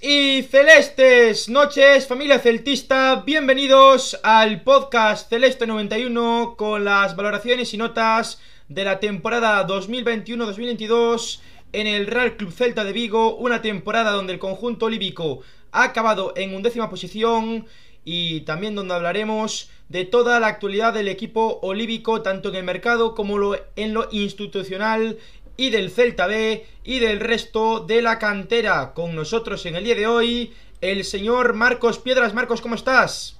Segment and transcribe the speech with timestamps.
[0.00, 3.22] Y celestes noches, familia celtista.
[3.26, 11.40] Bienvenidos al podcast Celeste 91 con las valoraciones y notas de la temporada 2021-2022
[11.74, 13.36] en el Real Club Celta de Vigo.
[13.36, 15.40] Una temporada donde el conjunto olívico
[15.72, 17.66] ha acabado en undécima posición
[18.02, 23.14] y también donde hablaremos de toda la actualidad del equipo olívico, tanto en el mercado
[23.14, 25.18] como en lo institucional
[25.56, 28.92] y del Celta B y del resto de la cantera.
[28.94, 32.34] Con nosotros en el día de hoy, el señor Marcos Piedras.
[32.34, 33.38] Marcos, ¿cómo estás?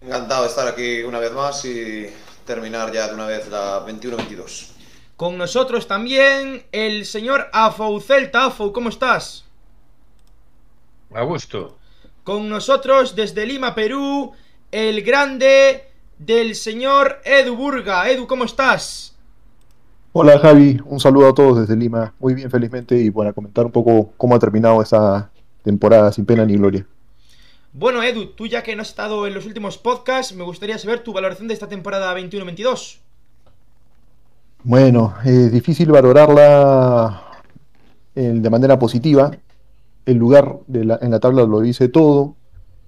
[0.00, 2.06] Encantado de estar aquí una vez más y
[2.44, 4.68] terminar ya de una vez la 21-22.
[5.16, 8.46] Con nosotros también el señor Afou Celta.
[8.46, 9.44] Afou, ¿cómo estás?
[11.14, 11.78] A gusto.
[12.24, 14.34] Con nosotros desde Lima, Perú,
[14.72, 15.88] el grande
[16.18, 18.10] del señor Edu Burga.
[18.10, 19.15] Edu, ¿cómo estás?
[20.18, 22.14] Hola Javi, un saludo a todos desde Lima.
[22.18, 25.30] Muy bien, felizmente, y bueno, comentar un poco cómo ha terminado esta
[25.62, 26.86] temporada sin pena ni gloria.
[27.74, 31.00] Bueno, Edu, tú ya que no has estado en los últimos podcasts, me gustaría saber
[31.00, 33.00] tu valoración de esta temporada 21-22.
[34.64, 37.22] Bueno, es difícil valorarla
[38.14, 39.32] eh, de manera positiva.
[40.06, 42.36] El lugar en la tabla lo dice todo.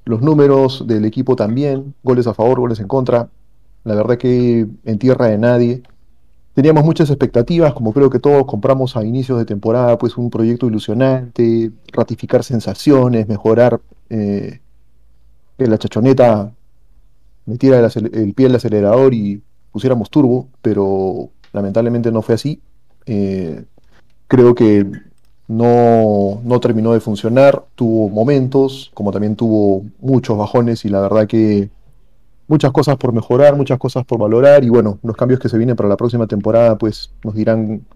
[0.07, 1.93] Los números del equipo también.
[2.03, 3.29] Goles a favor, goles en contra.
[3.85, 5.83] La verdad que en tierra de nadie.
[6.59, 10.67] Teníamos muchas expectativas, como creo que todos compramos a inicios de temporada, pues un proyecto
[10.67, 14.59] ilusionante, ratificar sensaciones, mejorar eh,
[15.57, 16.53] que la chachoneta
[17.47, 22.61] metiera el, el, pie al acelerador y pusiéramos turbo, pero lamentablemente no fue así.
[23.07, 23.65] Eh,
[24.27, 24.85] creo que
[25.47, 31.29] no, no terminó de funcionar, tuvo momentos, como también tuvo muchos bajones y la verdad
[31.29, 31.71] que
[32.49, 35.77] muchas cosas por mejorar, muchas cosas por valorar y bueno, los cambios que se vienen
[35.77, 37.87] para la próxima temporada pues nos dirán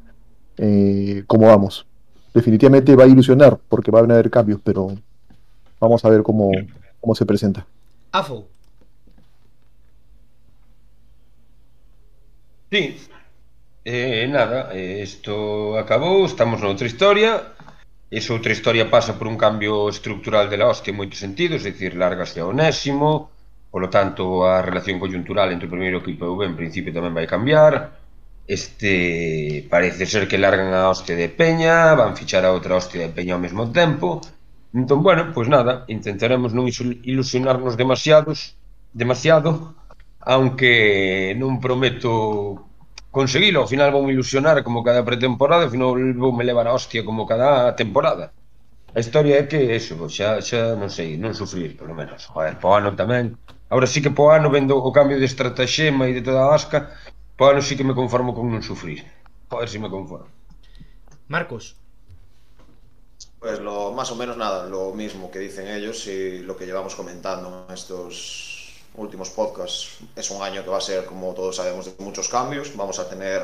[0.58, 1.86] eh, cómo vamos.
[2.32, 4.88] Definitivamente va a ilusionar porque van a haber cambios, pero
[5.80, 6.50] vamos a ver cómo,
[7.00, 7.66] cómo se presenta.
[8.12, 8.46] AFO.
[12.70, 12.96] Sí,
[13.84, 17.52] eh, nada, isto acabou, estamos noutra historia
[18.12, 21.72] Esa outra historia pasa por un cambio estructural de la hostia en moitos sentidos, é
[21.72, 23.31] dicir, largase a Onésimo,
[23.72, 27.16] Polo tanto, a relación coyuntural entre o primeiro equipo e o B en principio tamén
[27.16, 27.72] vai cambiar.
[28.44, 33.14] Este parece ser que largan a hostia de Peña, van fichar a outra hostia de
[33.16, 34.20] Peña ao mesmo tempo.
[34.76, 38.60] Entón, bueno, pois nada, intentaremos non ilusionarnos demasiados,
[38.92, 39.72] demasiado,
[40.20, 42.68] aunque non prometo
[43.08, 46.76] conseguilo, ao final vou me ilusionar como cada pretemporada, ao final vou me levar a
[46.76, 48.36] hostia como cada temporada.
[48.92, 52.28] A historia é que eso, pois xa, xa non sei, non sufrir, polo menos.
[52.28, 53.32] Joder, po ano tamén
[53.72, 56.92] Ahora sí que po ano vendo o cambio de estratagema e de toda a asca,
[57.40, 59.00] po ano sí que me conformo con non sufrir.
[59.48, 60.28] Joder, si me conformo.
[61.32, 61.72] Marcos.
[63.40, 66.92] Pues lo más o menos nada, lo mismo que dicen ellos y lo que llevamos
[66.92, 70.04] comentando en estos últimos podcasts.
[70.20, 72.76] Es un año que va a ser, como todos sabemos, de muchos cambios.
[72.76, 73.40] Vamos a tener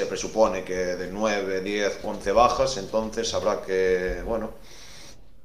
[0.00, 4.56] se presupone que de 9, 10, 11 bajas, entonces habrá que, bueno,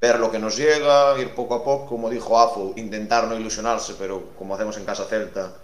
[0.00, 3.94] ver lo que nos llega, ir poco a poco, como dijo Afo, intentar no ilusionarse,
[3.98, 5.54] pero como hacemos en Casa Celta,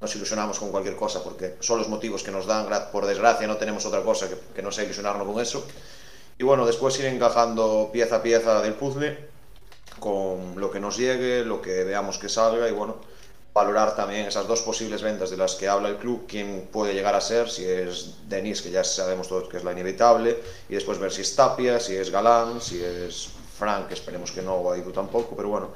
[0.00, 3.56] nos ilusionamos con cualquier cosa, porque son los motivos que nos dan, por desgracia no
[3.56, 5.66] tenemos otra cosa que, que no sea ilusionarnos con eso.
[6.38, 9.18] Y bueno, después ir encajando pieza a pieza del puzzle,
[9.98, 12.96] con lo que nos llegue, lo que veamos que salga, y bueno,
[13.54, 17.14] valorar también esas dos posibles ventas de las que habla el club, quién puede llegar
[17.14, 20.36] a ser, si es Denis, que ya sabemos todos que es la inevitable,
[20.68, 24.54] y después ver si es Tapia, si es Galán, si es Frank, esperemos que no,
[24.54, 25.70] o Aidu tampoco, pero bueno,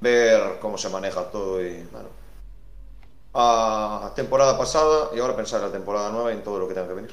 [0.00, 2.08] ver cómo se maneja todo y bueno.
[3.34, 6.74] A temporada pasada y ahora pensar en la temporada nueva y en todo lo que
[6.74, 7.10] tenga que venir.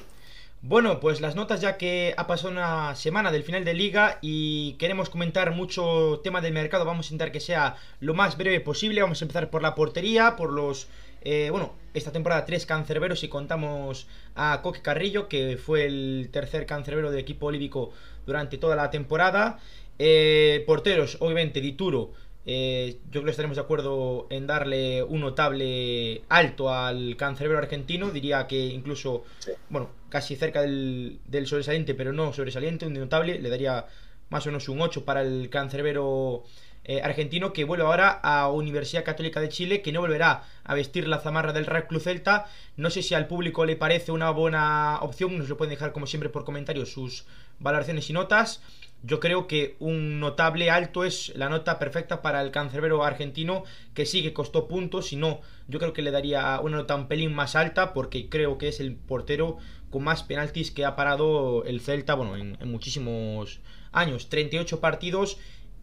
[0.61, 4.73] Bueno, pues las notas ya que ha pasado una semana del final de liga y
[4.73, 9.01] queremos comentar mucho tema del mercado, vamos a intentar que sea lo más breve posible.
[9.01, 10.89] Vamos a empezar por la portería, por los...
[11.21, 16.65] Eh, bueno, esta temporada tres cancerberos y contamos a Coque Carrillo, que fue el tercer
[16.65, 17.91] cancerbero del equipo olívico
[18.25, 19.59] durante toda la temporada.
[19.99, 22.13] Eh, porteros, obviamente, Dituro,
[22.45, 28.09] eh, yo creo que estaremos de acuerdo en darle un notable alto al cancerbero argentino.
[28.09, 29.23] Diría que incluso,
[29.69, 33.39] bueno, casi cerca del, sobresaliente, pero no sobresaliente, un notable.
[33.39, 33.85] Le daría
[34.29, 36.43] más o menos un 8 para el cancerbero
[36.85, 41.07] eh, argentino que vuelve ahora a Universidad Católica de Chile, que no volverá a vestir
[41.07, 42.47] la zamarra del Real Club Celta.
[42.77, 46.07] No sé si al público le parece una buena opción, nos lo pueden dejar como
[46.07, 47.25] siempre por comentarios sus
[47.59, 48.61] valoraciones y notas.
[49.01, 53.63] Yo creo que un notable alto es la nota perfecta para el cancerbero argentino,
[53.93, 57.07] que sí que costó puntos, y no, yo creo que le daría una nota un
[57.07, 59.57] pelín más alta, porque creo que es el portero
[59.89, 63.61] con más penaltis que ha parado el Celta, bueno, en, muchísimos
[63.93, 65.37] años, 38 partidos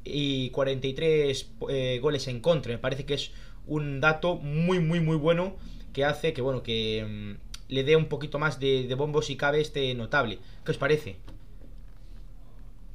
[0.04, 2.72] y 43 eh, goles en contra.
[2.72, 3.32] Me parece que es
[3.66, 5.56] un dato muy, muy, muy bueno
[5.94, 9.36] que hace que, bueno, que mm, le dé un poquito más de, de bombo si
[9.36, 10.38] cabe este notable.
[10.64, 11.16] ¿Qué os parece?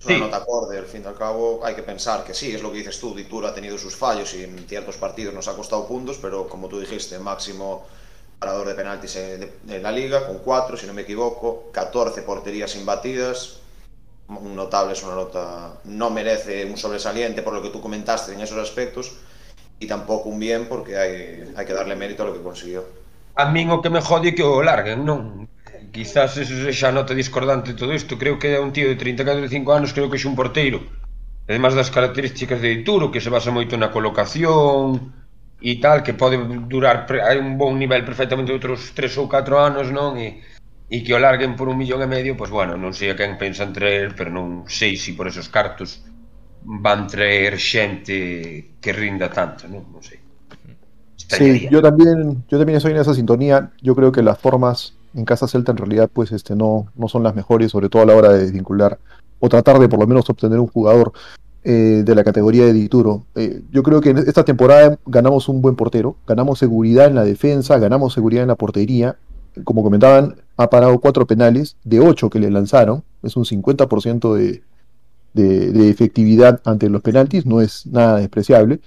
[0.02, 2.64] Es una nota acorde, al fin y al cabo hay que pensar que sí, es
[2.64, 5.56] lo que dices tú, Dituro ha tenido sus fallos y en ciertos partidos nos ha
[5.56, 7.86] costado puntos, pero como tú dijiste, máximo
[8.40, 9.52] parador de penaltis en,
[9.84, 13.60] la liga, con 4, si no me equivoco, 14 porterías imbatidas,
[14.28, 18.58] notable es una nota, no merece un sobresaliente por lo que tú comentaste en esos
[18.58, 19.12] aspectos,
[19.80, 22.86] y tampoco un bien porque hay, hay que darle mérito a lo que consiguió.
[23.36, 25.48] A min o que me jode que o larguen, non?
[25.92, 28.18] quizás eso xa nota discordante todo isto.
[28.18, 30.80] Creo que é un tío de 34 5 anos, creo que é un porteiro.
[31.48, 35.14] Ademais das características de Dituro, que se basa moito na colocación
[35.62, 39.92] e tal, que pode durar hai un bon nivel perfectamente outros 3 ou 4 anos,
[39.92, 40.16] non?
[40.18, 40.40] E,
[40.88, 43.36] e que o larguen por un millón e medio, pois bueno, non sei a quen
[43.36, 46.02] pensan traer, pero non sei se por esos cartos
[46.64, 50.20] van traer xente que rinda tanto, non, non sei.
[51.32, 53.72] Sí, yo también, yo también estoy en esa sintonía.
[53.82, 57.24] Yo creo que las formas en Casa Celta en realidad pues este, no, no son
[57.24, 59.00] las mejores, sobre todo a la hora de desvincular
[59.40, 61.12] o tratar de por lo menos obtener un jugador
[61.64, 63.26] eh, de la categoría de Dituro.
[63.36, 67.24] Eh, yo creo que en esta temporada ganamos un buen portero, ganamos seguridad en la
[67.24, 69.18] defensa, ganamos seguridad en la portería.
[69.64, 74.64] Como comentaban, ha parado cuatro penales de ocho que le lanzaron, es un 50% de,
[75.34, 78.80] de, de efectividad ante los penaltis, no es nada despreciable.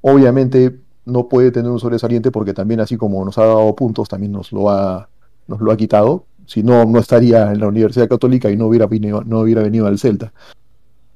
[0.00, 4.32] Obviamente no puede tener un sobresaliente porque también así como nos ha dado puntos, también
[4.32, 5.08] nos lo ha
[5.46, 6.24] nos lo ha quitado.
[6.46, 9.86] Si no, no estaría en la Universidad Católica y no hubiera venido, no hubiera venido
[9.86, 10.32] al Celta.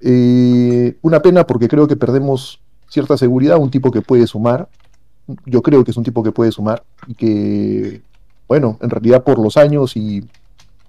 [0.00, 4.68] Eh, una pena porque creo que perdemos cierta seguridad, un tipo que puede sumar.
[5.44, 8.02] Yo creo que es un tipo que puede sumar y que,
[8.46, 10.24] bueno, en realidad por los años y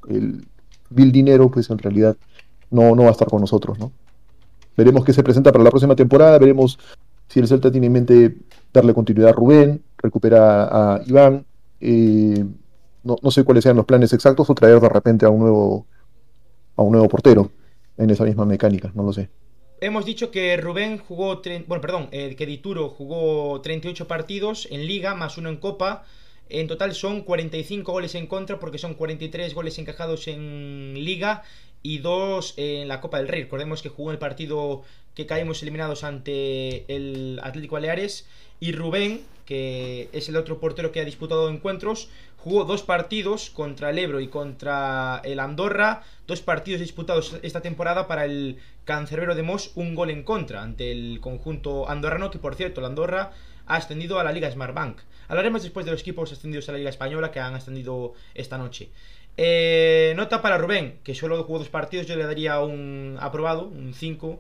[0.08, 0.46] el
[0.90, 2.16] Bill Dinero, pues en realidad
[2.70, 3.92] no, no va a estar con nosotros, ¿no?
[4.76, 6.78] Veremos qué se presenta para la próxima temporada, veremos
[7.28, 8.38] si el Celta tiene en mente
[8.72, 11.46] darle continuidad a Rubén, recupera a Iván.
[11.82, 12.46] Eh,
[13.22, 15.88] no, sé cuáles sean los planes exactos o traer de repente a un nuevo
[16.76, 17.52] a un nuevo portero
[17.98, 19.30] en esa misma mecánica, no lo sé.
[19.80, 25.16] Hemos dicho que Rubén jugó, bueno, perdón, eh, que Dituro jugó 38 partidos en Liga
[25.16, 26.04] más uno en Copa.
[26.50, 31.44] En total son 45 goles en contra porque son 43 goles encajados en Liga
[31.84, 33.44] y dos en la Copa del Rey.
[33.44, 34.84] Recordemos que jugó el partido
[35.14, 38.28] que caímos eliminados ante el Atlético Baleares
[38.60, 43.90] y Rubén, que es el otro portero que ha disputado encuentros, Jugó dos partidos contra
[43.90, 49.44] el Ebro y contra el Andorra, dos partidos disputados esta temporada para el cancerbero de
[49.44, 53.32] Mos, un gol en contra ante el conjunto andorrano, que por cierto, el Andorra
[53.66, 55.00] ha ascendido a la Liga Smartbank.
[55.28, 58.90] Hablaremos después de los equipos ascendidos a la Liga Española que han ascendido esta noche.
[59.36, 63.94] Eh, nota para Rubén, que solo jugó dos partidos, yo le daría un aprobado, un
[63.94, 64.40] 5.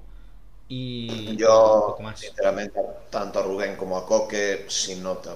[0.70, 2.80] Y yo, sinceramente,
[3.10, 5.36] tanto a Rubén como a Coque, sin nota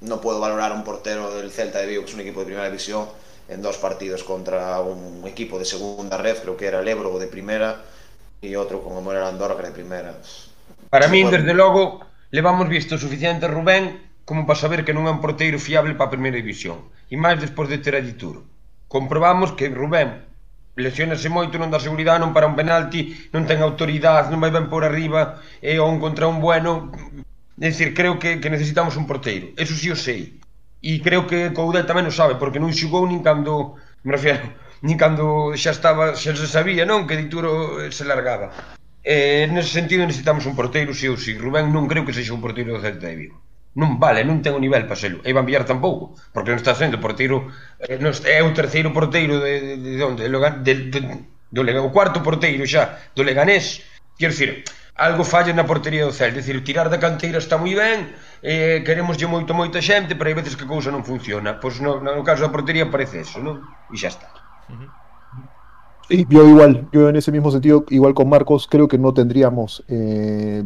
[0.00, 2.46] no puedo valorar a un portero del Celta de Vigo, que es un equipo de
[2.46, 3.06] primera división,
[3.48, 7.26] en dos partidos contra un equipo de segunda red, creo que era el Ebro de
[7.26, 7.82] primera
[8.40, 10.14] y otro como era Andorra que era de primera.
[10.90, 15.24] Para mí, desde logo, levamos visto suficiente Rubén como para saber que non é un
[15.24, 18.44] porteiro fiable para a primeira división, e máis despois de ter a Dituro.
[18.84, 20.28] Comprobamos que Rubén
[20.76, 24.68] lesionase moito, non dá seguridade, non para un penalti, non ten autoridade, non vai ben
[24.68, 26.92] por arriba, e un contra un bueno,
[27.60, 29.50] É dicir, creo que, que necesitamos un porteiro.
[29.56, 30.38] Eso sí o sei.
[30.78, 33.74] E creo que Coudet tamén o sabe, porque non xugou nin cando,
[34.06, 34.54] me refiero,
[34.86, 38.54] nin cando xa estaba, xa se sabía, non, que Dituro eh, se largaba.
[39.02, 41.34] Eh, nese sentido necesitamos un porteiro, si ou si.
[41.34, 43.42] Rubén non creo que sexa un porteiro do Celta de Vigo.
[43.74, 45.18] Non vale, non ten o nivel para selo.
[45.26, 47.50] E Iván Villar tampouco, porque non está sendo porteiro,
[47.82, 50.30] eh, non está, é o terceiro porteiro de, de, de onde?
[50.30, 50.98] De, de, de,
[51.50, 53.82] do Leganés, o cuarto porteiro xa do Leganés.
[54.14, 54.62] Quero dicir,
[54.98, 58.10] algo falla na portería do Celta, dicir, tirar da canteira está moi ben,
[58.42, 61.62] eh, queremoslle moito moita xente, pero hai veces que a cousa non funciona.
[61.62, 63.62] Pois no, no caso da portería parece eso, non?
[63.94, 64.28] E xa está.
[66.10, 69.84] Sí, yo igual, yo en ese mismo sentido, igual con Marcos, creo que no tendríamos
[69.86, 70.64] eh,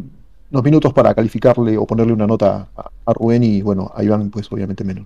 [0.51, 4.31] los minutos para calificarle o ponerle una nota a, a Rubén y bueno, a Iván
[4.31, 5.05] pues obviamente menos.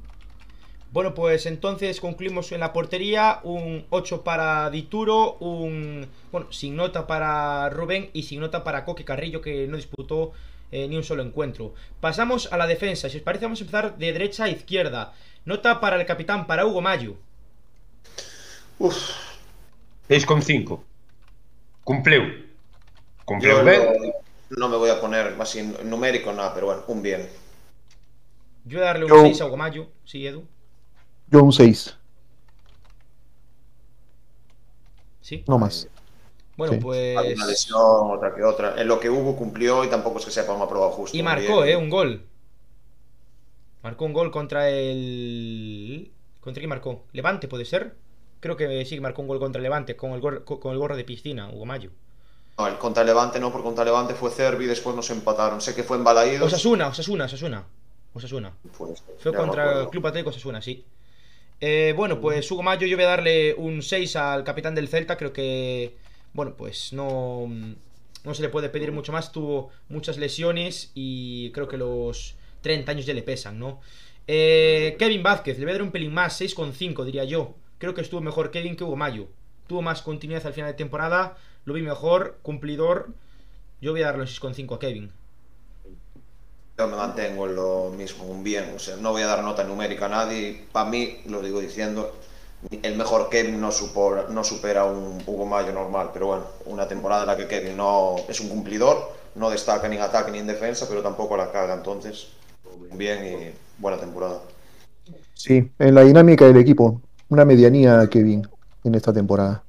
[0.92, 7.06] Bueno, pues entonces concluimos en la portería, un 8 para Dituro, un bueno, sin nota
[7.06, 10.32] para Rubén y sin nota para Coque Carrillo que no disputó
[10.72, 11.74] eh, ni un solo encuentro.
[12.00, 15.12] Pasamos a la defensa, si os parece vamos a empezar de derecha a izquierda.
[15.44, 17.16] Nota para el capitán, para Hugo Mayo.
[18.78, 19.10] Uf.
[20.08, 20.80] 6,5.
[21.84, 22.22] Cumpleu.
[23.24, 24.12] Cumpleu ben.
[24.50, 27.28] No me voy a poner así numérico nada, pero bueno, un bien.
[28.64, 30.46] Yo voy a darle un 6 a Hugo Mayo, sí, Edu.
[31.30, 31.96] Yo un 6.
[35.20, 35.44] ¿Sí?
[35.46, 35.88] No más.
[36.56, 36.78] Bueno, Sí.
[36.80, 37.16] pues.
[37.18, 38.80] Alguna lesión, otra que otra.
[38.80, 41.16] En lo que hubo cumplió y tampoco es que sepa una prueba justa.
[41.16, 41.76] Y marcó, ¿eh?
[41.76, 42.22] Un gol.
[43.82, 46.10] Marcó un gol contra el.
[46.40, 47.02] ¿Contra quién marcó?
[47.12, 47.94] ¿Levante puede ser?
[48.40, 50.96] Creo que sí que marcó un gol contra Levante con el, gor- con el gorro
[50.96, 51.90] de piscina, Hugo Mayo.
[52.58, 55.60] No, el contra Levante no, porque contra Levante fue Cervi y después nos empataron.
[55.60, 56.46] Sé que fue en Balaídos.
[56.46, 57.64] Osasuna, Osasuna, Osasuna.
[58.14, 58.52] Osasuna.
[58.78, 60.84] Pues, Fue me contra el Club Atlético Osasuna, sí.
[61.60, 65.16] Eh, bueno, pues Hugo Mayo, yo voy a darle un 6 al capitán del Celta.
[65.16, 65.96] Creo que,
[66.32, 67.48] bueno, pues no,
[68.24, 69.32] no se le puede pedir mucho más.
[69.32, 73.80] Tuvo muchas lesiones y creo que los 30 años ya le pesan, ¿no?
[74.26, 77.54] Eh, Kevin Vázquez, le voy a dar un pelín más, 6,5 diría yo.
[77.78, 79.28] Creo que estuvo mejor Kevin que Hugo Mayo.
[79.66, 83.10] Tuvo más continuidad al final de temporada, lo vi mejor, cumplidor.
[83.80, 85.12] Yo voy a darle un 6,5 a Kevin.
[86.78, 88.72] Yo me mantengo en lo mismo, un bien.
[88.76, 90.66] O sea, no voy a dar nota numérica a nadie.
[90.72, 92.14] Para mí, lo digo diciendo,
[92.82, 93.70] el mejor Kevin no,
[94.28, 96.10] no supera un Hugo Mayo normal.
[96.12, 99.96] Pero bueno, una temporada en la que Kevin no es un cumplidor, no destaca ni
[99.96, 101.72] en ataque ni en defensa, pero tampoco la caga.
[101.72, 102.28] Entonces,
[102.90, 104.40] un bien y buena temporada.
[105.32, 108.46] Sí, en la dinámica del equipo, una medianía, Kevin,
[108.84, 109.62] en esta temporada.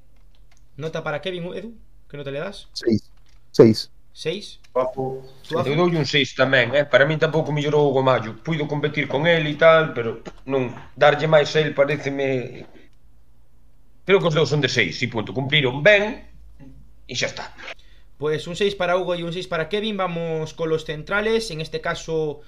[0.76, 1.74] ¿Nota para Kevin, Edu?
[2.10, 2.68] ¿Qué nota le das?
[2.74, 3.12] 6.
[3.52, 3.92] 6.
[4.18, 4.74] ¿6?
[4.74, 5.70] Papu, ¿Tú, Afu?
[5.70, 6.90] Eu doulle un 6 tamén, eh?
[6.90, 10.74] para min tampouco mellorou o Hugo Mayo Puido competir con el e tal, pero non
[10.98, 12.66] darlle máis a el pareceme
[14.10, 16.26] Creo que os dous son de 6, e punto Cumpliron ben
[17.06, 17.54] e xa está
[18.18, 19.96] Pues un 6 para Hugo y un 6 para Kevin.
[19.96, 21.52] Vamos con los centrales.
[21.52, 22.42] En este caso,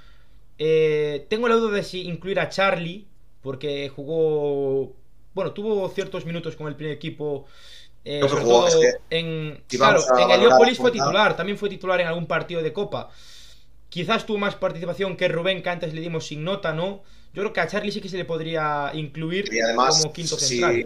[0.58, 3.06] eh, tengo la duda de si incluir a Charlie,
[3.42, 4.96] porque jugó.
[5.36, 7.46] Bueno, tuvo ciertos minutos con el primer equipo.
[8.06, 9.64] Eh, sobre jugó, todo es que en.
[9.68, 11.36] si Claro, en a fue titular.
[11.36, 13.10] También fue titular en algún partido de Copa.
[13.90, 17.02] Quizás tuvo más participación que Rubén, que antes le dimos sin nota, ¿no?
[17.34, 20.36] Yo creo que a Charlie sí que se le podría incluir Y además, como quinto
[20.38, 20.84] si, central.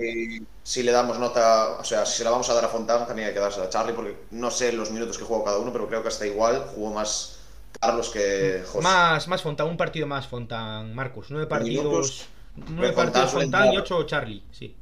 [0.61, 3.29] si le damos nota, o sea, si se la vamos a dar a Fontán, también
[3.29, 5.87] hay que dársela a Charlie, porque no sé los minutos que jugó cada uno, pero
[5.87, 7.39] creo que hasta igual jugó más
[7.79, 8.81] Carlos que José.
[8.81, 11.27] Más, más Fontán, un partido más Fontán, Marcos.
[11.29, 12.27] Nueve partidos.
[12.55, 14.75] Nueve Fontán partidos suele Fontán y ocho Charlie, sí.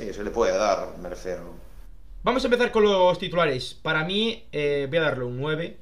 [0.00, 1.10] Sí, se le puede dar, me.
[2.22, 3.74] Vamos a empezar con los titulares.
[3.74, 5.76] Para mí, eh, voy a darle un 9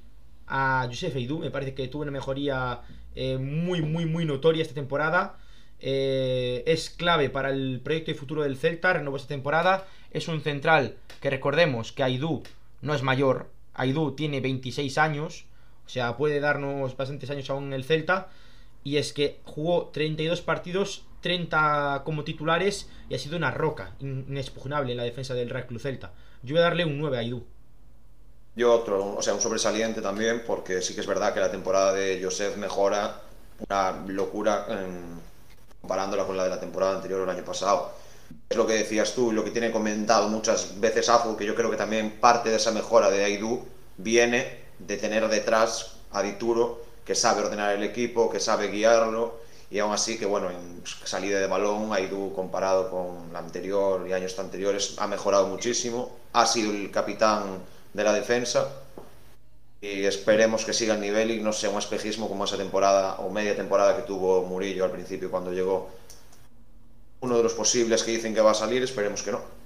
[0.49, 1.39] a Josef Eidú.
[1.39, 2.81] Me parece que tuvo una mejoría
[3.15, 5.39] eh, muy, muy, muy notoria esta temporada.
[5.79, 8.93] Eh, es clave para el proyecto y futuro del Celta.
[8.93, 9.87] Renovó esta temporada.
[10.11, 12.43] Es un central que recordemos que Aidú
[12.83, 13.49] no es mayor.
[13.75, 15.45] Aidú tiene 26 años.
[15.87, 18.31] O sea, puede darnos bastantes años aún en el Celta.
[18.83, 24.27] Y es que jugó 32 partidos, 30 como titulares y ha sido una roca in-
[24.29, 26.13] inexpugnable en la defensa del Real Club Celta.
[26.43, 27.45] Yo voy a darle un 9 a Aidú.
[28.57, 31.93] Yo otro, o sea, un sobresaliente también, porque sí que es verdad que la temporada
[31.93, 33.21] de Joseph mejora
[33.69, 35.21] una locura en-
[35.81, 37.93] comparándola con la de la temporada anterior el año pasado.
[38.49, 41.55] Es lo que decías tú, y lo que tiene comentado muchas veces Afu, que yo
[41.55, 43.65] creo que también parte de esa mejora de Aidú
[43.97, 49.79] viene de tener detrás a Dituro, que sabe ordenar el equipo, que sabe guiarlo, y
[49.81, 54.39] aún así que, bueno, en salida de balón, Aidú comparado con la anterior y años
[54.39, 57.61] anteriores ha mejorado muchísimo, ha sido el capitán
[57.93, 58.69] de la defensa
[59.81, 63.31] y esperemos que siga el nivel y no sea un espejismo como esa temporada o
[63.31, 65.91] media temporada que tuvo Murillo al principio cuando llegó.
[67.21, 69.58] Uno de los posibles que dicen que va a salir, esperemos que no.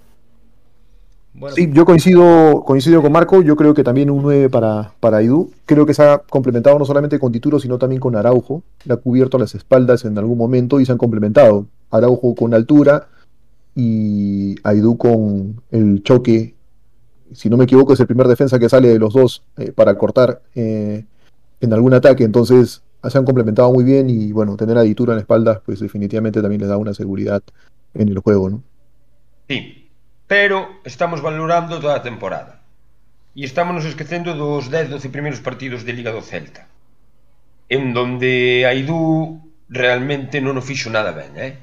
[1.35, 5.19] Bueno, Sí, yo coincido, coincido con Marco, yo creo que también un 9 para, para
[5.19, 5.51] Aidú.
[5.65, 8.63] Creo que se ha complementado no solamente con Tituro, sino también con Araujo.
[8.85, 11.67] Le ha cubierto las espaldas en algún momento y se han complementado.
[11.91, 13.09] Araujo con altura
[13.75, 16.55] y Aidú con el choque.
[17.33, 19.97] Si no me equivoco, es el primer defensa que sale de los dos eh, para
[19.97, 21.05] cortar eh,
[21.61, 22.25] en algún ataque.
[22.25, 25.81] Entonces se han complementado muy bien y bueno, tener a Dituro en la espalda, pues
[25.81, 27.43] definitivamente también les da una seguridad
[27.95, 28.63] en el juego, ¿no?
[29.49, 29.82] Sí,
[30.33, 32.65] pero estamos valorando toda a temporada.
[33.37, 36.73] E estamos nos esquecendo dos 10-12 primeiros partidos de Liga do Celta.
[37.69, 41.61] En donde Aidú realmente non o fixo nada ben, eh?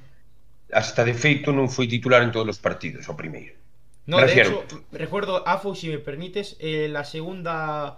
[0.69, 3.57] Hasta de feito non foi titular en todos os partidos, o primeiro.
[4.05, 4.61] no, de refiero.
[4.61, 7.97] hecho, recuerdo, Afu, si me permites, eh, la segunda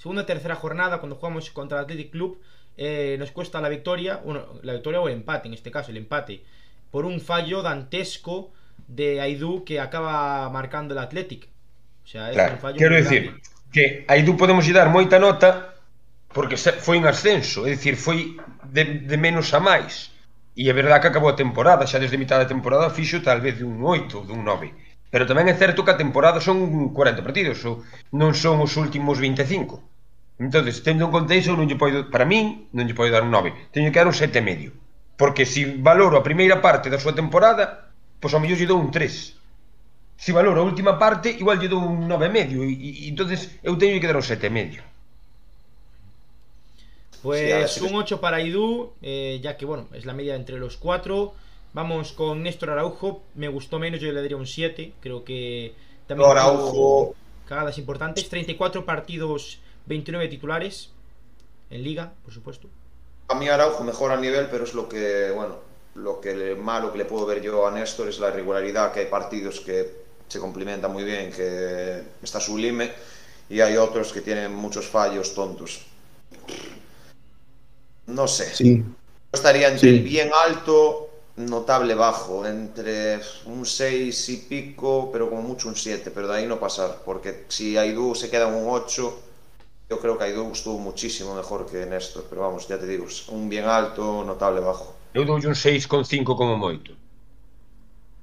[0.00, 2.40] segunda tercera jornada, cuando jugamos contra el Athletic Club,
[2.80, 6.00] eh, nos cuesta la victoria, bueno, la victoria o el empate, en este caso, el
[6.00, 6.40] empate,
[6.88, 8.56] por un fallo dantesco
[8.94, 11.48] de Aidú que acaba marcando el Athletic.
[12.04, 13.34] O sea, es claro, un fallo quero grande.
[13.72, 15.72] que Aidú podemos lle dar moita nota
[16.32, 20.12] porque foi un ascenso, é dicir, foi de, de menos a máis.
[20.56, 23.56] E é verdade que acabou a temporada, xa desde mitad da temporada fixo tal vez
[23.56, 24.72] de un 8 ou dun 9.
[25.12, 27.84] Pero tamén é certo que a temporada son 40 partidos, ou
[28.16, 30.40] non son os últimos 25.
[30.40, 33.32] Entonces, tendo en conta iso, non lle podo, para min, non lle podo dar un
[33.32, 33.72] 9.
[33.72, 34.72] Teño que dar un 7,5.
[35.20, 37.81] Porque se valoro a primeira parte da súa temporada,
[38.22, 39.42] pois ao mellor lle dou un 3.
[40.22, 43.58] se valora a última parte, igual lle dou un 9 e medio e, e entonces
[43.58, 44.82] eu teño que dar un 7 e medio.
[47.22, 50.76] Pues sí, un 8 para Idú, eh, ya que bueno, es la media entre los
[50.76, 51.34] cuatro.
[51.72, 54.92] Vamos con Néstor Araujo, me gustó menos, yo le daría un 7.
[55.00, 55.74] Creo que
[56.06, 57.14] también Araujo.
[57.48, 58.28] cagadas importantes.
[58.28, 60.90] 34 partidos, 29 titulares
[61.70, 62.68] en liga, por supuesto.
[63.26, 65.56] A mí Araujo mejora a nivel, pero es lo que, bueno,
[65.94, 69.00] lo que le, malo que le puedo ver yo a Néstor es la irregularidad, que
[69.00, 72.90] hay partidos que se complementan muy bien, que está sublime,
[73.48, 75.82] y hay otros que tienen muchos fallos tontos.
[78.06, 78.54] No sé.
[78.54, 78.84] Sí.
[79.30, 79.96] estaría entre sí.
[79.96, 86.10] el bien alto, notable bajo, entre un 6 y pico, pero como mucho un 7,
[86.10, 89.20] pero de ahí no pasar, porque si Aidu se queda un 8,
[89.90, 93.48] yo creo que Aidu estuvo muchísimo mejor que Néstor, pero vamos, ya te digo, un
[93.48, 95.01] bien alto, notable bajo.
[95.14, 96.96] Eu doulle un 6,5 como moito.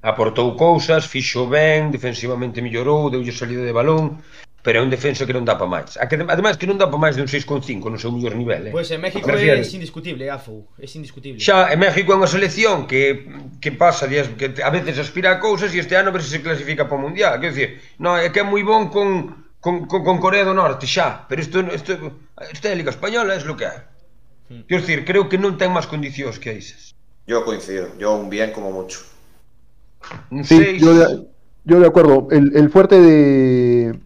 [0.01, 4.23] Aportou cousas, fixo ben, defensivamente mellorou, deulle salida de balón,
[4.63, 6.01] pero é un defensa que non dá para máis.
[6.01, 8.67] A que, ademais que non dá para máis de un 6,5 no seu mellor nivel.
[8.67, 8.73] Eh?
[8.73, 11.37] Pois pues en México é indiscutible, Afo é indiscutible.
[11.37, 13.27] Xa, en México é unha selección que,
[13.61, 16.89] que pasa, que a veces aspira a cousas e este ano ver se se clasifica
[16.89, 17.37] para o Mundial.
[17.37, 17.69] Quer dicir,
[18.01, 21.37] no, é que é moi bon con, con, con, con Corea do Norte, xa, pero
[21.37, 21.93] isto, isto,
[22.49, 23.98] isto é a Liga Española, é lo que é.
[24.49, 24.61] Hmm.
[24.67, 26.97] Quer dizer, creo que non ten máis condicións que esas.
[27.29, 29.05] Yo coincido, yo un bien como mucho.
[30.33, 31.29] Un sí, yo de,
[31.63, 33.99] yo de acuerdo, el, el fuerte de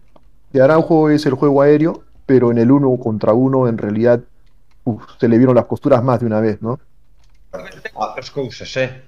[0.51, 4.21] de Araujo es el juego aéreo, pero en el uno contra uno en realidad
[4.83, 6.79] uf, se le vieron las costuras más de una vez, ¿no?
[7.93, 9.03] Otras cosas, ¿eh?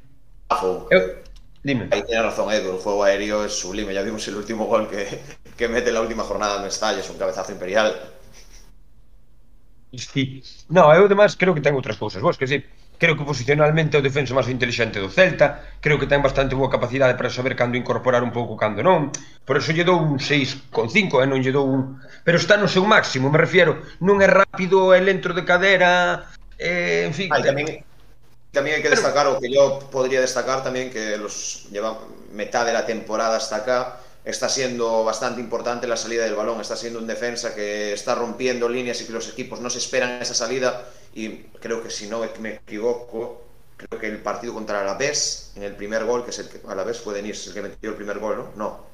[1.63, 1.88] dime.
[1.92, 3.94] Ahí tiene razón Edu, el juego aéreo es sublime.
[3.94, 5.20] Ya vimos el último gol que,
[5.58, 7.96] que mete la última jornada en Estalla, es un cabezazo imperial.
[9.98, 10.44] Sí.
[10.70, 12.64] No, eu además creo que ten outras cousas boas, que sí,
[12.98, 16.72] creo que posicionalmente é o defenso máis inteligente do Celta, creo que ten bastante boa
[16.72, 19.12] capacidade para saber cando incorporar un pouco, cando non.
[19.44, 22.00] Por eso lle dou un 6,5, eh, non lle dou un...
[22.24, 27.06] Pero está no seu máximo, me refiero, non é rápido, é lento de cadera, eh,
[27.08, 27.28] en fin...
[27.32, 27.67] Ay, ah, tamén,
[28.56, 32.00] tamén hai que destacar, o que yo podría destacar tamén, que los lleva
[32.32, 33.80] metade da temporada hasta acá,
[34.26, 38.68] está siendo bastante importante la salida del balón, está siendo un defensa que está rompiendo
[38.68, 42.22] líneas y que los equipos no se esperan esa salida y creo que si no
[42.40, 43.44] me equivoco,
[43.78, 47.00] creo que el partido contra Alavés, en el primer gol, que es el que Alavés
[47.00, 48.52] fue Denis el que metió el primer gol, ¿no?
[48.56, 48.86] No,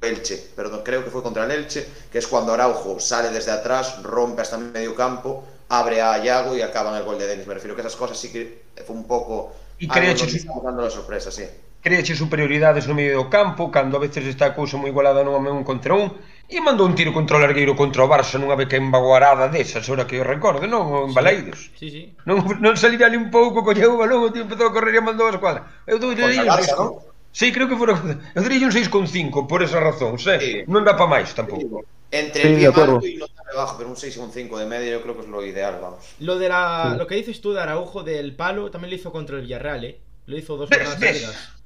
[0.00, 4.02] Elche, perdón, creo que fue contra el Elche, que es cuando Araujo sale desde atrás,
[4.02, 7.46] rompe hasta medio campo, abre a Yago y acaba en el gol de Denis.
[7.46, 9.54] Me refiero que esas cosas sí que fue un poco...
[9.78, 11.44] Y creo que dando la sorpresa, sí.
[11.88, 15.40] creache superioridades no medio do campo, cando a veces está a cousa moi igualada non
[15.40, 16.12] a un contra un,
[16.44, 20.04] e mandou un tiro contra o largueiro contra o Barça nunha beca embaguarada desas, ora
[20.04, 21.08] que eu recordo, non?
[21.08, 21.16] En sí.
[21.16, 21.60] Baleiros.
[21.80, 22.02] Sí, sí.
[22.28, 25.00] Non, non salía ali un pouco, colleu o balón, o tío empezou a correr e
[25.00, 25.64] mandou a escuadra.
[25.88, 27.00] Eu dou lle pois non?
[27.32, 27.96] Sí, creo que fora...
[28.36, 30.36] Eu diría un 6,5 por esa razón, sé.
[30.40, 30.52] Sí.
[30.68, 31.88] Non dá para máis tampouco.
[31.88, 31.96] Sí.
[32.10, 35.00] Entre sí, el pie alto y no está debajo, pero un 6,5 de media yo
[35.04, 36.04] creo que es lo ideal, vamos.
[36.20, 36.98] Lo de la, sí.
[36.98, 40.00] lo que dices tú de Araujo del palo también lo hizo contra el Villarreal, ¿eh?
[40.24, 41.57] Lo hizo dos jornadas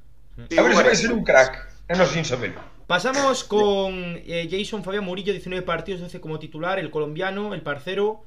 [0.48, 1.68] Sí, a ver ser un crack,
[2.10, 2.54] sin.
[2.86, 8.24] Pasamos con eh, Jason Fabián Murillo, 19 partidos, 12 como titular, el colombiano, el parcero.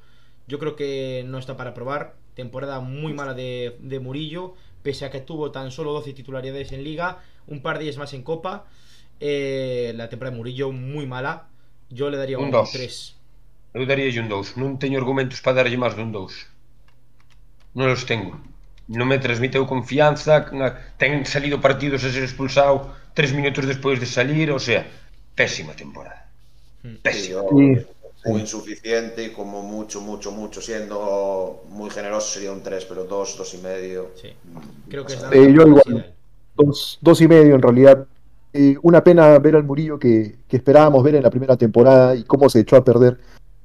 [0.48, 2.15] Yo creo que no está para probar.
[2.36, 6.84] Temporada muy mala de, de Murillo, pese a que tuvo tan solo 12 titularidades en
[6.84, 8.65] liga, un par de días más en Copa.
[9.20, 11.48] Eh, la temporada de Murillo muy mala.
[11.89, 13.15] Yo le daría un, un 3.
[13.74, 14.58] Eu daría un 2.
[14.58, 16.32] Non teño argumentos para darlle máis dun 2.
[17.76, 18.39] Non os tengo
[18.88, 20.45] non me transmiteu confianza,
[20.98, 24.86] ten salido partidos a ser expulsado tres minutos despois de salir, o sea,
[25.34, 26.30] pésima temporada.
[26.84, 27.02] Hmm.
[27.02, 27.41] Pésima.
[27.50, 27.86] Sí,
[28.26, 33.38] muy insuficiente y como mucho, mucho, mucho, siendo muy generoso sería un 3, pero 2,
[33.38, 34.12] 2 y medio.
[34.19, 34.34] Sí.
[34.89, 36.13] Creo que es eh, yo igual,
[36.56, 38.08] dos, dos y medio en realidad.
[38.54, 42.24] Eh, una pena ver al Murillo que, que esperábamos ver en la primera temporada y
[42.24, 43.19] cómo se echó a perder,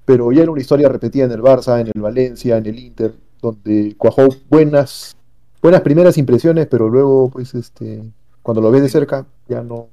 [0.04, 3.14] pero ya era una historia repetida en el Barça, en el Valencia, en el Inter,
[3.40, 5.16] donde cuajó buenas,
[5.62, 8.02] buenas primeras impresiones, pero luego, pues, este,
[8.42, 9.88] cuando lo ves de cerca, ya no,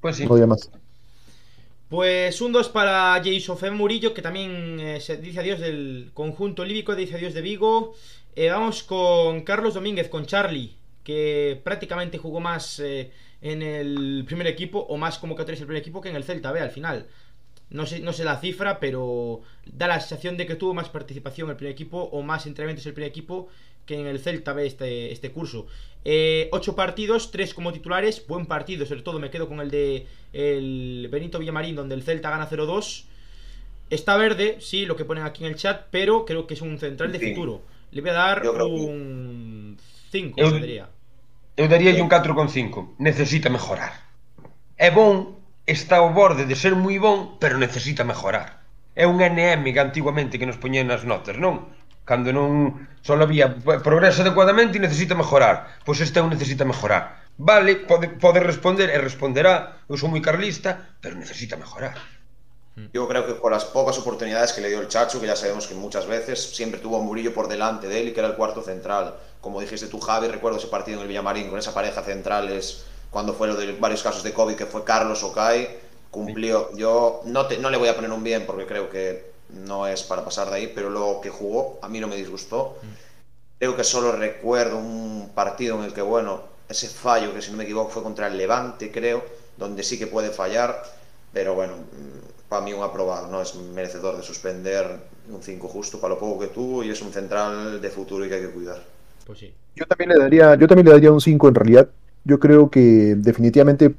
[0.00, 0.26] pues sí.
[0.26, 0.70] no más.
[1.88, 6.94] Pues un 2 para Jason Murillo, que también eh, se dice adiós del conjunto líbico,
[6.94, 7.94] dice adiós de Vigo.
[8.36, 13.10] Eh, vamos con Carlos Domínguez, con Charlie, que prácticamente jugó más eh,
[13.42, 16.22] en el primer equipo, o más como que tres el primer equipo, que en el
[16.22, 17.08] Celta B al final.
[17.70, 21.46] No sé, no sé la cifra, pero da la sensación de que tuvo más participación
[21.46, 23.48] en el primer equipo o más entrenamientos en el primer equipo
[23.86, 25.66] que en el Celta ve este, este curso.
[26.04, 30.06] Eh, ocho partidos, tres como titulares, buen partido, sobre todo me quedo con el de
[30.32, 33.04] el Benito Villamarín, donde el Celta gana 0-2.
[33.90, 36.78] Está verde, sí, lo que ponen aquí en el chat, pero creo que es un
[36.78, 37.62] central de futuro.
[37.90, 39.76] Le voy a dar un
[40.10, 40.88] 5, yo, diría.
[41.56, 42.94] Yo daría un 4,5.
[42.98, 44.10] Necesita mejorar.
[44.80, 45.34] é bon,
[45.70, 48.60] está ao borde de ser moi bon, pero necesita mejorar.
[48.94, 51.70] É un NM que antiguamente que nos poñían nas notas, non?
[52.04, 53.54] Cando non só había
[53.86, 55.80] progreso adecuadamente e necesita mejorar.
[55.86, 57.22] Pois este un necesita mejorar.
[57.38, 61.96] Vale, pode, pode responder e responderá, eu sou moi carlista, pero necesita mejorar.
[62.92, 65.66] Yo creo que por las pocas oportunidades que le dio el Chacho, que ya sabemos
[65.66, 68.36] que muchas veces siempre tuvo a Murillo por delante de él y que era el
[68.36, 69.16] cuarto central.
[69.40, 73.34] Como dijiste tú, Javi, recuerdo ese partido en el Villamarín con esa pareja centrales, cuando
[73.34, 75.68] fue lo de varios casos de COVID, que fue Carlos Okai,
[76.10, 76.74] cumplió.
[76.76, 80.02] Yo no, te, no le voy a poner un bien porque creo que no es
[80.02, 82.76] para pasar de ahí, pero lo que jugó a mí no me disgustó.
[83.58, 87.56] Creo que solo recuerdo un partido en el que, bueno, ese fallo, que si no
[87.56, 89.22] me equivoco fue contra el Levante, creo,
[89.56, 90.82] donde sí que puede fallar,
[91.32, 91.74] pero bueno,
[92.48, 94.86] para mí un aprobado, no es merecedor de suspender
[95.28, 98.28] un 5 justo para lo poco que tuvo y es un central de futuro y
[98.28, 98.82] que hay que cuidar.
[99.26, 99.54] Pues sí.
[99.76, 101.88] Yo también le daría, yo también le daría un 5 en realidad.
[102.24, 103.94] Yo creo que definitivamente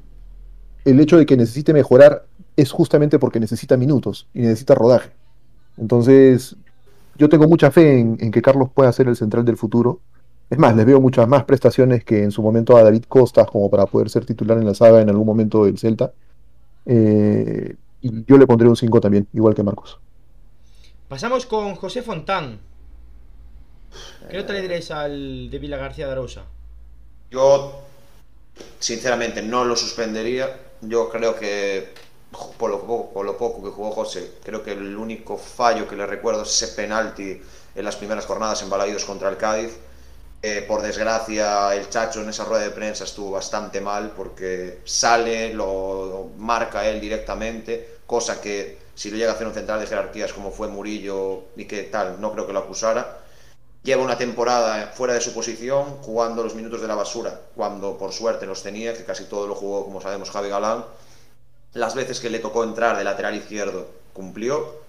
[0.84, 5.10] el hecho de que necesite mejorar es justamente porque necesita minutos y necesita rodaje.
[5.78, 6.56] Entonces,
[7.16, 10.00] yo tengo mucha fe en, en que Carlos pueda ser el central del futuro.
[10.50, 13.70] Es más, les veo muchas más prestaciones que en su momento a David Costas como
[13.70, 16.12] para poder ser titular en la saga en algún momento del Celta.
[16.84, 19.98] Eh, y yo le pondré un 5 también, igual que Marcos.
[21.08, 22.58] Pasamos con José Fontán.
[24.30, 26.44] ¿Qué nota le diréis al de Vila García de Arosa?
[27.30, 27.82] Yo,
[28.78, 30.58] sinceramente, no lo suspendería.
[30.80, 31.94] Yo creo que,
[32.58, 36.62] por lo, poco, que jugó José, creo que el único fallo que le recuerdo es
[36.62, 37.40] ese penalti
[37.74, 39.72] en las primeras jornadas en Balaídos contra el Cádiz.
[40.44, 45.54] Eh, por desgracia, el Chacho en esa rueda de prensa estuvo bastante mal porque sale,
[45.54, 50.32] lo marca él directamente, cosa que si lo llega a hacer un central de jerarquías
[50.32, 53.21] como fue Murillo y que tal, no creo que lo acusara.
[53.82, 58.12] Lleva una temporada fuera de su posición, jugando los minutos de la basura, cuando por
[58.12, 60.84] suerte los tenía, que casi todo lo jugó, como sabemos, Javi Galán.
[61.72, 64.82] Las veces que le tocó entrar de lateral izquierdo, cumplió.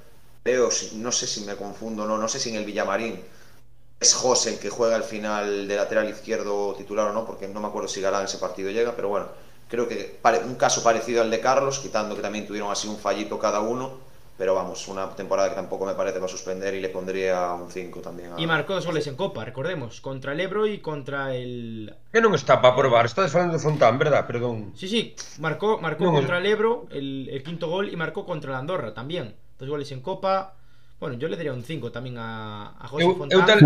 [0.43, 3.19] Veo, no sé si me confundo, no, no sé si en el Villamarín
[4.03, 7.61] es José el que juega al final de lateral izquierdo titular o no, porque no
[7.61, 9.27] me acuerdo si Galán ese partido llega, pero bueno,
[9.69, 13.39] creo que un caso parecido al de Carlos, quitando que también tuvieron así un fallito
[13.39, 14.02] cada uno,
[14.37, 17.69] pero vamos, una temporada que tampoco me parece va a suspender y le pondría un
[17.69, 18.33] 5 también.
[18.33, 18.41] A...
[18.41, 21.93] Y marcó dos goles en Copa, recordemos, contra el Ebro y contra el...
[22.11, 24.25] Que non está para probar, estás falando de Fontán, verdad?
[24.25, 24.73] Perdón.
[24.75, 28.51] Sí, sí, marcó, marcó No, contra el Ebro el, el quinto gol y marcó contra
[28.51, 29.33] el Andorra también.
[29.59, 30.55] Dos goles en Copa.
[30.99, 33.37] Bueno, yo le daría un 5 también a, a José Eu, Fontán.
[33.39, 33.59] eu tal...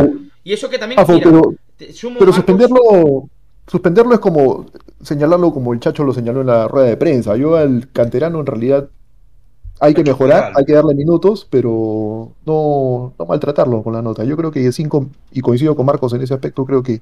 [0.43, 3.29] Y eso que también, Ah, mira, pero, te sumo pero Marcos- suspenderlo,
[3.67, 4.65] suspenderlo es como
[5.01, 7.35] señalarlo como el Chacho lo señaló en la rueda de prensa.
[7.37, 8.89] Yo al canterano en realidad
[9.79, 14.23] hay que mejorar, hay que darle minutos, pero no, no maltratarlo con la nota.
[14.23, 17.01] Yo creo que 5, y coincido con Marcos en ese aspecto, creo que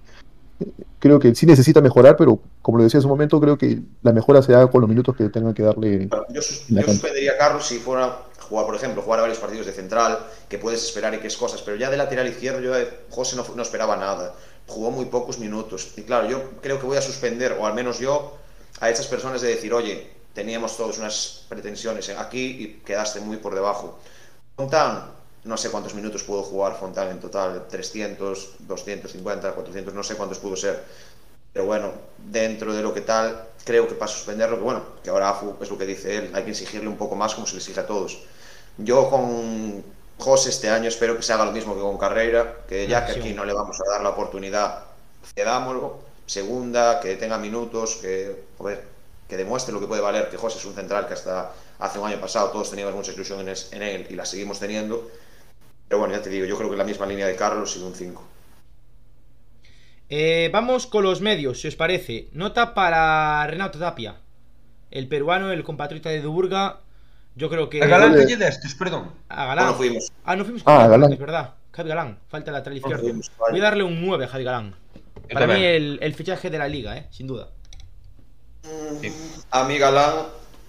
[1.00, 4.14] creo que sí necesita mejorar, pero como lo decía hace un momento, creo que la
[4.14, 6.08] mejora se da con los minutos que tengan que darle.
[6.30, 9.66] Yo, sus- yo suspendería a Carlos si fuera jugar, por ejemplo, jugar a varios partidos
[9.66, 12.72] de central, que puedes esperar y que es cosas, pero ya de lateral izquierdo yo
[13.10, 14.34] José no, no esperaba nada.
[14.68, 15.94] Jugó muy pocos minutos.
[15.98, 18.36] Y claro, yo creo que voy a suspender, o al menos yo,
[18.80, 23.56] a esas personas de decir, oye, teníamos todos unas pretensiones aquí y quedaste muy por
[23.56, 23.98] debajo.
[24.56, 25.12] Fontán,
[25.45, 30.38] no sé cuántos minutos pudo jugar Fontán en total, 300, 250, 400, no sé cuántos
[30.38, 30.84] pudo ser.
[31.54, 35.30] Pero bueno, dentro de lo que tal, creo que para suspenderlo, que bueno, que ahora
[35.30, 37.60] AFU es lo que dice él, hay que exigirle un poco más como se le
[37.60, 38.19] exige a todos.
[38.78, 39.82] Yo con
[40.17, 43.13] José este año espero que se haga lo mismo que con Carreira, que ya que
[43.13, 44.84] aquí no le vamos a dar la oportunidad,
[45.34, 46.04] cedámoslo.
[46.26, 48.95] Segunda, que tenga minutos, que, joder,
[49.28, 52.08] que demuestre lo que puede valer, que José es un central que hasta hace un
[52.08, 55.10] año pasado todos teníamos mucha ilusión en, es- en él y la seguimos teniendo.
[55.88, 57.94] Pero bueno, ya te digo, yo creo que la misma línea de Carlos y un
[57.94, 58.24] 5.
[60.10, 62.30] Eh, vamos con los medios, si os parece.
[62.32, 64.18] Nota para Renato Tapia.
[64.92, 66.82] El peruano, el compatriota de Duburga.
[67.36, 67.82] Yo creo que.
[67.84, 68.22] A Galán Vale.
[68.26, 69.12] que lle destes, perdón.
[69.30, 69.66] A Galán.
[69.66, 70.12] Bueno, fuimos.
[70.24, 71.14] Ah, no fuimos Ah, con Galán.
[71.14, 71.56] es verdad.
[71.72, 73.04] Javi Galán, falta el lateral izquierdo.
[73.04, 73.52] fuimos, vale.
[73.52, 74.76] Voy a darle un 9 a Javi Galán.
[75.28, 77.50] Yo Para mí el fichaje de la liga, eh, sin duda.
[79.01, 79.13] Sí.
[79.51, 80.15] A mí Galán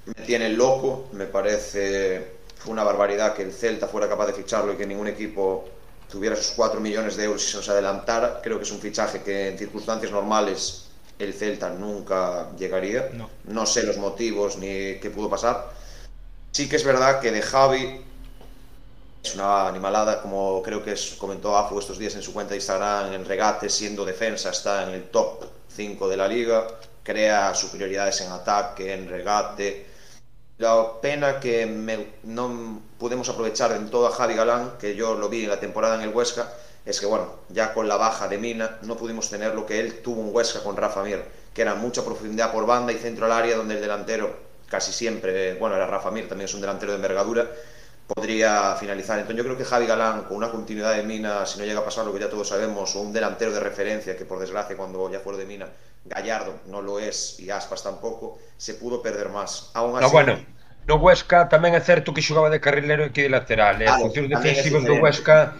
[0.06, 4.76] me tiene loco, me parece una barbaridad que el Celta fuera capaz de ficharlo y
[4.76, 5.68] que ningún equipo
[6.10, 8.40] tuviera esos 4 millones de euros y se nos adelantara.
[8.42, 10.84] Creo que es un fichaje que en circunstancias normales
[11.18, 13.10] el Celta nunca llegaría.
[13.44, 13.66] No.
[13.66, 15.70] sé los motivos ni qué pudo pasar.
[16.52, 18.00] Sí que es verdad que de Javi
[19.22, 22.56] es una animalada, como creo que es- comentó Afu estos días en su cuenta de
[22.56, 26.66] Instagram, en regate, siendo defensa, está en el top 5 de la liga,
[27.06, 29.86] crea superioridades en ataque, en regate.
[30.58, 31.64] La pena que
[32.24, 35.94] no pudimos aprovechar en todo a Javi Galán, que yo lo vi en la temporada
[35.94, 36.52] en el Huesca,
[36.84, 40.02] es que bueno, ya con la baja de Mina no pudimos tener lo que él
[40.02, 41.22] tuvo en Huesca con Rafa Mir,
[41.54, 44.34] que era mucha profundidad por banda y centro al área donde el delantero
[44.68, 47.48] casi siempre, bueno, era Rafa Mir, también es un delantero de envergadura,
[48.06, 49.18] podría finalizar.
[49.18, 51.84] Entonces yo creo que Javi Galán, con una continuidad de Mina, si no llega a
[51.84, 55.10] pasar lo que ya todos sabemos, o un delantero de referencia, que por desgracia, cuando
[55.10, 55.66] ya fuera de Mina,
[56.04, 59.70] Gallardo no lo es, y Aspas tampoco, se pudo perder más.
[59.74, 60.38] Aún así, no, bueno,
[60.86, 63.82] no Huesca tamén é certo que xogaba de carrilero e que de lateral.
[63.82, 63.90] Eh?
[63.90, 65.58] claro, funcións defensivas do Huesca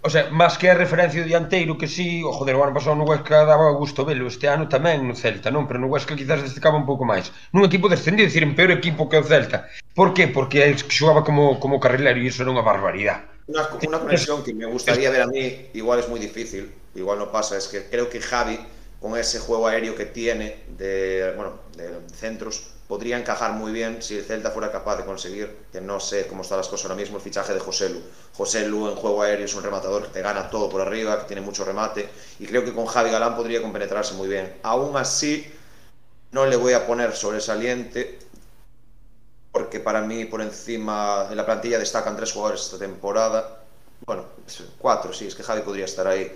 [0.00, 2.72] O sea, máis que a referencia do dianteiro que si, sí, o joder, o ano
[2.72, 5.68] pasado no Huesca daba gusto velo, este ano tamén no Celta, non?
[5.68, 7.28] Pero no Huesca quizás destacaba un pouco máis.
[7.52, 9.68] Nun equipo descendido, decir, en peor equipo que o Celta.
[9.92, 10.32] Por que?
[10.32, 13.28] Porque el xogaba como, como carrilero e iso era unha barbaridade.
[13.44, 17.28] Una, una conexión que me gustaría ver a mí, igual es muy difícil, igual no
[17.28, 18.56] pasa, es que creo que Javi,
[19.04, 24.18] con ese juego aéreo que tiene de, bueno, de centros, podría encajar muy bien si
[24.18, 27.18] el Celta fuera capaz de conseguir, que no sé cómo están las cosas ahora mismo,
[27.18, 28.00] el fichaje de José Lu.
[28.36, 31.26] José Lu en juego aéreo es un rematador que te gana todo por arriba, que
[31.26, 32.08] tiene mucho remate,
[32.40, 34.56] y creo que con Javi Galán podría compenetrarse muy bien.
[34.64, 35.46] Aún así,
[36.32, 38.18] no le voy a poner sobresaliente,
[39.52, 43.62] porque para mí por encima en la plantilla destacan tres jugadores esta temporada.
[44.04, 44.24] Bueno,
[44.78, 46.28] cuatro, sí, es que Javi podría estar ahí.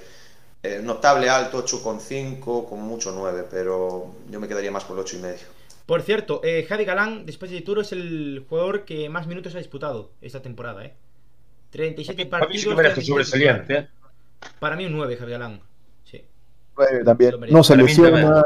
[0.62, 5.16] Eh, notable alto, 8,5, como mucho 9, pero yo me quedaría más por el 8
[5.16, 5.53] y medio.
[5.86, 9.58] Por cierto, eh, Javi Galán, después de Turo, es el jugador que más minutos ha
[9.58, 10.94] disputado esta temporada, ¿eh?
[11.70, 12.62] 37 partidos.
[13.04, 13.88] sobresaliente, ¿eh?
[14.60, 15.60] Para mí un 9, Javi Galán.
[16.04, 16.22] Sí.
[17.04, 17.34] también.
[17.50, 18.42] No se lesiona,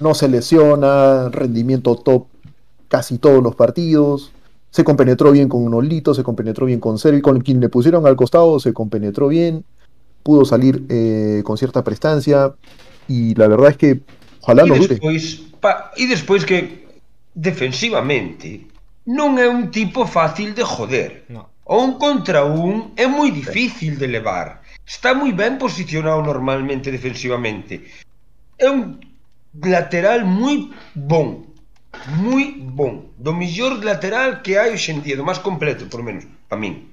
[0.00, 2.26] no se lesiona, rendimiento top
[2.88, 4.32] casi todos los partidos.
[4.70, 8.16] Se compenetró bien con Nolito, se compenetró bien con y con quien le pusieron al
[8.16, 9.64] costado se compenetró bien.
[10.22, 12.54] Pudo salir eh, con cierta prestancia
[13.06, 14.00] y la verdad es que
[14.44, 15.24] Ojalá e despois,
[15.60, 16.84] pa, e despois que
[17.34, 18.68] defensivamente
[19.08, 21.24] non é un tipo fácil de joder.
[21.32, 21.48] No.
[21.64, 24.60] O un contra un é moi difícil de levar.
[24.84, 27.88] Está moi ben posicionado normalmente defensivamente.
[28.60, 29.00] É un
[29.64, 31.48] lateral moi bon.
[32.20, 33.16] Moi bon.
[33.16, 36.92] Do millor lateral que hai hoxe en día, do máis completo, por menos, para min.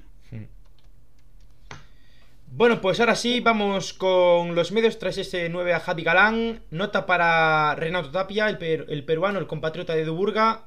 [2.61, 6.59] Bueno, pues ahora sí, vamos con los medios tras ese 9 a Javi Galán.
[6.69, 10.65] Nota para Renato Tapia, el, peruano, el compatriota de Duburga.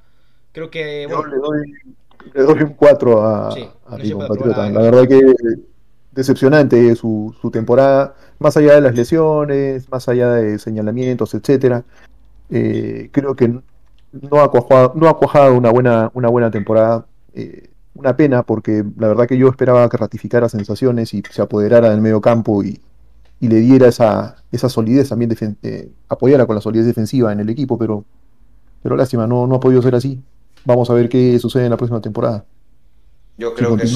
[0.51, 1.07] Creo que.
[1.09, 1.37] Yo le,
[2.43, 3.55] doy, un 4 a,
[3.97, 4.69] mi compatriota.
[4.71, 5.23] La verdad que
[6.11, 11.85] decepcionante su, temporada, más allá de las lesiones, más allá de señalamientos, etcétera.
[12.51, 17.07] Eh, creo que no ha cuajado, no ha cuajado una buena, una buena temporada.
[17.35, 21.91] Eh, una pena porque la verdad que yo esperaba que ratificara sensaciones y se apoderara
[21.91, 22.81] del medio campo y,
[23.41, 27.77] le diera esa, esa solidez también, eh, apoyara con la solidez defensiva en el equipo,
[27.77, 28.03] pero,
[28.83, 30.19] pero lástima, no, no ha podido ser así.
[30.65, 32.47] Vamos a ver qué sucede en la próxima temporada.
[33.37, 33.95] Yo creo que es,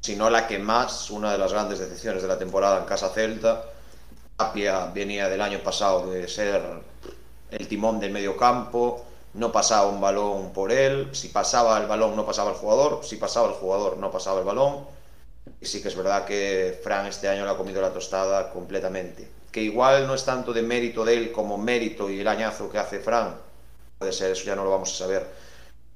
[0.00, 3.10] si no la que más, una de las grandes decisiones de la temporada en Casa
[3.10, 3.62] Celta.
[4.36, 6.62] Tapia venía del año pasado de ser
[7.50, 12.16] el timón del medio campo, no pasaba un balón por él, si pasaba el balón
[12.16, 14.86] no pasaba el jugador, si pasaba el jugador no pasaba el balón.
[15.60, 19.28] Y sí que es verdad que Fran este año le ha comido la tostada completamente.
[19.52, 22.78] Que igual no es tanto de mérito de él como mérito y el añazo que
[22.78, 23.36] hace Fran.
[23.98, 25.26] Puede ser, eso ya no lo vamos a saber.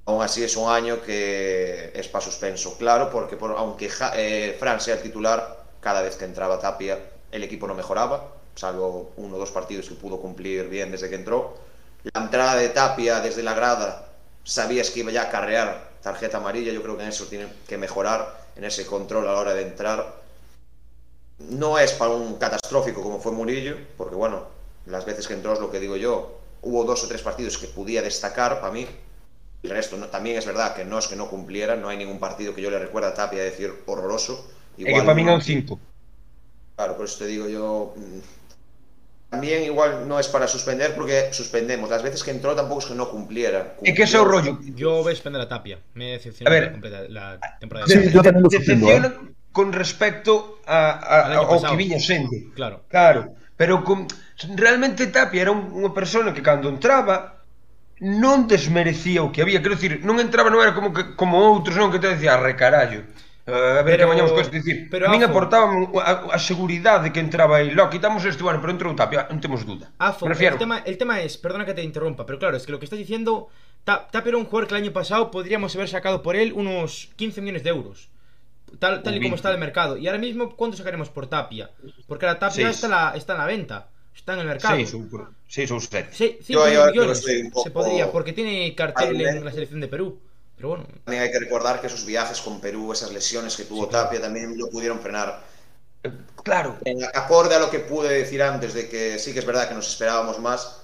[0.05, 4.79] Aún así es un año que es para suspenso, claro, porque por, aunque eh, Fran
[4.79, 6.99] sea el titular, cada vez que entraba Tapia
[7.31, 11.15] el equipo no mejoraba, salvo uno o dos partidos que pudo cumplir bien desde que
[11.15, 11.57] entró
[12.13, 14.07] la entrada de Tapia desde la grada,
[14.43, 17.77] sabías que iba ya a carrear tarjeta amarilla, yo creo que en eso tiene que
[17.77, 20.21] mejorar, en ese control a la hora de entrar.
[21.39, 24.43] No es para un catastrófico como fue Murillo, porque bueno,
[24.85, 27.67] las veces que entró es lo que digo yo, hubo dos o tres partidos que
[27.67, 28.87] podía destacar para mí,
[29.63, 32.19] el resto no, también es verdad que no es que no cumpliera, no hay ningún
[32.19, 34.47] partido que yo le recuerda a Tapia decir horroroso.
[34.77, 35.79] Igual, es que para mí no 5.
[36.75, 38.19] Claro, por eso te digo yo, mm,
[39.29, 41.89] también igual no es para suspender porque suspendemos.
[41.89, 43.75] Las veces que entró tampoco es que no cumpliera.
[43.83, 44.59] ¿Y qué es el rollo?
[44.75, 45.79] Yo voy a suspender a Tapia.
[45.93, 47.87] Me decepciona la, la temporada.
[47.87, 49.11] Sí, yo también lo ¿eh?
[49.51, 52.31] con respecto a, a, a ao que viña sendo.
[52.55, 52.83] Claro.
[52.87, 53.33] Claro.
[53.55, 54.07] Pero con,
[54.55, 57.39] realmente Tapia era un, unha persona que cando entraba
[58.03, 61.79] non desmerecía o que había, quero dicir, non entraba non era como que como outros
[61.79, 63.07] non que te decía recarallo.
[63.47, 64.89] A ver pero, que mañamos cousas dicir.
[64.89, 65.69] Pero, a min aportaba
[66.01, 67.69] a, a seguridade que entraba aí.
[67.69, 69.93] Lo quitamos este ano, pero entrou Tapia, non temos duda.
[70.01, 72.81] Afo, el tema, el tema es, perdona que te interrumpa, pero claro, es que lo
[72.81, 73.53] que estás diciendo,
[73.85, 77.41] Tapia era un jugador que el año pasado podríamos haber sacado por él unos 15
[77.45, 78.09] millones de euros.
[78.79, 79.95] Tal, tal y como está el mercado.
[79.95, 81.69] Y ahora mismo, ¿cuánto sacaremos por Tapia?
[82.07, 83.89] Porque la Tapia está, la, está en la venta.
[84.15, 84.75] Está en el mercado.
[84.75, 86.09] 6 ou 7.
[86.41, 86.41] 5
[86.89, 90.19] millones se podría, porque tiene cartel en la selección de Perú.
[90.55, 90.85] Pero bueno.
[91.03, 94.57] También hay que recordar que esos viajes con Perú, esas lesiones que tuvo Tapia, también
[94.57, 95.43] lo pudieron frenar.
[96.43, 96.77] Claro.
[96.85, 99.75] En acorde a lo que pude decir antes, de que sí que es verdad que
[99.75, 100.77] nos esperábamos más,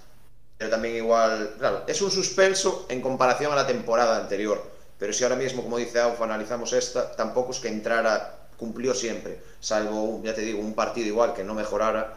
[0.58, 4.64] pero también igual, claro, es un suspenso en comparación a la temporada anterior.
[5.00, 9.42] Pero si ahora mismo, como dice Aufa, analizamos esta, tampoco es que entrara, cumplió siempre,
[9.60, 12.14] salvo, ya te digo, un partido igual que no mejorara.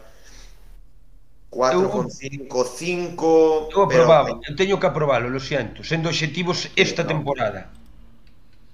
[1.55, 3.69] 4 con 5, 5.
[3.71, 4.51] Eu aprobaba, pero...
[4.51, 7.09] eu teño que aprobalo, lo siento, sendo objetivos esta no.
[7.15, 7.71] temporada.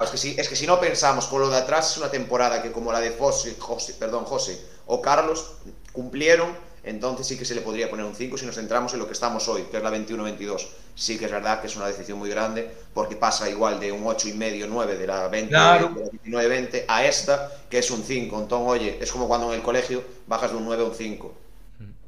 [0.02, 2.64] Es que, si, es que si no pensamos por lo de atrás, es una temporada
[2.64, 5.58] que como la de José, José, perdón, José o Carlos
[5.94, 9.06] cumplieron, entonces sí que se le podría poner un 5 si nos centramos en lo
[9.06, 10.66] que estamos hoy, que es la 21-22.
[10.96, 14.04] Sí que es verdad que es una decisión muy grande, porque pasa igual de un
[14.06, 15.94] 8,5-9 de la 20 claro.
[16.26, 18.42] 29-20 a esta, que es un 5.
[18.42, 21.41] Entonces, oye, es como cuando en el colegio bajas de un 9 a un 5.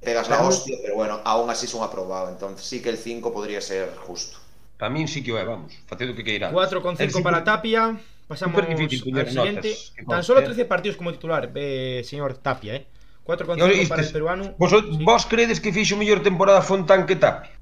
[0.03, 3.61] pegas la hostia, pero bueno, aún así son aprobado, entonces sí que el 5 podría
[3.61, 4.37] ser justo.
[4.77, 6.51] Para min sí que o é, vamos, facendo o que queira.
[6.51, 7.95] 4,5 para Tapia.
[8.27, 9.75] Pasamos al siguiente.
[10.07, 10.43] Tan solo eh.
[10.43, 12.87] 13 partidos como titular, eh, señor Tapia, eh.
[13.25, 14.55] 4,5 para el peruano.
[14.57, 14.99] Vos, sí.
[15.03, 17.55] vos credes que fixo mellor temporada Fontán que Tapia?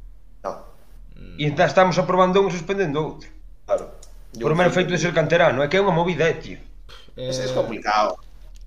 [0.43, 0.65] No.
[1.37, 3.29] E entón estamos aprobando un e suspendendo outro.
[3.69, 3.93] Claro.
[4.33, 6.59] Yo Por o mero feito de ser canterano, é que é unha movida, eh, tío.
[7.19, 7.29] Eh...
[7.29, 8.17] Es, es complicado.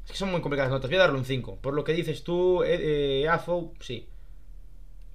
[0.04, 0.90] Es que son moi complicadas notas.
[0.90, 1.64] Voy a darle un 5.
[1.64, 4.06] Por lo que dices tú, eh, eh, Afo, sí.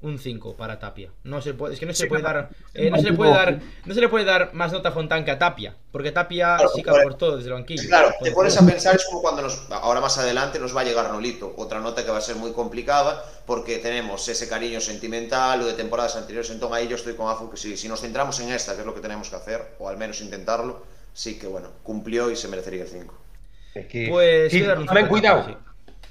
[0.01, 1.11] un 5 para Tapia.
[1.23, 3.59] No se puede, es que no se puede dar, eh, no se le puede dar,
[3.85, 6.71] no se le puede dar más nota a Fontán que a Tapia, porque Tapia claro,
[6.73, 7.87] sí que aportó desde el banquillo.
[7.87, 10.83] Claro, te pones a pensar es como cuando nos, ahora más adelante nos va a
[10.85, 15.61] llegar Nolito, otra nota que va a ser muy complicada porque tenemos ese cariño sentimental
[15.61, 18.39] o de temporadas anteriores, entonces ahí yo estoy con Afu que si, si nos centramos
[18.39, 21.47] en esta, que es lo que tenemos que hacer, o al menos intentarlo, sí que
[21.47, 23.13] bueno, cumplió y se merecería el 5.
[23.79, 25.53] É que, pues, que, tamén cuidado, sí.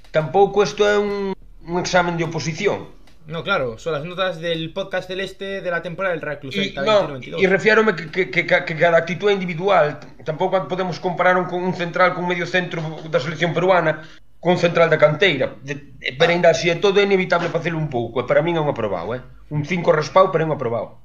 [0.09, 2.89] tampouco isto é un, un examen de oposición.
[3.29, 6.81] No, claro, son as notas del podcast celeste de la temporada del Real Club Celta
[6.81, 10.01] no, Y refiérome que, que, que, que cada actitud é individual.
[10.25, 14.01] Tampouco podemos comparar un, un central con un medio centro da selección peruana
[14.41, 15.61] con un central da canteira.
[15.61, 15.77] De,
[16.17, 18.25] pero ainda así é todo é inevitable facelo un pouco.
[18.25, 19.21] Para min é un aprobado, eh?
[19.53, 20.97] Un 5 raspado, pero é un aprobado.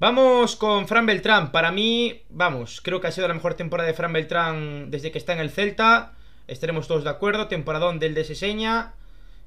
[0.00, 1.52] Vamos con Fran Beltrán.
[1.52, 5.18] Para mí, vamos, creo que ha sido la mejor temporada de Fran Beltrán desde que
[5.18, 6.14] está en el Celta.
[6.48, 7.46] Estaremos todos de acuerdo.
[7.46, 8.94] Temporadón del de Seseña.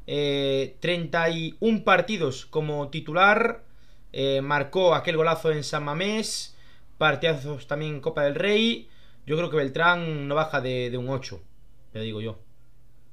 [0.07, 3.65] Eh, 31 partidos como titular.
[4.13, 6.55] Eh, marcó aquel golazo en San Mamés.
[6.97, 8.89] Partidazos también en Copa del Rey.
[9.25, 11.41] Yo creo que Beltrán no baja de, de un 8.
[11.91, 12.39] Te digo yo.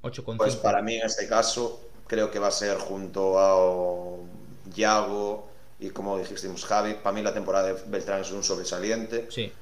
[0.02, 0.36] 8,5.
[0.36, 4.16] Pues para mí en este caso, creo que va a ser junto a
[4.72, 5.53] Yago
[5.86, 9.28] y como dijimos Javi, para mí la temporada de Beltrán es un sobresaliente.
[9.30, 9.52] Sí.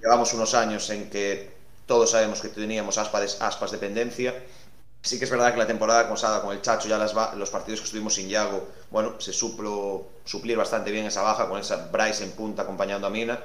[0.00, 1.54] Llevamos unos años en que
[1.86, 4.34] todos sabemos que teníamos aspas, aspas dependencia
[5.06, 7.78] Sí que es verdad que la temporada pasada con el Chacho, ya las los partidos
[7.78, 12.24] que estuvimos sin Yago, bueno, se suplo, suplir bastante bien esa baja con esa Bryce
[12.24, 13.38] en punta acompañando a Mina.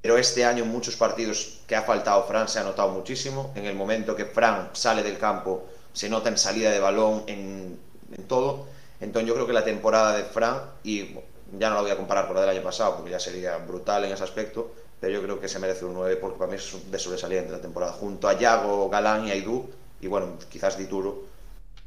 [0.00, 3.52] Pero este año muchos partidos que ha faltado Fran se ha notado muchísimo.
[3.56, 7.76] En el momento que Fran sale del campo se nota en salida de balón, en,
[8.16, 8.68] en todo.
[9.00, 11.16] Entonces yo creo que la temporada de Fran, y
[11.58, 14.04] ya no la voy a comparar con la del año pasado porque ya sería brutal
[14.04, 16.90] en ese aspecto, pero yo creo que se merece un 9 porque para mí es
[16.90, 17.92] de sobresaliente la temporada.
[17.92, 19.66] Junto a Yago, Galán y Aidú,
[20.00, 21.22] y bueno, quizás Dituro,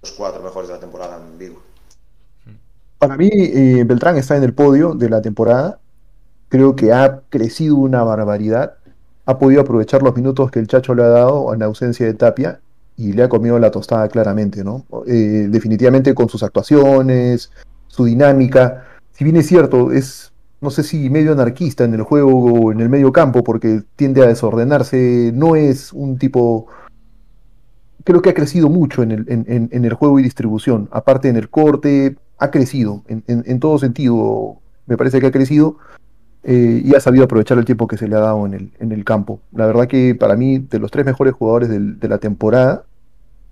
[0.01, 1.61] los cuatro mejores de la temporada en Vigo.
[2.99, 5.79] Para mí, eh, Beltrán está en el podio de la temporada.
[6.49, 8.77] Creo que ha crecido una barbaridad.
[9.25, 12.59] Ha podido aprovechar los minutos que el Chacho le ha dado en ausencia de Tapia
[12.95, 14.85] y le ha comido la tostada claramente, ¿no?
[15.05, 17.51] Eh, definitivamente con sus actuaciones,
[17.87, 18.85] su dinámica.
[19.17, 22.79] Si bien es cierto, es, no sé si medio anarquista en el juego o en
[22.79, 26.67] el medio campo, porque tiende a desordenarse, no es un tipo
[28.03, 30.87] creo que ha crecido mucho en el, en, el juego y distribución.
[30.91, 34.59] Aparte en el corte, ha crecido en, todo sentido.
[34.85, 35.77] Me parece que ha crecido
[36.43, 38.93] eh, y ha sabido aprovechar el tiempo que se le ha dado en el, en
[38.93, 39.41] el campo.
[39.51, 42.85] La verdad que para mí, de los tres mejores jugadores de la temporada,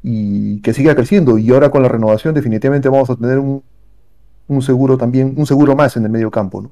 [0.02, 1.40] y que siga creciendo.
[1.40, 3.64] Y ahora con la renovación, definitivamente vamos a tener un,
[4.48, 6.72] un seguro también, un seguro más en el medio campo, ¿no?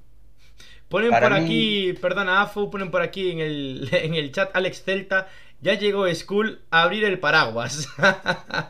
[0.89, 5.27] Ponen por aquí, perdona, AFO, ponen por aquí en el, en el chat Alex Celta,
[5.61, 7.87] ya llegó Skull a abrir el paraguas.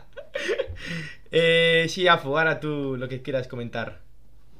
[1.30, 4.00] eh, sí, Afo, ahora tú lo que quieras comentar.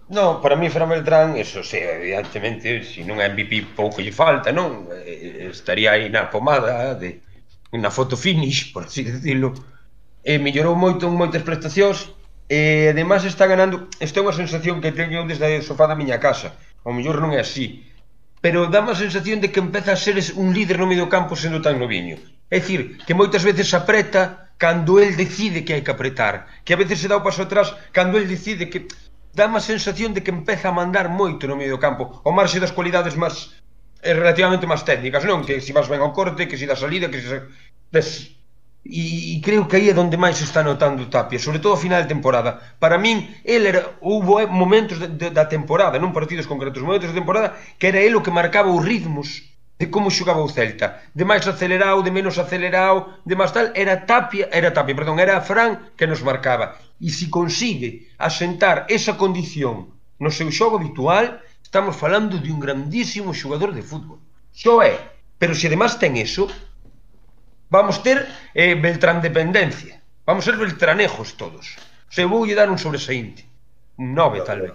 [0.08, 4.52] No, para mí Fran Beltrán, eso sí, evidentemente, se non é MVP pouco lle falta,
[4.52, 4.84] non?
[4.92, 7.24] Eh, estaría aí na pomada de
[7.72, 9.56] unha foto finish, por así decirlo.
[10.20, 12.12] E mellorou moito en moitas prestacións
[12.48, 16.20] E ademais está ganando, esta é unha sensación que teño desde o sofá da miña
[16.20, 16.52] casa.
[16.84, 17.88] O mellor non é así,
[18.44, 21.64] pero dá má sensación de que empeza a ser un líder no medio campo sendo
[21.64, 22.20] tan noviño.
[22.52, 26.80] É dicir, que moitas veces apreta cando el decide que hai que apretar, que a
[26.80, 28.84] veces se dá o paso atrás cando el decide que
[29.32, 32.76] dá má sensación de que empeza a mandar moito no medio campo, ao marxe das
[32.76, 33.56] cualidades máis
[34.04, 35.40] eh, relativamente máis técnicas, non?
[35.42, 37.32] Que si vas ben ao corte, que si da salida, que si
[37.88, 38.36] des,
[38.84, 41.80] e, e creo que aí é onde máis se está notando Tapia, sobre todo a
[41.80, 42.76] final de temporada.
[42.76, 47.08] Para min, el era, houve eh, momentos de, de, da temporada, non partidos concretos, momentos
[47.08, 51.02] da temporada, que era el o que marcaba os ritmos de como xogaba o Celta,
[51.16, 55.40] de máis acelerado, de menos acelerado, de máis tal, era Tapia, era Tapia, perdón, era
[55.40, 56.76] Fran que nos marcaba.
[57.00, 63.34] E se consigue asentar esa condición no seu xogo habitual, estamos falando de un grandísimo
[63.34, 64.20] xogador de fútbol.
[64.54, 64.94] Xo é,
[65.40, 66.46] pero se además ten eso,
[67.70, 70.02] vamos ter eh, Beltrán dependencia.
[70.26, 71.76] Vamos ser beltranejos todos.
[72.08, 73.44] Se vou lle dar un sobresaínte.
[74.00, 74.74] Un 9, tal vez.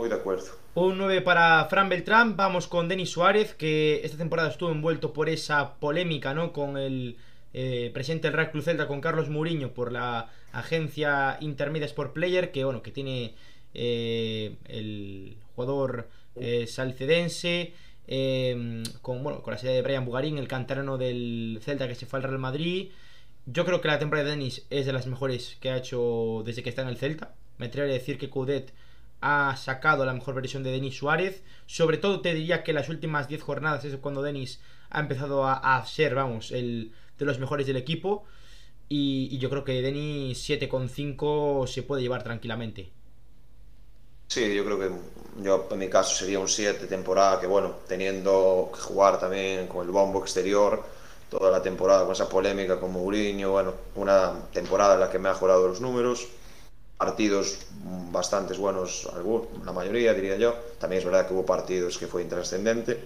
[0.00, 0.60] Moi de acordo.
[0.72, 2.36] Un 9 para Fran Beltrán.
[2.36, 6.52] Vamos con Denis Suárez, que esta temporada estuvo envuelto por esa polémica, ¿no?
[6.52, 7.18] Con el
[7.52, 12.50] eh, presidente del Real Club Celta, con Carlos Mourinho, por la agencia Intermedia Sport Player,
[12.50, 13.34] que bueno, que tiene
[13.74, 17.74] eh, el jugador eh, salcedense.
[18.12, 22.06] Eh, con, bueno, con la serie de Brian Bugarín, el canterano del Celta que se
[22.06, 22.90] fue al Real Madrid.
[23.46, 26.64] Yo creo que la temporada de Denis es de las mejores que ha hecho desde
[26.64, 27.34] que está en el Celta.
[27.58, 28.72] Me atrevería a decir que Coudet
[29.20, 31.44] ha sacado la mejor versión de Denis Suárez.
[31.66, 35.86] Sobre todo te diría que las últimas 10 jornadas es cuando Denis ha empezado a,
[35.86, 38.24] ser, vamos, el de los mejores del equipo.
[38.88, 42.90] Y, y yo creo que Denis 7,5 se puede llevar tranquilamente.
[44.30, 44.90] Sí, yo creo que
[45.42, 49.84] yo en mi caso sería un 7 temporada que bueno, teniendo que jugar también con
[49.84, 50.84] el bombo exterior
[51.28, 55.30] toda la temporada con esa polémica con Mourinho, bueno, una temporada en la que me
[55.30, 56.28] ha jurado los números,
[56.96, 57.58] partidos
[58.12, 59.08] bastantes buenos,
[59.64, 63.02] la mayoría diría yo, también es verdad que hubo partidos que fue intrascendente.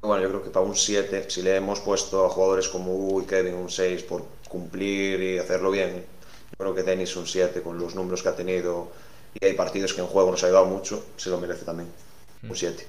[0.00, 3.22] Bueno, yo creo que para un 7, si le hemos puesto a jugadores como Hugo
[3.22, 6.06] y Kevin un 6 por cumplir y hacerlo bien,
[6.50, 9.94] yo creo que Denis un 7 con los números que ha tenido y hay partidos
[9.94, 11.88] que en juego nos ha ayudado mucho, se lo merece también.
[12.48, 12.86] Un 7.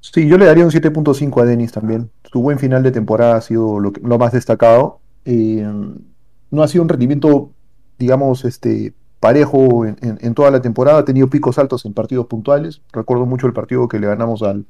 [0.00, 2.10] Sí, yo le daría un 7.5 a Denis también.
[2.30, 5.00] Su buen final de temporada ha sido lo, que, lo más destacado.
[5.24, 5.66] Eh,
[6.50, 7.50] no ha sido un rendimiento,
[7.98, 10.98] digamos, este parejo en, en, en, toda la temporada.
[10.98, 12.82] Ha tenido picos altos en partidos puntuales.
[12.92, 14.66] Recuerdo mucho el partido que le ganamos al,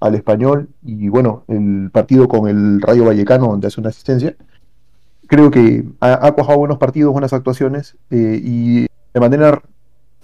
[0.00, 4.36] al español y bueno, el partido con el Rayo Vallecano donde hace una asistencia.
[5.26, 8.86] Creo que ha, ha cuajado buenos partidos, buenas actuaciones eh, y
[9.18, 9.62] de manera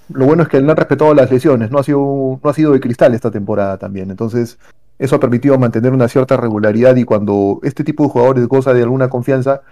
[0.08, 2.54] lo bueno es que él no ha respetado las lesiones, no ha sido, no ha
[2.54, 4.10] sido de cristal esta temporada también.
[4.10, 4.58] Entonces,
[4.98, 8.82] eso ha permitido mantener una cierta regularidad y cuando este tipo de jugadores goza de
[8.82, 9.62] alguna confianza,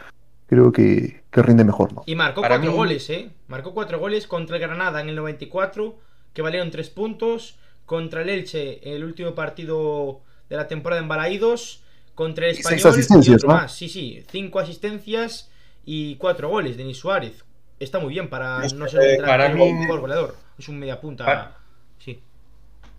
[0.46, 1.92] creo que, que rinde mejor.
[1.92, 2.02] ¿no?
[2.06, 2.76] Y marcó Para cuatro mí...
[2.76, 3.30] goles, ¿eh?
[3.48, 5.96] Marcó cuatro goles contra el Granada en el 94,
[6.32, 7.58] que valieron tres puntos.
[7.84, 11.82] Contra el Elche, en el último partido de la temporada en Balaídos.
[12.14, 13.54] Contra el Español Seis asistencias, y otro ¿no?
[13.54, 13.74] más.
[13.74, 15.50] Sí, sí, cinco asistencias
[15.84, 16.76] y cuatro goles.
[16.76, 17.44] Denis Suárez
[17.84, 20.36] está muy bien para no ser un eh, para mí, goleador.
[20.58, 21.24] Es un media punta.
[21.24, 21.56] Para,
[21.98, 22.20] sí.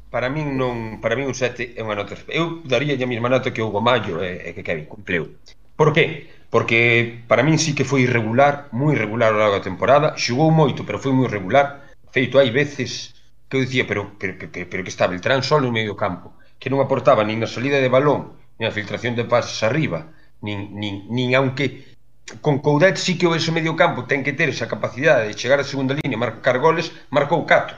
[0.10, 2.14] Para min non, para min un 7 é unha nota.
[2.30, 5.40] Eu daría a mesma nota que o Mayo e, e que Kevin cumpleu.
[5.74, 6.30] Por qué?
[6.54, 10.86] Porque para min sí que foi irregular, moi irregular ao longo da temporada, xogou moito,
[10.86, 11.90] pero foi moi irregular.
[12.14, 13.18] Feito hai veces
[13.50, 16.70] que eu dicía, pero, pero, pero, pero que está Beltrán solo no medio campo, que
[16.70, 20.14] non aportaba nin na salida de balón, nin a filtración de pases arriba,
[20.46, 21.93] nin, nin, nin aunque
[22.42, 25.60] con Coudet si que o ese medio campo ten que ter esa capacidade de chegar
[25.60, 27.76] á segunda línea, marcar goles, marcou 4.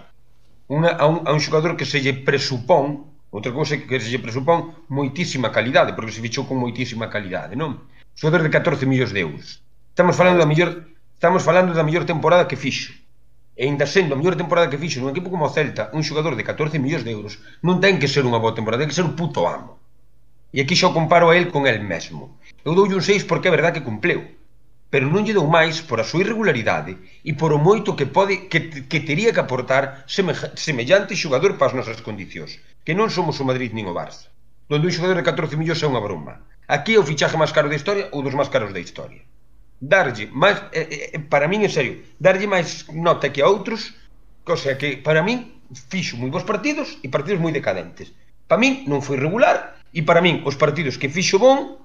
[0.69, 4.21] Una, a, un, a un xogador que se lle presupón, outra cousa que se lle
[4.21, 7.89] presupón, moitísima calidade, porque se fichou con moitísima calidade, non?
[8.13, 9.65] Xogador de 14 millóns de euros.
[9.89, 12.93] Estamos falando da mellor estamos falando da mellor temporada que fixo.
[13.57, 16.37] E ainda sendo a mellor temporada que fixo nun equipo como o Celta, un xogador
[16.37, 19.07] de 14 millóns de euros, non ten que ser unha boa temporada, ten que ser
[19.09, 19.81] un puto amo.
[20.53, 22.37] E aquí xa o comparo a él con el mesmo.
[22.61, 24.34] Eu doulle un 6 porque é verdad que cumpleu
[24.95, 28.47] pero non lle dou máis por a súa irregularidade e por o moito que pode
[28.47, 33.35] que, que tería que aportar semeja, semellante xogador para as nosas condicións, que non somos
[33.43, 34.31] o Madrid nin o Barça,
[34.71, 36.47] donde un xogador de 14 millóns é unha broma.
[36.63, 39.27] Aquí é o fichaje máis caro da historia ou dos máis caros da historia.
[39.83, 43.91] Darlle máis, eh, eh, eh para min en serio, darlle máis nota que a outros,
[44.47, 45.59] cosa que para min
[45.91, 48.15] fixo moi bons partidos e partidos moi decadentes.
[48.47, 51.83] Para min non foi regular e para min os partidos que fixo bon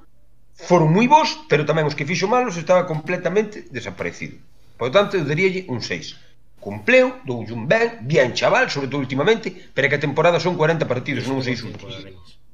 [0.54, 4.38] foron moi bons, pero tamén os que fixo malos estaba completamente desaparecido.
[4.80, 6.16] Por tanto, eu daríalle un 6.
[6.60, 10.84] Cumpleu, doulle un ben, bien chaval, sobre todo últimamente, pero que a temporada son 40
[10.84, 11.96] partidos, non 6 últimos.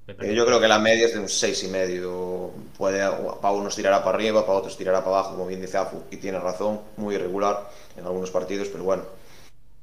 [0.06, 2.54] Eh, yo creo que la media es de un 6 y medio.
[2.78, 3.02] Puede,
[3.42, 6.16] para unos tirará para arriba, para otros tirará para abajo, como bien dice Afu, y
[6.18, 9.02] tiene razón, muy irregular en algunos partidos, pero bueno,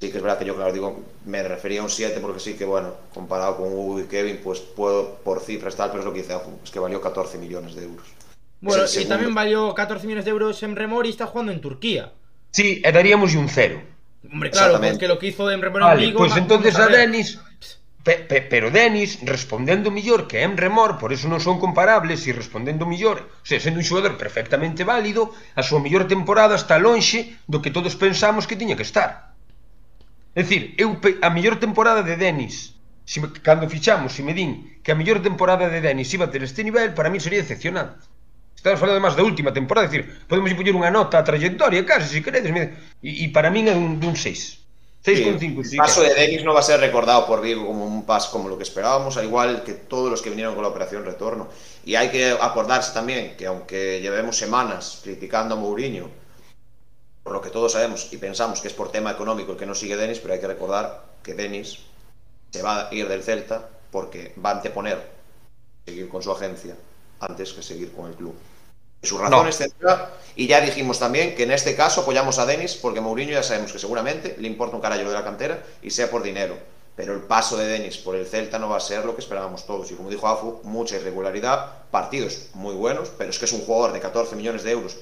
[0.04, 2.56] Sí que es verdad que yo, claro, digo, me refería a un 7 porque sí
[2.56, 6.12] que, bueno, comparado con Hugo y Kevin, pues puedo por cifras tal, pero es lo
[6.12, 8.06] que dice es que valió 14 millones de euros.
[8.60, 12.12] Bueno, y también valió 14 millones de euros en Remor y está jugando en Turquía.
[12.52, 13.80] Sí, e daríamos un 0.
[14.30, 16.98] Hombre, claro, porque lo que hizo en Remor en Vale, pois va- entonces a ver.
[17.08, 17.40] Denis
[18.04, 22.36] Pe, pe, pero Denis respondendo millor que Emre Mor, por eso non son comparables, e
[22.36, 27.40] respondendo millor, o sea, sendo un xogador perfectamente válido, a súa mellor temporada está lonxe
[27.48, 29.33] do que todos pensamos que tiña que estar.
[30.34, 32.74] É dicir, eu a mellor temporada de Denis,
[33.06, 36.32] se me, cando fichamos, se me din que a mellor temporada de Denis iba a
[36.34, 38.10] ter este nivel, para mí sería decepcionante.
[38.58, 42.10] Estamos falando máis da última temporada, é dicir, podemos poñer unha nota a trayectoria, case,
[42.10, 44.64] se queredes, e, e para mí é un, dun 6.
[45.04, 45.64] 6,5.
[45.64, 48.32] Sí, el paso de Denis no va a ser recordado por Vigo como un paso
[48.32, 51.50] como lo que esperábamos, al igual que todos los que vinieron con la operación retorno.
[51.86, 56.10] Y hay que acordarse también que aunque llevemos semanas criticando a Mourinho,
[57.24, 59.76] por lo que todos sabemos y pensamos que es por tema económico el que no
[59.76, 61.80] sigue Denis, pero hay que recordar que Denis
[62.52, 65.10] se va a ir del Celta porque va a anteponer
[65.86, 66.76] seguir con su agencia
[67.20, 68.36] antes que seguir con el club
[69.04, 69.98] sus razones no.
[70.36, 73.72] Y ya dijimos también que en este caso apoyamos a Denis porque Mourinho ya sabemos
[73.72, 76.58] que seguramente le importa un carajo de la cantera y sea por dinero.
[76.96, 79.66] Pero el paso de Denis por el Celta no va a ser lo que esperábamos
[79.66, 79.92] todos.
[79.92, 83.94] Y como dijo Afu, mucha irregularidad, partidos muy buenos, pero es que es un jugador
[83.94, 84.98] de 14 millones de euros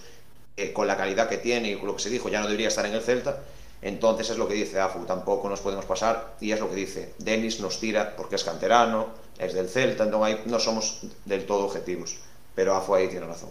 [0.57, 2.67] eh, con la calidad que tiene y con lo que se dijo ya no debería
[2.67, 3.39] estar en el Celta.
[3.81, 7.13] Entonces es lo que dice Afu, tampoco nos podemos pasar y es lo que dice.
[7.17, 9.07] Denis nos tira porque es canterano,
[9.39, 12.17] es del Celta, entonces ahí no somos del todo objetivos.
[12.53, 13.49] Pero Afu ahí tiene razón.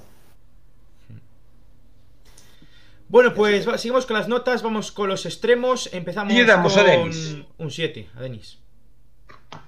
[3.09, 5.91] Bueno, pues seguimos con las notas, vamos con los extremos.
[5.93, 7.39] Empezamos y damos con a Denis.
[7.59, 8.59] un 7, a Denis.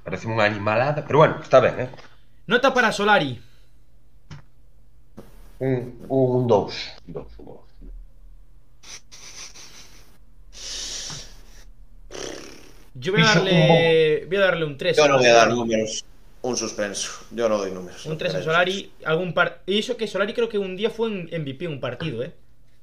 [0.07, 1.91] Parece unha animalada, pero bueno, está ben, eh?
[2.47, 3.43] Nota para Solari.
[5.63, 6.11] Un 2.
[6.11, 6.93] Un 2.
[7.07, 7.61] Un dos, un dos.
[12.95, 14.97] Yo voy a darle, voy a darle un 3.
[14.97, 16.05] Yo no voy a dar números.
[16.43, 17.13] Un suspenso.
[17.31, 18.05] Yo no doy números.
[18.07, 18.91] Un 3 a Solari.
[19.05, 19.63] Algún par...
[19.65, 22.33] Y eso que Solari creo que un día fue en MVP un partido, ¿eh?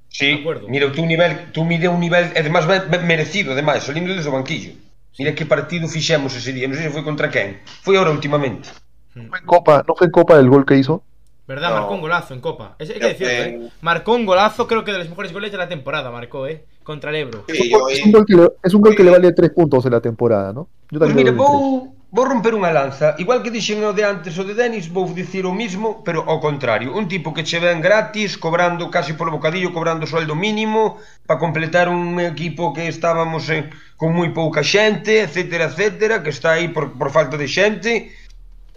[0.08, 2.66] Sí, mira, tú nivel, tú mide un nivel, además
[3.04, 4.72] merecido, además, salindo desde o banquillo.
[5.20, 7.60] Mira que partido fixemos ese día, non sei se foi contra quen.
[7.84, 8.72] Foi ahora últimamente.
[9.14, 11.04] No fue en Copa, no fue en Copa el gol que hizo.
[11.50, 11.70] ¿Verdad?
[11.70, 11.76] No.
[11.78, 12.76] Marcó un golazo en Copa.
[12.78, 13.72] Es, hay que decirlo, ¿eh?
[13.82, 16.64] Marcó un golazo, creo que de los mejores goles de la temporada, marcó, ¿eh?
[16.84, 17.46] Contra el Ebro.
[17.48, 19.34] Sí, es, un gol, es, un gol que le, es un gol que le vale
[19.34, 20.68] tres puntos en la temporada, ¿no?
[20.92, 23.18] Yo pues mira, vou, vou romper unha lanza.
[23.18, 26.38] Igual que dixen o de antes o de Denis, vou dicir o mismo, pero ao
[26.38, 26.94] contrario.
[26.94, 31.90] Un tipo que che ven gratis, cobrando casi polo bocadillo, cobrando sueldo mínimo, para completar
[31.90, 36.94] un equipo que estábamos en, con moi pouca xente, etcétera, etcétera, que está aí por,
[36.94, 38.14] por falta de xente.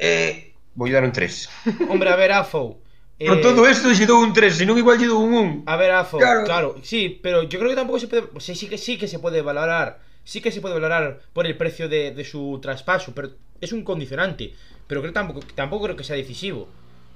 [0.01, 1.49] Eh, vou dar un 3.
[1.89, 2.81] Hombre, a ver, Afo.
[3.23, 3.43] Por eh...
[3.43, 5.71] todo isto lle dou un 3, senón igual lle dou un 1.
[5.71, 6.45] A ver, Afo, claro.
[6.45, 9.19] claro, sí, pero yo creo que tampouco se pode, sí, sí que sí que se
[9.19, 13.31] pode valorar sí que se puede valorar por el precio de, de su traspaso, pero
[13.61, 14.55] es un condicionante.
[14.87, 16.69] Pero creo tampoco, tampoco creo que sea decisivo.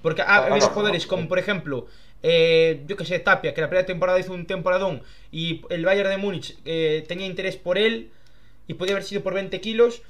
[0.03, 1.87] Porque ha habido jugadores como, por ejemplo,
[2.23, 5.03] eh, yo que sé, Tapia, que la primera temporada hizo un temporadón
[5.33, 8.11] y el Bayern de Múnich eh, tenía interés por él
[8.69, 10.03] y podía haber sido por 20 kilos.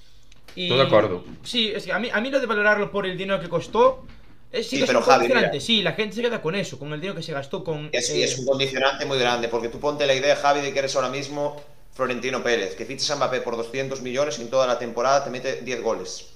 [0.54, 1.24] Y, Todo de acuerdo.
[1.42, 4.06] Sí, es que a mí, a mí lo de valorarlo por el dinero que costó.
[4.52, 6.54] Es, sí, sí que pero es un Javi, condicionante, sí, la gente se queda con
[6.54, 7.90] eso, con el dinero que se gastó con.
[7.92, 8.24] Es, eh...
[8.24, 11.08] es un condicionante muy grande, porque tú ponte la idea, Javi, de que eres ahora
[11.08, 11.62] mismo
[11.96, 15.30] Florentino Pérez, que fichas a Mbappé por 200 millones y en toda la temporada te
[15.30, 16.26] mete 10 goles.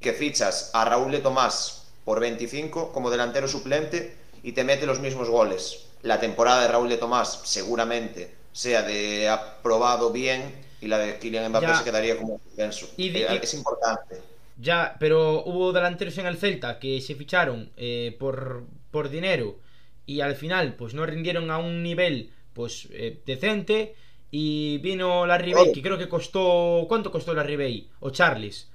[0.00, 4.98] Que fichas a Raúl de Tomás por 25 como delantero suplente y te mete los
[4.98, 5.84] mismos goles.
[6.02, 11.50] La temporada de Raúl de Tomás seguramente sea de aprobado bien y la de Kylian
[11.50, 11.76] Mbappé ya.
[11.76, 12.88] se quedaría como suspenso.
[12.96, 14.20] Y de, eh, es importante.
[14.58, 19.58] Ya, pero hubo delanteros en el Celta que se ficharon eh, por, por dinero
[20.06, 23.94] y al final pues no rindieron a un nivel pues eh, decente
[24.30, 26.84] y vino la Ribey, que creo que costó.
[26.88, 27.88] ¿Cuánto costó la Ribey?
[28.00, 28.68] O Charles.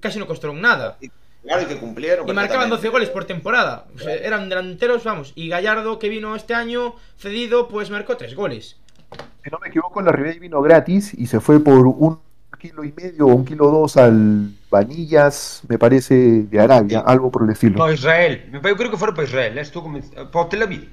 [0.00, 0.98] Casi no costaron nada.
[1.42, 2.28] Claro, y que cumplieron.
[2.28, 3.86] Y marcaban 12 goles por temporada.
[3.94, 5.32] O sea, eran delanteros, vamos.
[5.34, 8.76] Y Gallardo, que vino este año cedido, pues marcó 3 goles.
[9.48, 12.18] Si no me equivoco, la Ribey vino gratis y se fue por un
[12.58, 17.44] kilo y medio o un kilo dos al Vanillas, me parece, de Arabia, algo por
[17.44, 17.78] el estilo.
[17.78, 18.50] No, Israel.
[18.52, 19.56] Yo creo que fuera para Israel.
[19.56, 19.82] Esto
[20.30, 20.90] para Tel Aviv.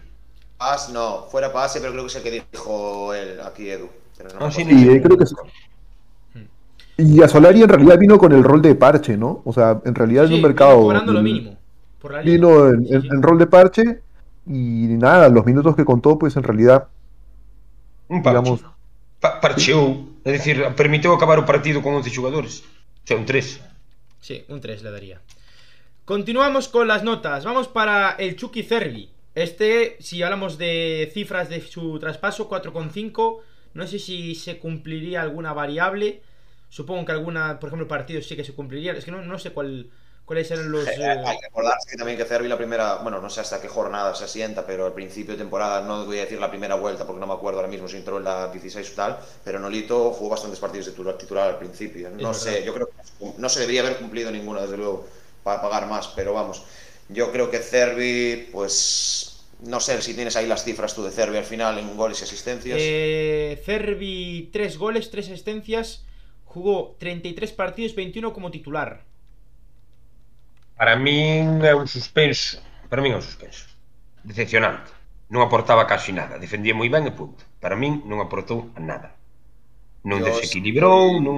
[0.58, 3.90] Paz, no, fuera para Asia, pero creo que es el que dijo él aquí, Edu.
[4.40, 5.36] No, sí, sí, creo que sí.
[6.96, 9.42] Y a Solari en realidad vino con el rol de parche, ¿no?
[9.44, 10.80] O sea, en realidad sí, en un mercado.
[10.80, 11.58] Cobrando lo mínimo.
[12.00, 14.02] Por la vino en, sí, en, en, rol de parche
[14.48, 16.88] y nada, los minutos que contó, pues en realidad.
[18.08, 18.42] Un parche.
[18.42, 18.62] Digamos,
[19.20, 22.62] pa parcheou, é dicir, permitiu acabar o partido con 11 xogadores.
[22.62, 23.62] O sea, un 3.
[24.22, 25.22] Sí, un 3 le daría.
[26.06, 27.46] Continuamos con las notas.
[27.46, 29.10] Vamos para el Chucky Cervi.
[29.34, 33.42] Este, si hablamos de cifras de su traspaso, 4,5
[33.76, 36.22] no sé si se cumpliría alguna variable.
[36.70, 38.94] Supongo que alguna, por ejemplo, partidos sí que se cumpliría.
[38.94, 39.90] Es que no, no sé cuál,
[40.26, 40.88] cuáles eran los...
[40.88, 43.62] Eh, eh, Hay que acordarse que también que Cervi la primera, bueno, no sé hasta
[43.62, 46.76] qué jornada se asienta, pero al principio de temporada, no voy a decir la primera
[46.76, 49.60] vuelta porque no me acuerdo ahora mismo si entró en la 16 o tal, pero
[49.60, 52.10] Nolito jugó bastantes partidos de titular, al principio.
[52.10, 52.66] No Es sé, verdad.
[52.66, 52.94] yo creo que
[53.38, 55.06] no se debería haber cumplido ninguna, desde luego,
[55.44, 56.64] para pagar más, pero vamos,
[57.10, 61.38] yo creo que Cervi, pues, no sé si tienes ahí las cifras tú de Cervi
[61.38, 62.78] al final en goles y asistencias.
[62.78, 66.06] Eh, Cervi, 3 goles, 3 asistencias.
[66.44, 69.06] Jugó 33 partidos, 21 como titular.
[70.78, 72.56] Para min é un suspenso.
[72.90, 73.66] Para min é un suspenso.
[74.30, 74.92] Decepcionante.
[75.34, 76.42] Non aportaba casi nada.
[76.46, 77.42] Defendía moi ben e punto.
[77.64, 79.10] Para min non aportou a nada.
[80.10, 81.38] Non Yo desequilibrou, estoy- non...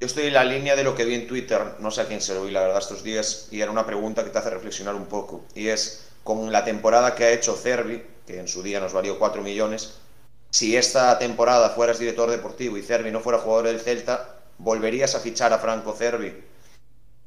[0.00, 2.20] Yo estoy en la línea de lo que vi en Twitter, no sé a quién
[2.20, 4.94] se lo vi la verdad estos días, y era una pregunta que te hace reflexionar
[4.94, 8.80] un poco, y es, con la temporada que ha hecho Cervi, que en su día
[8.80, 10.00] nos valió 4 millones,
[10.50, 15.20] si esta temporada fueras director deportivo y Cervi no fuera jugador del Celta, ¿volverías a
[15.20, 16.34] fichar a Franco Cervi?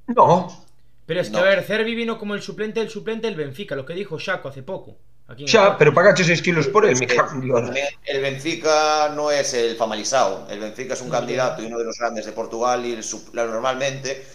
[0.08, 0.63] No,
[1.06, 1.40] Pero es que, No.
[1.40, 4.50] a ver, Cervi vino como el suplente del suplente del Benfica, lo que dijo Shaco
[4.50, 4.98] hace poco.
[5.28, 7.62] Aquí el- pero pagache 6 kilos por él, me Es que cago en Dios.
[7.64, 11.64] también el Benfica no es el Famalisao, el Benfica es un No, candidato ya.
[11.64, 14.26] y uno de los grandes de Portugal y el normalmente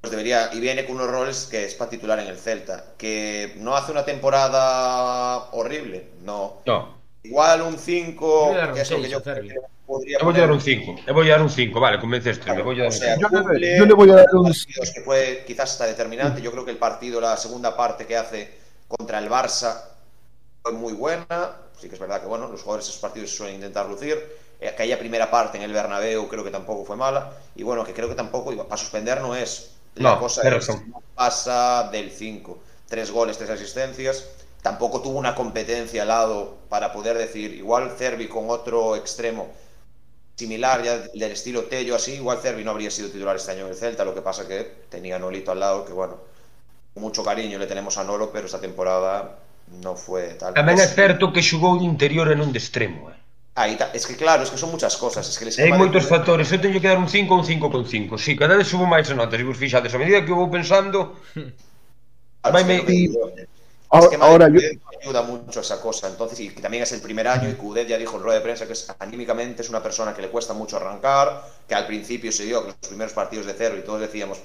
[0.00, 3.54] pues debería y viene con unos roles que es para titular en el Celta, que
[3.58, 6.62] no hace una temporada horrible, no.
[6.66, 6.95] No,
[7.26, 9.20] Igual un Yo 5, voy a dar un que es lo que seis yo
[10.36, 10.96] a dar un 5.
[11.06, 13.20] Eu vou dar un 5, vale, convenceste, me Claro, vou dar o un sea, 5.
[13.20, 16.42] Yo le- cumple yo le voy a dar un- partidos que fue quizás hasta determinante.
[16.42, 18.40] Yo creo que el partido, la segunda parte que hace
[18.88, 19.70] contra el Barça
[20.62, 21.56] fue muy buena.
[21.80, 24.16] Sí que es verdad que bueno, los jugadores de esos partidos suelen intentar lucir.
[24.60, 27.32] Eh, Aquella primera parte en el Bernabéu creo que tampoco fue mala.
[27.54, 29.72] Y bueno, que creo que tampoco iba para suspender no es.
[29.96, 32.58] La No, cosa es, no pasa del 5.
[32.88, 34.24] Tres goles, tres asistencias.
[34.66, 39.46] Tampoco tuvo una competencia al lado para poder decir, igual Cervi con otro extremo
[40.34, 43.68] similar ya del estilo Tello así, igual Cervi no habría sido titular este año en
[43.68, 44.58] el Celta, lo que pasa que
[44.90, 46.16] tenía a Nolito al lado, que bueno,
[46.92, 49.38] con mucho cariño le tenemos a Nolo, pero esta temporada
[49.84, 50.50] no fue tal.
[50.58, 53.78] Tamén é Es- certo que xugou de interior e non de extremo, eh.
[53.78, 56.50] Ta- es que claro, es que son muchas cosas, es que Hai de Coudet- factores,
[56.50, 58.18] eu teño que dar un 5 ou un 5 con 5.
[58.18, 61.14] Si, cada vez subo máis notas, e vos fixades, a medida que eu vou pensando,
[62.42, 62.82] claro, vai me-
[63.98, 64.60] que Ahora, esquema de ahora yo,
[65.02, 67.88] ayuda mucho a esa cosa, entonces, y que también es el primer año, y Coudet
[67.88, 70.54] ya dijo en rueda de prensa que es, anímicamente es una persona que le cuesta
[70.54, 74.40] mucho arrancar, que al principio se dio que los primeros partidos de Cervi todos decíamos,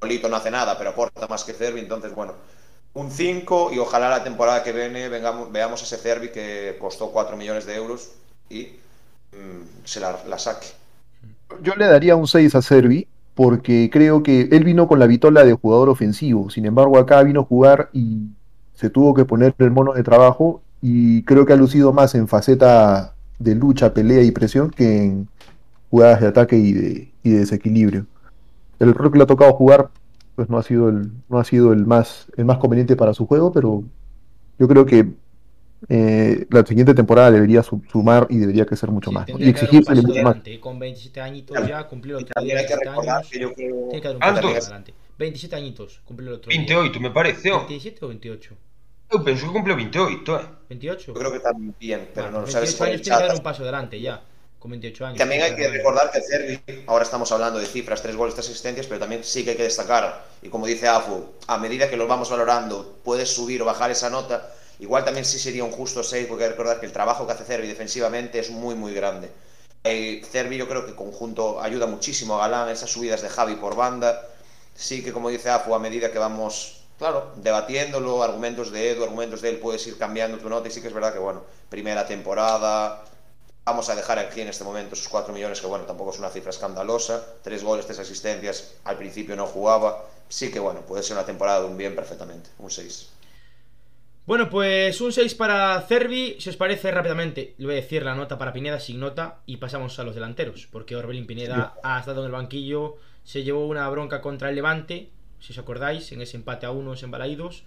[0.00, 2.34] Nolito no hace nada, pero aporta más que Cervi, entonces, bueno,
[2.94, 7.10] un 5 y ojalá la temporada que viene vengamos, veamos a ese Cervi que costó
[7.10, 8.10] 4 millones de euros
[8.50, 8.76] y
[9.32, 10.68] mm, se la, la saque.
[11.62, 15.44] yo le daría un 6 a Servi porque creo que él vino con la vitola
[15.44, 16.50] de jugador ofensivo.
[16.50, 18.28] Sin embargo, acá vino a jugar y
[18.74, 22.28] se tuvo que poner el mono de trabajo y creo que ha lucido más en
[22.28, 25.28] faceta de lucha, pelea y presión que en
[25.90, 28.06] jugadas de ataque y de, y de desequilibrio.
[28.78, 29.90] El rol que le ha tocado jugar
[30.34, 33.26] pues no ha sido el, no ha sido el más, el más conveniente para su
[33.26, 33.84] juego, pero
[34.58, 35.12] yo creo que
[35.88, 39.94] eh, la siguiente temporada debería su- sumar y debería crecer mucho Sí, más y exigirse
[39.96, 40.36] mucho más.
[40.60, 43.28] Con 27 añitos ya, cumplió que 27 recordar años.
[43.30, 44.64] que yo creo Tiene que dar un paso ¿Cuántos?
[44.64, 44.94] adelante.
[45.18, 46.58] 27 añitos, cumplió el otro día.
[46.58, 47.58] 28, me parece, ó.
[47.66, 48.56] 27 o 28?
[49.12, 50.46] Eu penso que cumple 28, eh.
[50.70, 51.06] 28.
[51.08, 53.26] yo creo que también, pero Bueno, no lo sabes 28 por el años tiene que
[53.26, 54.22] dar un paso adelante ya.
[54.58, 55.18] Con 28 años.
[55.18, 58.86] También hay que recordar que Cervi, ahora estamos hablando de cifras, tres goles, tres asistencias,
[58.86, 62.06] pero también sí que hay que destacar, y como dice Afu, a medida que lo
[62.06, 66.26] vamos valorando, puedes subir o bajar esa nota, igual también sí sería un justo 6,
[66.28, 69.30] porque hay que recordar que el trabajo que hace Cervi defensivamente es muy, muy grande.
[69.82, 73.74] Eh, Cervi yo creo que conjunto ayuda muchísimo a Galán, esas subidas de Javi por
[73.74, 74.28] banda,
[74.74, 79.40] sí que como dice Afu, a medida que vamos, claro, debatiéndolo, argumentos de Edu, argumentos
[79.40, 82.06] de él, puedes ir cambiando tu nota, y sí que es verdad que, bueno, primera
[82.06, 83.04] temporada,
[83.64, 86.30] Vamos a dejar aquí en este momento esos 4 millones, que bueno, tampoco es una
[86.30, 87.24] cifra escandalosa.
[87.42, 88.74] Tres goles, tres asistencias.
[88.84, 90.04] Al principio no jugaba.
[90.28, 92.50] Sí que bueno, puede ser una temporada de un bien perfectamente.
[92.58, 93.10] Un 6.
[94.26, 96.36] Bueno, pues un 6 para Cervi.
[96.40, 99.58] Si os parece rápidamente, le voy a decir la nota para Pineda sin nota y
[99.58, 100.66] pasamos a los delanteros.
[100.66, 105.10] Porque Orbelín Pineda ha estado en el banquillo, se llevó una bronca contra el Levante,
[105.40, 107.64] se os acordáis, en ese empate a unos en Balaídos,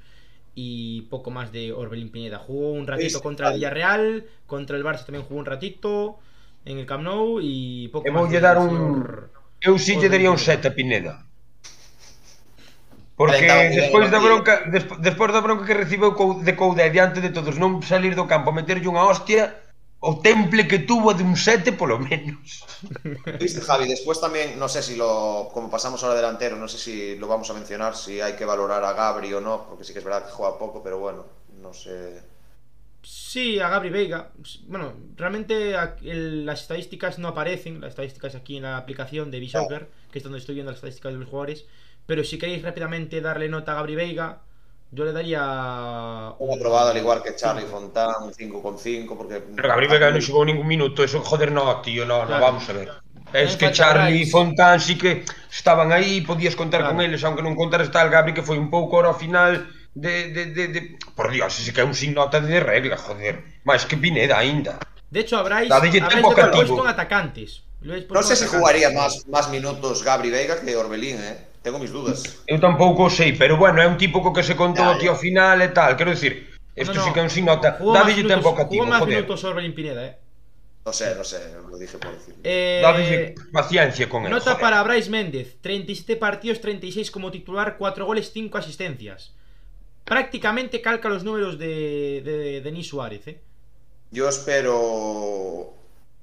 [0.56, 2.40] y poco más de Orbelín Pineda.
[2.40, 6.18] Jugó un ratito contra el Villarreal, contra el Barça tamén jugó un ratito
[6.64, 8.32] en el Camp Nou y pouco máis.
[8.32, 9.04] Voulle dar un
[9.60, 11.26] Eu si lle daría un 7 a Pineda.
[13.16, 14.68] Porque despois da bronca,
[15.00, 18.92] despois da bronca que recibeu de Coude diante de todos, non salir do campo, meterlle
[18.92, 19.56] unha hostia,
[20.10, 22.48] o temple que tuvo de un 7 polo menos.
[23.42, 27.18] Viste, Javi, después también, no sé si lo, como pasamos ahora delantero, no sé si
[27.18, 30.00] lo vamos a mencionar, si hay que valorar a Gabri o no, porque sí que
[30.00, 31.26] es verdad que juega poco, pero bueno,
[31.62, 32.24] no sé.
[33.04, 34.32] Sí, a Gabri Veiga.
[34.68, 39.92] Bueno, realmente el- las estadísticas no aparecen, las estadísticas aquí en la aplicación de Bisoccer,
[40.12, 41.66] que es donde estoy viendo las estadísticas de los jugadores,
[42.08, 44.42] pero si queréis rápidamente darle nota a Gabri Veiga,
[44.92, 45.42] yo le daría...
[46.40, 49.42] Un aprobado al igual que Charlie Fontán, un 5,5 porque...
[49.42, 52.74] Pero Gabriel Vega non xogou ningún minuto, eso, joder, no, tío, no, no, vamos a
[52.74, 52.90] ver.
[53.36, 54.32] Es que Charlie Bryce.
[54.32, 56.96] Fontán sí que estaban aí, podías contar Claro.
[56.96, 60.32] con eles, aunque non contaras tal Gabri que foi un pouco hora ao final de,
[60.32, 60.80] de, de, de...
[61.16, 63.44] Por Dios, ese que é un sin nota de regla, joder.
[63.68, 64.80] Máis que Pineda aínda.
[65.12, 66.64] De hecho, lo cativo.
[66.64, 67.64] puesto en atacantes.
[67.82, 68.50] Lo No sé si atacantes.
[68.52, 71.55] jugaría más, más minutos Gabri Veiga que Orbelín, ¿eh?
[71.66, 72.46] Tengo mis dudas.
[72.46, 75.18] Eu tampouco o sei, pero bueno, é un tipo co que se contou Ya, ao
[75.18, 77.06] final e tal, quero dicir, isto No, no.
[77.06, 77.82] sí que é un sin nota.
[77.82, 79.08] Jugó más Dadelle minutos- tempo cativo, joder.
[79.10, 80.14] minutos Orbelín Pineda, eh.
[80.86, 82.36] No sé, no sé, lo dije por decir.
[82.46, 84.62] Eh, paciencia con él, Nota joder.
[84.62, 89.34] para Bryce Méndez, 37 partidos, 36 como titular, 4 goles, 5 asistencias.
[90.04, 93.42] Prácticamente calca los números de, de Denis Suárez, ¿eh?
[94.12, 95.74] Yo espero.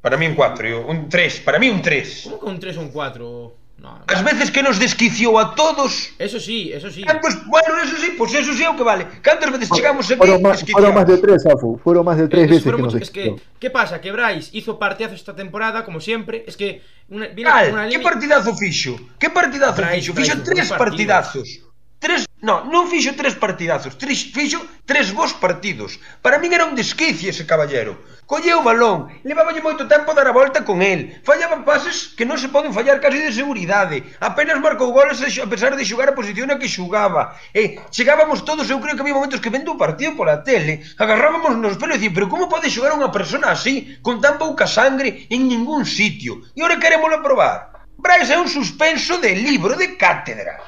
[0.00, 2.20] Para mí un 4, un 3, para mí un 3.
[2.30, 3.56] ¿Cómo que un 3 o un 4?
[3.82, 6.14] no, As veces que nos desquiciou a todos.
[6.16, 7.02] Eso sí, eso sí.
[7.02, 9.08] Ah, Cantos, bueno, eso sí, pues eso sí é o que vale.
[9.20, 11.80] Cantas veces chegamos aquí fueron más, fueron más de tres, Afu.
[11.82, 14.00] Fueron más de tres es, veces que nos Es que, que pasa?
[14.00, 16.44] Que Brais hizo partidazo esta temporada, como siempre.
[16.46, 16.80] Es que...
[17.08, 17.98] Una, viene Cal, una línea...
[17.98, 18.96] que partidazo fixo?
[19.18, 20.14] Que partidazo Brais, fixo?
[20.14, 21.71] Fixo Brais, tres partidazos
[22.02, 26.02] tres, non, non fixo tres partidazos, tres, fixo tres bons partidos.
[26.18, 27.94] Para min era un desquicio ese caballero.
[28.26, 31.22] Colleu o balón, leváballe moito tempo dar a volta con el.
[31.22, 34.02] Fallaban pases que non se poden fallar casi de seguridade.
[34.18, 37.38] Apenas marcou goles a pesar de xogar a posición a que xugaba.
[37.54, 41.54] E chegábamos todos, eu creo que había momentos que vendo o partido pola tele, agarrábamos
[41.62, 45.30] nos pelos e dicían, pero como pode xogar unha persona así, con tan pouca sangre,
[45.30, 46.42] en ningún sitio?
[46.58, 47.86] E ora queremos probar.
[48.02, 50.58] Brais é un suspenso de libro de cátedra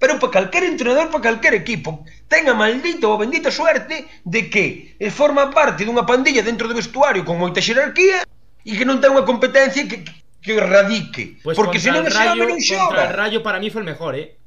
[0.00, 4.48] pero para calquer entrenador, para calquer equipo, ten a maldita ou a bendita suerte de
[4.48, 8.24] que eh, forma parte dunha pandilla dentro do vestuario con moita xerarquía
[8.64, 10.00] e que non ten unha competencia que,
[10.40, 11.36] que radique.
[11.44, 12.96] Pues Porque se non ese home non xoga.
[12.96, 14.40] Contra el Rayo para mí foi el mejor, eh?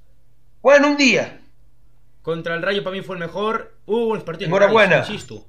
[0.65, 1.37] Bueno, un día.
[2.25, 3.77] Contra el Rayo para mí foi el mejor.
[3.85, 4.49] Hubo uh, os partidos.
[4.49, 5.05] Enhorabuena.
[5.05, 5.45] Insisto.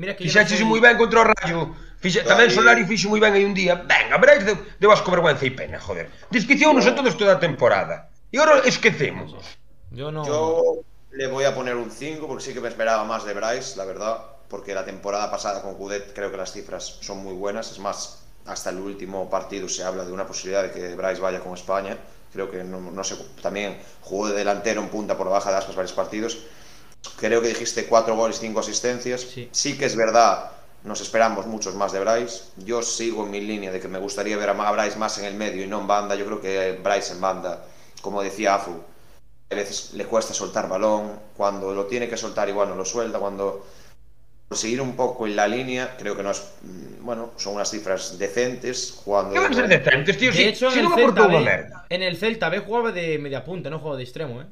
[0.00, 0.64] Mira que Fixaxe fui...
[0.64, 1.76] moi ben contra o Rayo.
[2.00, 2.24] Fixa...
[2.24, 3.84] Tamén Solari fixo moi ben aí un día.
[3.84, 6.08] Venga, Brais deu, deu asco vergüenza e pena, joder.
[6.32, 6.90] Desquiciounos no.
[6.90, 8.11] a todos toda a temporada.
[8.32, 9.36] E ora esquecemos.
[9.90, 10.26] Yo no.
[10.26, 13.76] Yo le voy a poner un 5 porque sí que me esperaba más de Bryce,
[13.76, 14.18] la verdad.
[14.48, 17.70] Porque la temporada pasada con Cudet creo que las cifras son muy buenas.
[17.70, 21.40] Es más, hasta el último partido se habla de una posibilidad de que Bryce vaya
[21.40, 21.98] con España.
[22.32, 25.76] Creo que no, no sé, también jugó de delantero en punta por baja de aspas
[25.76, 26.38] varios partidos.
[27.16, 29.26] Creo que dijiste 4 goles, 5 asistencias.
[29.52, 29.76] Sí.
[29.76, 30.50] que es verdad,
[30.84, 32.44] nos esperamos muchos más de Bryce.
[32.56, 35.34] Yo sigo en mi línea de que me gustaría ver a Bryce más en el
[35.34, 36.14] medio y no en banda.
[36.14, 37.64] Yo creo que Bryce en banda,
[38.02, 38.72] como decía Afu,
[39.50, 43.18] a veces le cuesta soltar balón, cuando lo tiene que soltar igual no lo suelta,
[43.18, 43.64] cuando
[44.48, 47.70] por seguir un poco en la línea, creo que no es, mm, bueno, son unas
[47.70, 49.32] cifras decentes, jugando...
[49.32, 52.16] Que van ser decentes, tío, De si, hecho, si en, el Celta B, en el
[52.18, 54.46] Celta B jugaba de media punta, no jugaba de extremo, ¿eh?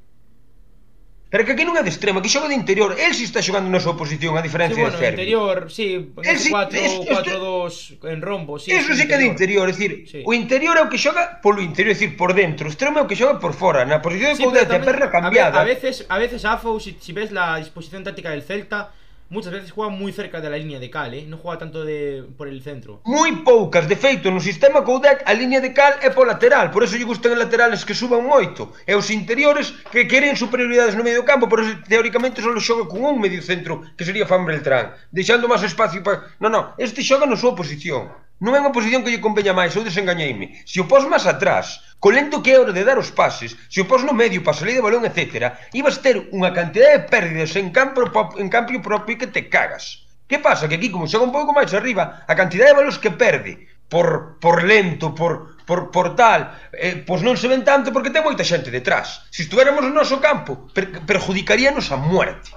[1.31, 2.91] Pero que aquí non é de extremo, aquí xoga de interior.
[2.99, 5.23] El si está xogando na súa posición, a diferencia sí, bueno, de Serbia.
[5.23, 8.75] interior, sí, 4-4-2 en rombo, sí.
[8.75, 10.27] Eso sí que é de interior, é dicir, sí.
[10.27, 12.67] o interior é o que xoga polo interior, é dicir, por dentro.
[12.67, 15.07] O extremo é o que xoga por fora, na posición de sí, Coudet, a perna
[15.07, 15.63] cambiada.
[15.63, 18.91] A veces, a veces Afo, si, si ves la disposición táctica del Celta,
[19.31, 21.25] muchas veces juega moi cerca da liña de cal, eh?
[21.25, 23.01] non juega tanto de por el centro.
[23.07, 26.83] Moi poucas, de feito, no sistema Coudet a liña de cal é po lateral, por
[26.83, 31.07] eso lle gustan os laterales que suban moito, e os interiores que queren superioridades no
[31.07, 34.99] medio campo, por eso teóricamente só xoga con un medio centro, que sería Fan Beltrán,
[35.15, 36.27] deixando máis espacio para...
[36.43, 38.11] Non, non, este xoga na súa posición.
[38.41, 40.65] Non é unha posición que lle conveña máis, eu desengañeime.
[40.65, 43.85] Se o pos máis atrás, co lento que é hora de dar os pases, se
[43.85, 47.53] o pos no medio para salir de balón, etc., ibas ter unha cantidade de pérdidas
[47.61, 48.09] en campo,
[48.41, 50.09] en campo propio que te cagas.
[50.25, 50.73] Que pasa?
[50.73, 54.41] Que aquí, como xoga un pouco máis arriba, a cantidade de balóns que perde por,
[54.41, 58.41] por lento, por, por, por tal, eh, pois non se ven tanto porque ten moita
[58.41, 59.29] xente detrás.
[59.29, 62.57] Se estuéramos no noso campo, per, perjudicaríanos a muerte.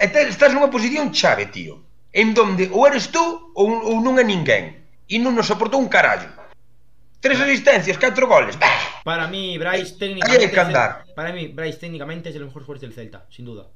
[0.00, 3.20] E te, estás nunha posición chave, tío, en donde ou eres tú
[3.52, 4.79] ou, ou non é ninguén.
[5.10, 6.30] E non nos aportou un carallo.
[7.18, 8.54] Tres asistencias, catro goles.
[8.56, 10.44] Bah, Para mí, Bryce Ahí técnicamente.
[10.44, 13.44] hay que el- para mí, Bryce técnicamente es de los mejores jugadores del Celta, sin
[13.44, 13.66] duda.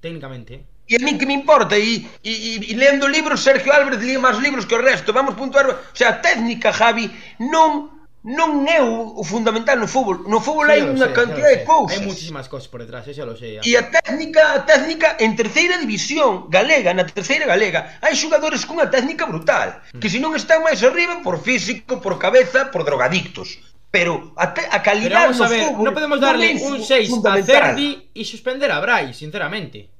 [0.00, 0.64] Técnicamente, ¿eh?
[0.86, 2.32] E a mí que me importa E, e,
[2.70, 6.20] e, lendo libros Sergio Álvarez lía máis libros que o resto Vamos puntuar O sea,
[6.20, 7.08] técnica, Javi
[7.40, 7.88] Non
[8.24, 10.24] non é o, o fundamental no fútbol.
[10.24, 12.00] No fútbol sí, hai unha cantidad de cousas.
[12.00, 13.60] Hai muchísimas cousas por detrás, xa lo sei.
[13.60, 18.88] E a técnica, a técnica en terceira división galega, na terceira galega, hai xogadores cunha
[18.88, 20.00] técnica brutal, mm.
[20.00, 23.60] que se non están máis arriba por físico, por cabeza, por drogadictos.
[23.92, 25.84] Pero a, te, a calidad do fútbol...
[25.84, 29.92] non podemos darle un 6 a Cerdi e suspender a Brai, sinceramente.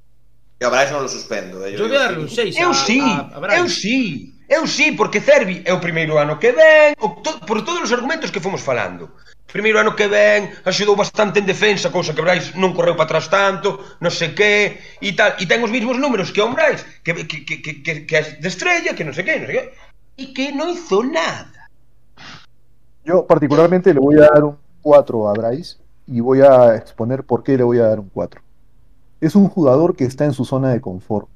[0.56, 1.60] E a Brais non lo suspendo.
[1.60, 3.60] Eh, eu, voy a darle un 6 a, sí, a, a Brais.
[3.60, 4.33] Eu sí, eu sí.
[4.96, 8.40] Porque Cervi é o primeiro ano que ven, o, to, por todos os argumentos que
[8.40, 9.10] fomos falando.
[9.50, 13.30] Primeiro ano que ven, axudou bastante en defensa, cousa que Brais non correu para atrás
[13.30, 17.14] tanto, non sei que, e tal, e ten os mesmos números que o Brais, que,
[17.24, 19.64] que, que, que, que, que é de estrella, que non sei que, non sei que,
[20.18, 21.70] e que non hizo nada.
[23.04, 25.76] Yo particularmente le voy a dar un 4 a Bryce
[26.06, 28.40] y voy a exponer por qué le voy a dar un 4.
[29.20, 31.28] Es un jugador que está en su zona de confort.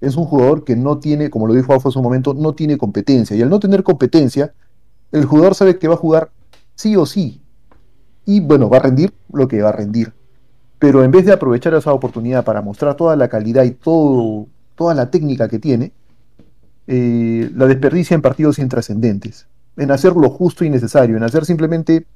[0.00, 2.78] Es un jugador que no tiene, como lo dijo Alfa hace un momento, no tiene
[2.78, 3.36] competencia.
[3.36, 4.54] Y al no tener competencia,
[5.12, 6.30] el jugador sabe que va a jugar
[6.74, 7.42] sí o sí.
[8.24, 10.12] Y bueno, va a rendir lo que va a rendir.
[10.78, 14.94] Pero en vez de aprovechar esa oportunidad para mostrar toda la calidad y todo, toda
[14.94, 15.92] la técnica que tiene,
[16.86, 19.46] eh, la desperdicia en partidos intrascendentes.
[19.76, 22.06] En hacer lo justo y necesario, en hacer simplemente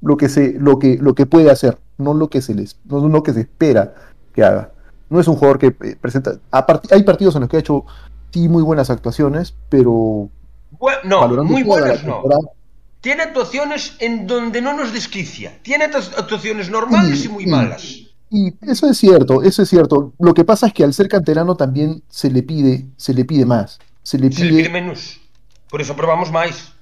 [0.00, 3.06] lo que se, lo que, lo que puede hacer, no lo que se les, no
[3.06, 3.94] lo que se espera
[4.34, 4.72] que haga.
[5.10, 6.38] No es un jugador que eh, presenta.
[6.50, 7.84] a part- hay partidos en los que ha hecho
[8.32, 10.30] sí muy buenas actuaciones, pero
[11.04, 12.22] no, muy buenas no.
[13.00, 15.58] Tiene actuaciones en donde no nos desquicia.
[15.62, 17.82] Tiene actu- actuaciones normales y muy malas.
[18.30, 20.12] Y eso es cierto, eso es cierto.
[20.20, 23.44] Lo que pasa es que al ser canterano también se le pide, se le pide
[23.44, 23.78] más.
[24.02, 25.18] Se le Se le pide, menos.
[25.68, 26.72] Por eso probamos máis.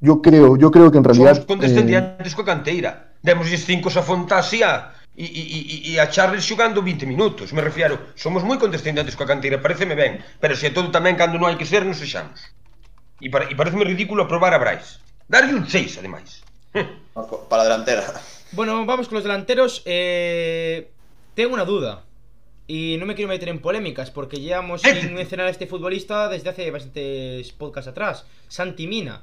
[0.00, 1.32] yo creo, yo creo que en realidad.
[1.34, 3.14] Somos eh, condescendientes coa canteira.
[3.22, 5.58] Demosles cinco a Fontasia e, e,
[5.90, 10.20] e a Charles xogando 20 minutos, me refiero, somos moi condescendentes coa canteira, pareceme ben,
[10.38, 12.52] pero se todo tamén cando non hai que ser, non sexamos.
[13.16, 15.00] E, para, e pareceme ridículo aprobar a Brais.
[15.24, 16.44] Darlle un 6, ademais.
[17.48, 18.04] Para a delantera.
[18.52, 19.82] Bueno, vamos con los delanteros.
[19.84, 20.90] Eh,
[21.34, 22.04] tengo una duda.
[22.68, 25.14] Y no me quiero meter en polémicas, porque llevamos eh, sin eh, eh.
[25.14, 28.26] mencionar a este futbolista desde hace bastantes podcasts atrás.
[28.48, 29.22] Santi Mina.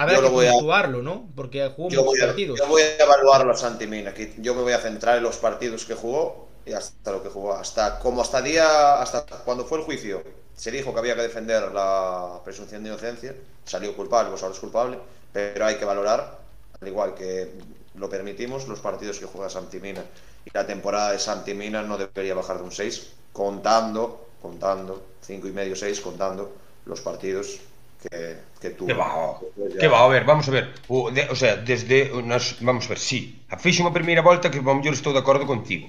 [0.00, 1.28] Habrá Yo que lo voy a- puntuarlo, ¿no?
[1.36, 2.58] Porque jugó Yo muchos a, partidos.
[2.58, 4.14] yo voy a evaluarlo a Santi Mina.
[4.14, 7.28] que Yo me voy a centrar en los partidos que jugó y hasta lo que
[7.28, 7.52] jugó.
[7.54, 10.22] Hasta como hasta día, hasta cuando fue el juicio,
[10.56, 13.34] se dijo que había que defender la presunción de inocencia.
[13.64, 14.98] Salió culpable, pues ahora es culpable.
[15.32, 16.38] Pero hay que valorar,
[16.80, 17.50] al igual que
[17.94, 20.02] lo permitimos, los partidos que juega Santi Mina.
[20.46, 25.46] Y la temporada de Santi Mina no debería bajar de un 6, contando, contando, 5
[25.46, 26.52] y medio, 6, contando
[26.86, 27.58] los partidos
[28.00, 28.86] que, que tú...
[28.86, 29.40] Que va, oh.
[29.56, 29.78] ya...
[29.78, 30.72] que va, a ver, vamos a ver.
[30.88, 32.10] O, de, o sea, desde...
[32.24, 33.44] Nas, vamos a ver, sí.
[33.60, 35.88] Fixo unha primeira volta que, bom, mellor estou de acordo contigo.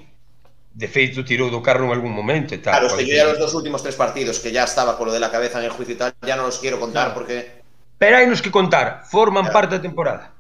[0.72, 2.80] De feito, tirou do carro en algún momento e tal.
[2.80, 5.20] Claro, que yo ya los dos últimos tres partidos que ya estaba con lo de
[5.20, 7.20] la cabeza en el juicio y tal, ya no los quiero contar claro.
[7.20, 7.64] porque...
[8.00, 9.56] Pero hai nos que contar, forman claro.
[9.56, 10.32] parte da temporada.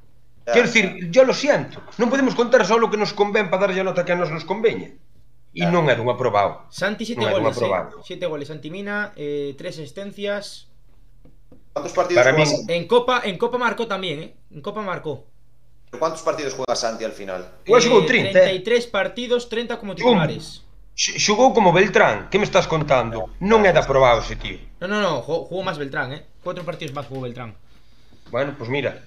[0.41, 0.55] Claro.
[0.55, 3.83] Quero dicir, yo lo siento, non podemos contar só o que nos convén para darlle
[3.83, 4.95] a nota que a nos nos conveña.
[5.51, 5.75] E claro.
[5.75, 6.63] non é dun aprobado.
[6.71, 7.91] Santi sete goles, eh.
[8.07, 10.70] sete goles, Santi Mina, eh, tres asistencias,
[11.73, 12.73] ¿Cuántos partidos Para juega mí- Santi?
[12.73, 14.35] En Copa, en Copa marcó también, ¿eh?
[14.51, 15.25] En Copa marcó.
[15.97, 17.47] ¿Cuántos partidos juega Santi al final?
[17.65, 17.71] Eh,
[18.07, 18.31] 30, eh.
[18.31, 20.63] 33 partidos, 30 como titulares.
[20.95, 23.31] Xogou como Beltrán, que me estás contando?
[23.39, 24.59] Non é de aprobado ese tío.
[24.83, 26.21] No, no, no, jugó, jugó más Beltrán, ¿eh?
[26.43, 27.55] Cuatro partidos más jugó Beltrán.
[28.29, 28.99] Bueno, pues mira,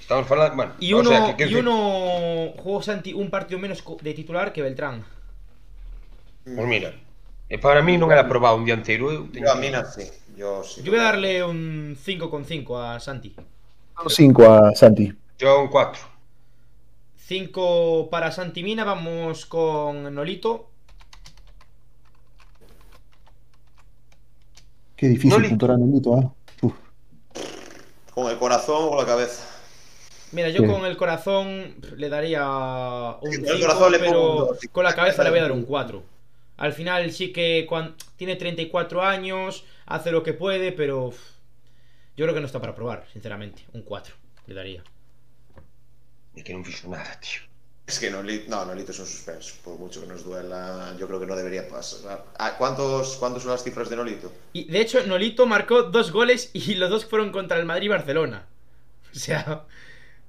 [0.00, 3.60] estamos falando, bueno, Y o uno, sea, que, que, y uno jugó Santi un partido
[3.60, 5.04] menos de titular que Beltrán.
[6.44, 6.92] Pues mira,
[7.52, 10.08] e para mí non era aprobado un dianteiro, eu teño Yo a que- Mina sí.
[10.40, 10.82] Yo sí.
[10.82, 13.36] Yo voy a darle un 5,5 a Santi.
[14.08, 15.12] 5 a Santi.
[15.38, 16.00] Yo un 4.
[17.26, 20.70] 5 para Santi Mina, vamos con Nolito.
[24.96, 25.48] Qué difícil Noli.
[25.50, 26.32] puntuar a Nolito, ¿ah?
[26.62, 26.72] Uf.
[28.14, 29.44] ¿Con el corazón o la cabeza?
[30.32, 30.66] Mira, yo Sí.
[30.66, 32.46] con el corazón le daría
[33.20, 35.38] un Sí, con 5, el corazón le pongo pero un con la cabeza le voy
[35.40, 36.02] a dar un 4.
[36.56, 41.18] Al final sí que cuan- tiene 34 años, hace lo que puede, pero uf,
[42.16, 43.66] yo creo que no está para probar, sinceramente.
[43.74, 44.14] Un 4
[44.46, 44.82] le daría.
[46.44, 47.42] Que non fixo nada, tío.
[47.90, 49.54] Es que Nolito, no, Nolito es un suspenso.
[49.64, 52.24] Por mucho que nos duela, yo creo que no debería pasar.
[52.38, 54.30] Ah, ¿Cuántos, ¿Cuántos son las cifras de Nolito?
[54.52, 57.88] Y de hecho, Nolito marcó dos goles y los dos fueron contra el Madrid y
[57.88, 58.46] Barcelona.
[59.10, 59.66] O sea,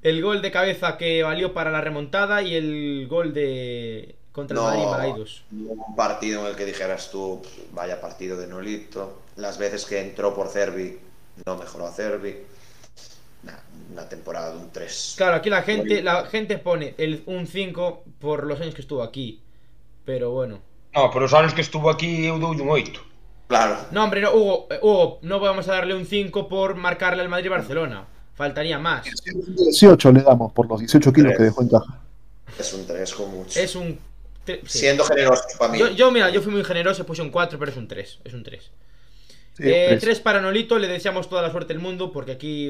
[0.01, 4.63] el gol de cabeza que valió para la remontada y el gol de contra el
[4.63, 5.43] Madrid Balaidos.
[5.51, 9.21] un partido en el que dijeras tú, "Pff, vaya partido de Nolito.
[9.37, 10.99] Las veces que entró por Cervi,
[11.45, 12.35] no mejoró a Cervi.
[13.43, 13.53] Nah,
[13.93, 15.15] una temporada de un 3.
[15.17, 19.01] Claro, aquí la gente, la gente pone el, un 5 por los años que estuvo
[19.01, 19.41] aquí.
[20.05, 20.59] Pero bueno.
[20.93, 23.01] No, pero os anos que estuvo aquí eu dou un 8.
[23.47, 23.75] Claro.
[23.91, 27.29] No, hombre, no, Hugo, eh, Hugo, no vamos a darle un 5 por marcarle al
[27.29, 28.05] Madrid y Barcelona.
[28.35, 29.05] Faltaría más.
[29.05, 31.99] 18 le damos por los 18 kilos que dejó en caja.
[32.57, 33.59] Es un 3 con mucho.
[33.59, 33.97] Es un.
[34.45, 34.79] tre- sí.
[34.79, 35.79] Siendo generoso para mí.
[35.79, 38.19] Yo, yo, mira, yo fui muy generoso, puse un 4, pero es un 3.
[38.23, 38.71] Es un 3.
[39.61, 42.69] Eh, eh tres para Nolito, le deseamos toda la suerte del mundo, porque aquí,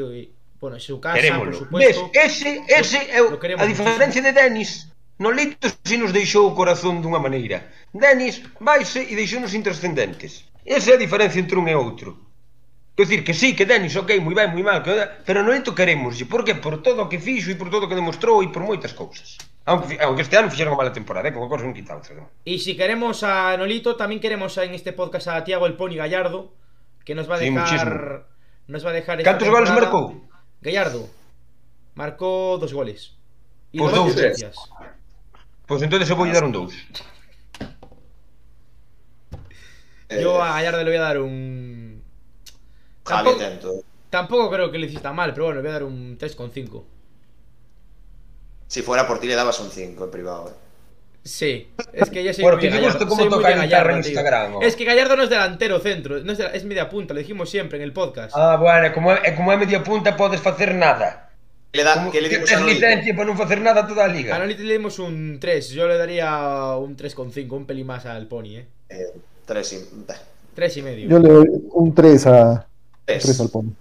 [0.60, 1.52] bueno, es su casa, Querémolo.
[1.52, 2.12] por supuesto.
[2.14, 2.26] ¿Ves?
[2.26, 7.00] Ese, ese lo, eu, lo a diferencia de Denis, Nolito si nos deixou o corazón
[7.00, 7.70] dunha maneira.
[7.94, 10.50] Denis vaise e deixou-nos intrascendentes.
[10.66, 12.18] Esa é a diferencia entre un e outro.
[12.98, 14.92] Quer dicir, que sí, que Denis, ok, moi ben, moi mal, que...
[15.24, 16.26] pero Nolito queremoslle.
[16.26, 16.58] Por que?
[16.58, 19.38] Por todo o que fixo e por todo o que demostrou e por moitas cousas.
[19.66, 22.18] Aunque, aunque este ano fixeron unha mala temporada, eh, como cousa non quita outra.
[22.44, 26.02] E se si queremos a Nolito, tamén queremos en este podcast a Tiago El Poni
[26.02, 26.58] Gallardo,
[27.06, 27.62] que nos va a Sí, dejar.
[27.62, 28.24] muchísimo.
[28.68, 29.24] nos va a dejar.
[29.24, 30.28] Cantos goles marcou?
[30.62, 31.10] Gallardo
[31.96, 33.16] marcó dos goles.
[33.72, 34.56] Y Pues dos asistencias.
[35.66, 36.74] Pois entón se vou dar un dous.
[40.10, 42.04] Yo Eh, a Gallardo le voy a dar un.
[43.06, 46.18] Javi Tampoco, tampoco creo que le hiciste mal, pero bueno, le voy a dar un
[46.18, 46.84] 3,5.
[48.68, 50.50] Si fuera por ti le dabas un 5 en privado.
[50.50, 50.54] eh.
[51.24, 53.08] Sí, es que ya soy Bueno, muy que Gallardo.
[53.08, 53.98] cómo soy muy toca de Gallardo, en.
[53.98, 54.62] Instagram, ¿o?
[54.64, 57.50] Es que Gallardo no es delantero centro, no es, de- es media punta, lo dijimos
[57.50, 58.34] siempre en el podcast.
[58.36, 61.30] Ah, bueno, como é, e como é media punta podes facer nada.
[61.72, 64.04] ¿Qué le, da, Como ¿qué le que dimos a licencia para non facer nada toda
[64.04, 64.34] a A liga.
[64.36, 66.28] Nolito le dimos un 3, yo le daría
[66.76, 68.66] un 3,5, un pelín más al Pony, eh.
[68.90, 69.14] Eh,
[69.46, 69.78] tres y...
[70.04, 70.18] bah,
[70.58, 71.06] 3 y medio.
[71.08, 72.66] Yo le doy un 3 a
[73.06, 73.24] tres.
[73.24, 73.72] 3 al Pony.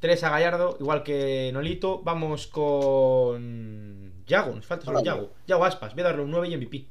[0.00, 2.00] 3 a Gallardo, igual que Nolito.
[2.02, 4.07] Vamos con.
[4.28, 5.32] Yago, nos falta solo Yago.
[5.46, 6.84] Yago Aspas, voy a darle un 9 y MVP.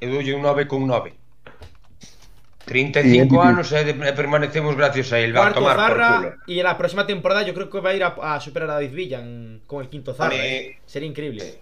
[0.00, 1.12] Eu doulle un 9 con 9.
[1.12, 3.48] Y 35 MVP.
[3.48, 5.34] anos e, de, e permanecemos gracias a él.
[5.34, 5.98] Va a Cuarto tomar por culo.
[6.30, 6.36] Zarra.
[6.46, 8.74] Y en la próxima temporada yo creo que va a ir a, a superar a
[8.74, 10.30] David Villa en- con el quinto Zarra.
[10.30, 10.78] mí- eh.
[10.86, 11.60] Sería increíble.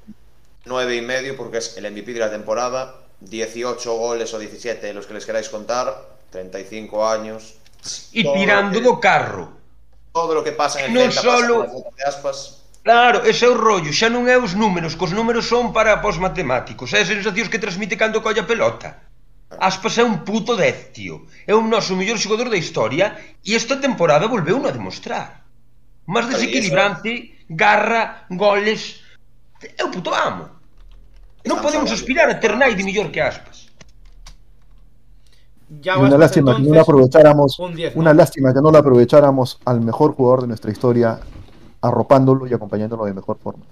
[0.67, 2.95] 9 y medio porque es el MVP de la temporada.
[3.21, 5.97] 18 goles o 17 los que les queráis contar.
[6.31, 7.57] 35 años.
[8.23, 9.53] Todo tirando do carro.
[10.13, 12.58] Todo lo que pasa en el Celta solo- pasa botas de aspas.
[12.89, 16.17] Claro, ese é o rollo, xa non é os números, cos números son para pós
[16.17, 19.13] matemáticos, é as sensacións que transmite cando colla a pelota.
[19.61, 21.29] Aspas é un puto 10, tío.
[21.45, 23.13] É o noso mellor xogador da historia
[23.45, 25.45] e esta temporada volveu a demostrar.
[26.09, 29.05] Más desequilibrante, garra, goles...
[29.77, 30.49] É o puto amo.
[31.45, 33.69] Non podemos aspirar a ter naide mellor que Aspas.
[35.85, 38.01] Ya una lástima entonces, que no la aprovecháramos, un diez, ¿no?
[38.01, 41.21] una lástima que no la aprovecháramos al mejor jugador de nuestra historia
[41.81, 43.65] arropándolo y acompañándolo de mejor forma.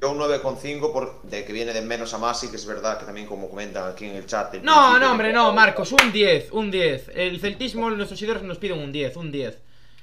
[0.00, 2.98] Yo un 9,5 por de que viene de menos a más y que es verdad
[2.98, 4.52] que también como comentan aquí en el chat.
[4.54, 7.12] el No, no, hombre, no, Marcos, un 10, un 10.
[7.14, 9.58] El celtismo, nuestros seguidores nos piden un 10, un 10.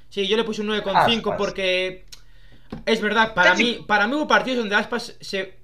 [0.08, 1.38] Sí, yo le puse un 9,5 Aspas.
[1.38, 2.04] porque
[2.84, 5.58] es verdad, para mí, para mí hubo partidos donde Aspas se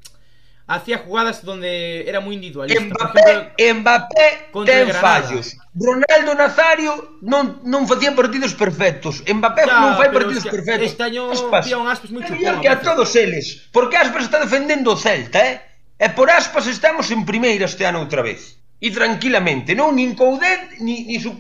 [0.69, 2.85] hacía jugadas donde era muy individualista.
[2.85, 5.57] Mbappé, ejemplo, Mbappé ten fallos.
[5.75, 9.25] Ronaldo Nazario non, non facía partidos perfectos.
[9.25, 10.93] Mbappé ya, non fai partidos es que perfectos.
[10.93, 11.65] Este año Aspas.
[11.65, 12.61] pía un Aspas moi chupón.
[12.61, 13.65] que a todos eles.
[13.73, 15.57] Porque Aspas está defendendo o Celta, eh?
[15.97, 18.61] E por Aspas estamos en primeira este ano outra vez.
[18.77, 19.73] E tranquilamente.
[19.73, 21.33] Non nin Coudet, ni, ni su...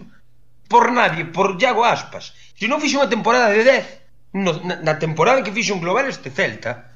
[0.72, 2.33] por nadie, por Iago Aspas.
[2.57, 6.09] Se non fixe unha temporada de 10, no, na, na temporada que fixe un global
[6.09, 6.88] este Celta,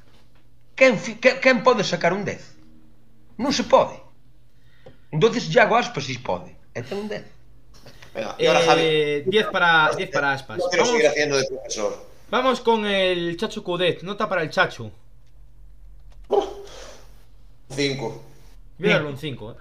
[0.75, 2.39] quen, quen, quen pode sacar un 10?
[3.37, 3.97] Non se pode.
[5.11, 6.53] Entonces Iago Aspas sí pode.
[6.73, 7.23] E ten un 10.
[8.13, 8.81] Venga, y ahora Javi.
[8.81, 10.57] eh, 10 para, 10 para Aspas.
[10.61, 11.91] Yo quiero Vamos, seguir haciendo de profesor.
[12.29, 14.91] vamos con el Chacho Coudet, nota para el Chacho.
[17.69, 18.23] 5.
[18.79, 19.55] Voy a darle un 5, eh.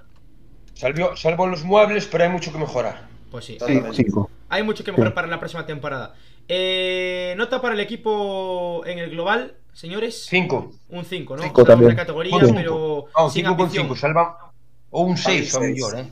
[0.75, 3.09] Salvó, salvó los muebles, pero hay mucho que mejorar.
[3.31, 3.59] Pues sí.
[3.67, 4.31] Sí, 5.
[4.49, 6.15] Hay mucho que mejorar para la próxima temporada.
[6.49, 10.27] Eh, nota para el equipo en el global, señores.
[10.29, 10.73] 5.
[10.91, 11.43] Un 5, ¿no?
[11.43, 11.97] Cinco Cada una también.
[11.97, 12.55] categoría, Cinco.
[12.55, 12.75] pero
[13.15, 13.85] Ah, un sin 5 con ambición.
[13.87, 14.53] 5, salva.
[14.91, 15.73] O un 6, un ao seis.
[15.73, 16.09] mellor, eh.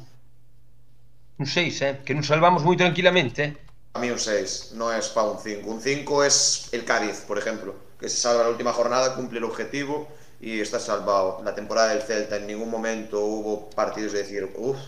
[1.39, 2.01] Un 6, eh.
[2.05, 3.57] Que nos salvamos muy tranquilamente, eh.
[3.95, 5.69] A mí un 6, no es para un 5.
[5.69, 9.45] Un 5 es el Cádiz, por ejemplo, que se salva la última jornada, cumple el
[9.45, 10.09] objetivo
[10.41, 11.41] y está salvado.
[11.45, 14.79] La temporada del Celta en ningún momento hubo partidos de decir, uff,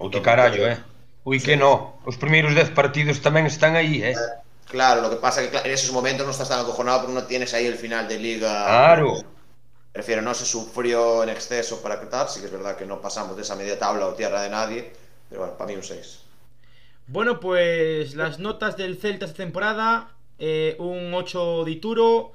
[0.00, 0.78] Ou que carallo, eh.
[1.28, 2.00] Ui, que no.
[2.08, 4.16] Os primeiros 10 partidos tamén están aí, eh.
[4.70, 7.24] Claro, lo que pasa es que en esos momentos no estás tan acojonado porque no
[7.24, 8.64] tienes ahí el final de liga.
[8.64, 9.22] Claro.
[9.92, 13.36] Prefiero, no se sufrió en exceso para quitar, sí que es verdad que no pasamos
[13.36, 14.92] de esa media tabla o tierra de nadie,
[15.28, 16.20] pero bueno, para mí un 6.
[17.08, 22.32] Bueno, pues las notas del Celta esta temporada: eh, un 8 de Ituro,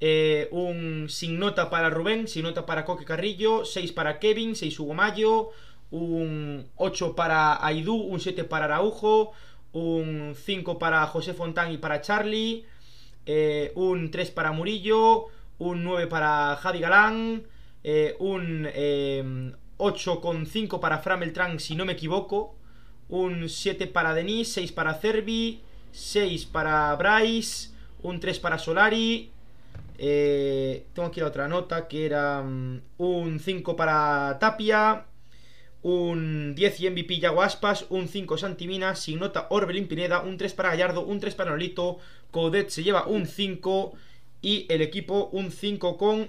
[0.00, 4.80] eh, un sin nota para Rubén, sin nota para Coque Carrillo, 6 para Kevin, 6
[4.80, 5.50] Hugo Mayo,
[5.92, 9.32] un 8 para Aidú, un 7 para Araujo,
[9.76, 12.64] un 5 para José Fontán y para Charlie,
[13.26, 15.26] eh, un 3 para Murillo,
[15.58, 17.42] un 9 para Javi Galán,
[17.84, 22.56] eh, un eh, 8,5 para Fran Beltrán, si no me equivoco,
[23.10, 25.60] un 7 para Denis, 6 para Cervi,
[25.92, 27.70] 6 para Bryce,
[28.02, 29.30] un 3 para Solari.
[29.98, 35.04] eh, tengo aquí la otra nota que era mm, un 5 para Tapia,
[35.86, 40.52] un 10 y MVP Yago Aspas, un 5 Santimina, sin nota Orbelín Pineda, un 3
[40.54, 41.98] para Gallardo, un 3 para Nolito,
[42.32, 43.92] Coudet se lleva un 5
[44.42, 46.28] y el equipo un 5 con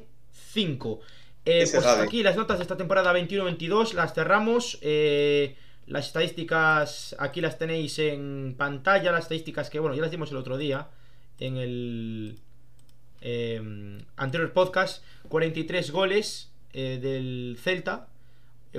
[0.54, 1.00] 5.
[1.46, 4.78] Eh, pues aquí las notas de esta temporada 21-22 las cerramos.
[4.82, 5.56] Eh,
[5.88, 9.12] las estadísticas aquí las tenéis en pantalla.
[9.12, 10.90] Las estadísticas que, bueno, ya las dimos el otro día
[11.40, 12.38] en el
[13.22, 15.04] eh, anterior podcast.
[15.30, 18.08] 43 goles eh, del Celta.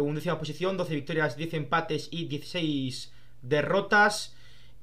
[0.01, 4.35] Undécima posición, 12 victorias, 10 empates y 16 derrotas.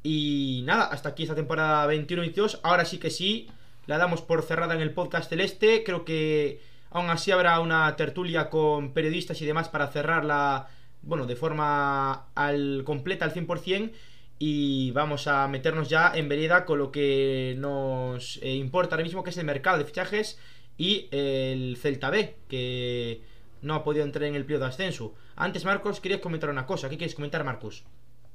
[0.04, 2.60] Y nada, hasta aquí esta temporada 21-22.
[2.64, 3.50] Ahora sí que sí,
[3.88, 5.84] la damos por cerrada en el podcast celeste.
[5.84, 6.62] Creo que
[6.92, 10.68] aún así habrá una tertulia con periodistas y demás para cerrarla,
[11.02, 13.92] bueno, de forma al completa al 100%.
[14.38, 19.24] Y vamos a meternos ya en vereda con lo que nos eh, importa ahora mismo,
[19.24, 20.38] que es el mercado de fichajes
[20.78, 23.22] y el Celta B, que
[23.66, 25.14] no ha podido entrar en el periodo de ascenso.
[25.36, 26.88] Antes, Marcos, querías comentar una cosa.
[26.90, 27.84] ¿Qué quieres comentar, Marcos?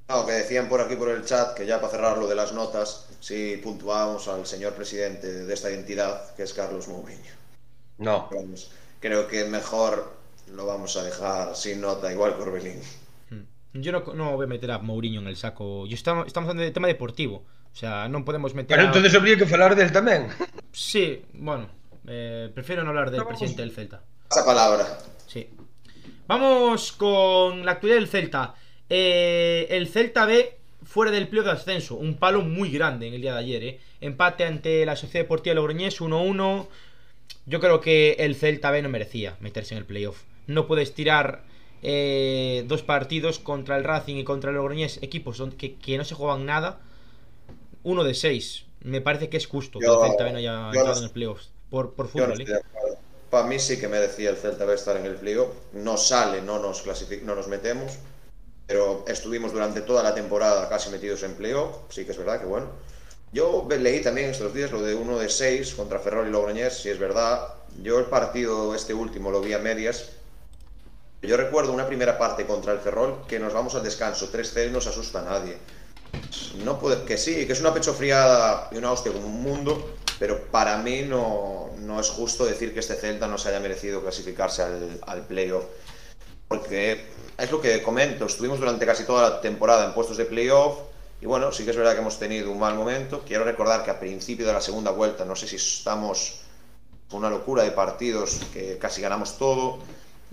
[0.08, 2.52] No, que decían por aquí por el chat que ya para cerrar lo de las
[2.52, 7.32] notas, si puntuábamos al señor presidente de esta entidad, que es Carlos Mourinho.
[7.98, 8.28] No.
[8.32, 10.12] Vamos, creo que mejor
[10.52, 12.80] lo vamos a dejar sin nota, igual que Orbelín.
[13.30, 13.44] Hmm.
[13.74, 15.86] Yo no, no voy a meter a Mourinho en el saco.
[15.86, 17.44] Yo estamos, estamos hablando de tema deportivo.
[17.70, 18.90] O sea, non podemos meter Pero a...
[18.90, 20.26] entonces habría que falar del tamén.
[20.74, 21.70] Sí, bueno.
[22.10, 24.02] eh, prefiero no hablar del No, presidente del Celta.
[24.26, 24.98] Esa palabra.
[26.34, 28.54] Vamos con la actualidad del Celta.
[28.88, 31.96] Eh, el Celta B fuera del playoff de ascenso.
[31.96, 33.64] Un palo muy grande en el día de ayer.
[33.64, 33.80] eh.
[34.00, 36.68] Empate ante la Sociedad Deportiva Logroñés 1-1.
[37.46, 40.22] Yo creo que el Celta B no merecía meterse en el playoff.
[40.46, 41.42] No puedes tirar
[41.82, 46.14] eh, dos partidos contra el Racing y contra el Logroñés, equipos que, que no se
[46.14, 46.78] juegan nada.
[47.82, 48.66] Uno de seis.
[48.84, 51.10] Me parece que es justo que el Celta B no haya entrado no- en el
[51.10, 51.42] playoff.
[51.70, 52.60] Por, por Yo no fútbol, eh.
[53.30, 55.50] Para mí sí que merecía el Celta B estar en el playoff.
[55.72, 56.84] No sale, no nos,
[57.22, 57.92] no nos metemos.
[58.66, 61.76] Pero estuvimos durante toda la temporada casi metidos en playoff.
[61.90, 62.68] Sí que es verdad que bueno.
[63.32, 66.88] Yo leí también estos días lo de uno de seis contra Ferrol y Logroñés, si
[66.88, 67.54] es verdad.
[67.80, 70.10] Yo el partido este último lo vi a medias.
[71.22, 74.70] Yo recuerdo una primera parte contra el Ferrol que nos vamos al descanso 3-0 y
[74.72, 75.56] no se asusta a nadie.
[76.64, 80.44] No puede, que sí, que es una pechofriada y una hostia como un mundo, pero
[80.52, 84.62] para mí no, no es justo decir que este Celta no se haya merecido clasificarse
[84.62, 85.64] al, al playoff.
[86.46, 87.06] Porque
[87.38, 90.78] es lo que comento, estuvimos durante casi toda la temporada en puestos de playoff
[91.22, 93.22] y bueno, sí que es verdad que hemos tenido un mal momento.
[93.26, 96.40] Quiero recordar que a principio de la segunda vuelta, no sé si estamos
[97.10, 99.78] con una locura de partidos que casi ganamos todo.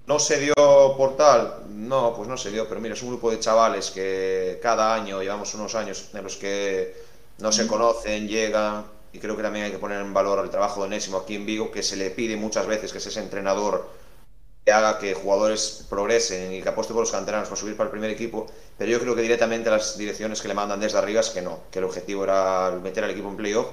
[0.06, 0.54] ¿No se dio
[0.98, 1.64] por tal?
[1.70, 5.22] No, pues no se dio, pero mira, es un grupo de chavales que cada año,
[5.22, 6.96] llevamos unos años en los que
[7.40, 10.82] no se conocen, llegan, y creo que también hay que poner en valor el trabajo
[10.82, 13.90] de Onésimo aquí en Vigo, que se le pide muchas veces que es ese entrenador
[14.66, 17.92] que haga que jugadores progresen y que apueste por los canteranos para subir para el
[17.92, 18.48] primer equipo,
[18.78, 21.62] pero yo creo que directamente las direcciones que le mandan desde arriba es que no,
[21.72, 23.68] que el objetivo era meter al equipo en playoff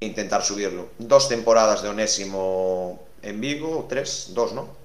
[0.00, 0.88] e intentar subirlo.
[0.98, 4.82] Dos temporadas de Onésimo en Vigo, tres, dos, ¿no?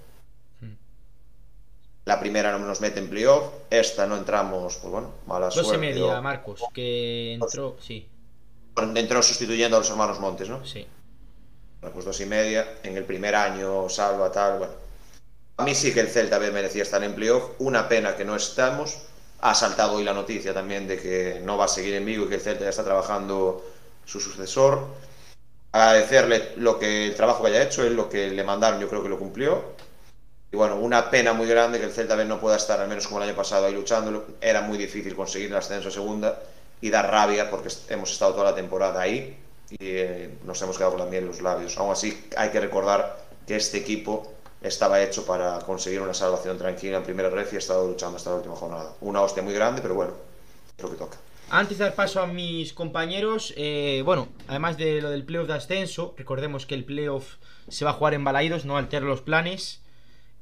[2.06, 5.64] La primera no nos mete en playoff, esta no entramos, pues bueno, mala Dos y
[5.66, 5.78] suerte.
[5.78, 8.08] media, o- Marcos, que entró, sí,
[8.84, 10.66] entró sustituyendo a los hermanos Montes, ¿no?
[10.66, 10.88] sí.
[11.82, 12.68] Bueno, pues dos y media.
[12.84, 14.74] En el primer año, salva, tal, bueno.
[15.58, 17.52] A mí sí que el Celta B merecía estar en playoff.
[17.60, 18.98] Una pena que no estamos.
[19.42, 22.30] Ha saltado hoy la noticia también de que no va a seguir en Vigo y
[22.30, 23.66] que el Celta ya está trabajando
[24.06, 24.88] su sucesor.
[25.72, 29.04] Agradecerle lo que, el trabajo que haya hecho, él lo que le mandaron, yo creo
[29.04, 29.64] que lo cumplió.
[30.52, 33.08] Y bueno, una pena muy grande que el Celta B no pueda estar, al menos
[33.08, 34.26] como el año pasado, ahí luchándolo.
[34.42, 36.42] Era muy difícil conseguir el ascenso a segunda
[36.82, 39.38] y dar rabia porque hemos estado toda la temporada ahí
[39.70, 41.78] y eh, nos hemos quedado con la miel en los labios.
[41.78, 46.98] Aún así, hay que recordar que este equipo estaba hecho para conseguir una salvación tranquila
[46.98, 48.94] en primera red y ha estado luchando hasta la última jornada.
[49.02, 50.14] Una hostia muy grande, pero bueno,
[50.78, 51.18] es lo que toca.
[51.52, 55.56] Antes de dar paso a mis compañeros, eh, bueno, además de lo del playoff de
[55.56, 59.82] ascenso, recordemos que el playoff se va a jugar en Balaidos, no altera los planes.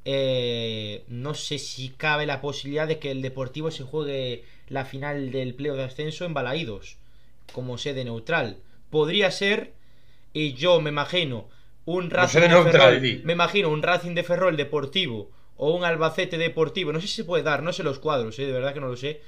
[0.04, 5.30] Eh, no sé si cabe la posibilidad de que el Deportivo se juegue la final
[5.32, 6.96] del playoff de ascenso en Balaidos,
[7.52, 8.58] como sede neutral.
[8.90, 9.72] Podría ser,
[10.32, 11.48] y yo me imagino,
[11.84, 16.38] un Racing de neutral, Ferrol, me imagino un Racing de Ferrol deportivo o un Albacete
[16.38, 18.80] deportivo, no sé si se puede dar, no sé los cuadros, eh, de verdad que
[18.80, 19.20] no lo sé.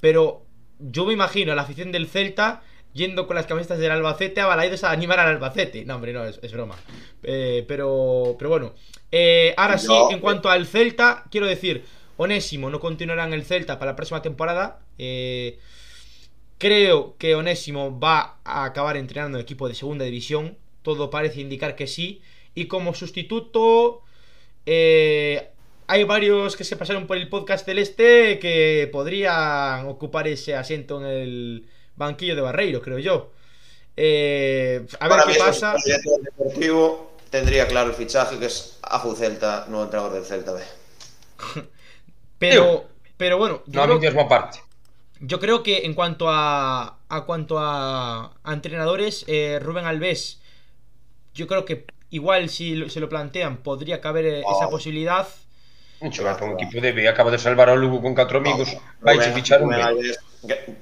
[0.00, 0.42] Pero
[0.78, 2.62] yo me imagino a la afición del Celta
[2.98, 5.86] yendo con las camisetas del Albacete a Balaidos a animar al Albacete.
[5.86, 6.76] No, hombre, no, es, es broma.
[7.22, 8.74] Eh, pero, pero bueno.
[9.10, 11.84] Eh, ahora sí, en cuanto al Celta, quiero decir,
[12.18, 14.80] Onésimo no continuará en el Celta para la próxima temporada.
[14.98, 15.58] Eh,
[16.58, 20.58] creo que Onésimo va a acabar entrenando en equipo de segunda división.
[20.82, 22.20] Todo parece indicar que sí.
[22.54, 24.02] Y como sustituto,
[24.66, 25.48] eh,
[25.86, 31.06] hay varios que se pasaron por el podcast celeste que podrían ocupar ese asiento en
[31.06, 31.66] el
[31.98, 33.32] banquillo de Barreiro, creo yo.
[33.96, 35.74] Eh, a ver qué mismo pasa.
[35.74, 40.52] el director deportivo tendría claro el fichaje que es Afu Celta, nuevo entrenador del Celta
[40.52, 40.62] B.
[42.38, 44.60] pero, pero bueno, yo, no, creo, misma parte.
[45.20, 50.40] yo creo que en cuanto a, a cuanto a, a entrenadores, eh, Rubén Alves,
[51.34, 54.56] yo creo que igual si se lo plantean podría caber oh.
[54.56, 55.26] esa posibilidad.
[56.12, 58.80] Xogar con un equipo de B, acaba de salvar ao Lugo con catro amigos, no,
[59.02, 59.74] vai a fichar un.
[59.74, 60.18] Alves,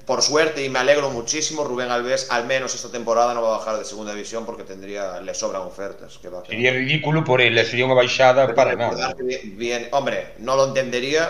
[0.05, 3.57] por suerte, y me alegro muchísimo, Rubén Alves, al menos esta temporada no va a
[3.57, 6.19] bajar de segunda división porque tendría, le sobran ofertas.
[6.19, 9.17] Que va a sería ridículo por él, sería unha baixada Pero para nada.
[9.57, 11.25] Bien, hombre, no lo entendería,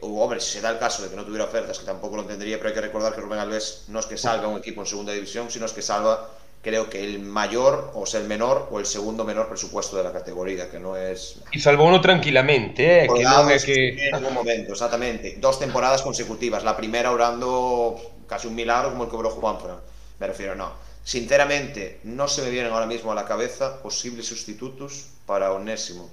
[0.00, 2.24] o, hombre, si se da el caso de que no tuviera ofertas, que tampoco lo
[2.24, 4.86] entendería, pero hay que recordar que Rubén Alves no es que salga un equipo en
[4.88, 6.32] segunda división, sino es que salva
[6.66, 10.12] creo que el mayor, o sea, el menor, o el segundo menor presupuesto de la
[10.12, 11.36] categoría, que no es...
[11.52, 14.08] Y salvó uno tranquilamente, eh, que que...
[14.08, 15.36] En algún momento, exactamente.
[15.38, 16.64] Dos temporadas consecutivas.
[16.64, 19.76] La primera orando casi un milagro como el que obró Juanfran.
[20.18, 20.72] Me refiero, no.
[21.04, 26.10] Sinceramente, no se me vienen ahora mismo a la cabeza posibles sustitutos para Onésimo.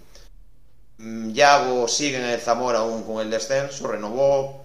[1.00, 4.63] Yago sigue en el Zamora aún con el descenso, renovó,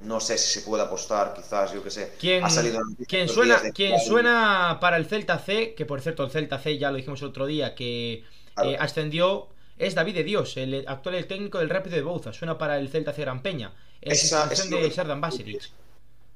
[0.00, 2.12] no sé si se puede apostar, quizás, yo que sé.
[2.20, 5.74] ¿Quién, ha salido ¿quién suena, ¿quién suena para el Celta C?
[5.74, 8.24] Que por cierto, el Celta C ya lo dijimos el otro día, que
[8.62, 9.48] eh, ascendió.
[9.78, 12.32] Es David de Dios, el actual técnico del Rápido de Bouza.
[12.32, 13.74] Suena para el Celta C Gran Peña.
[14.00, 15.70] Es Esa, es de Sardan Basilic.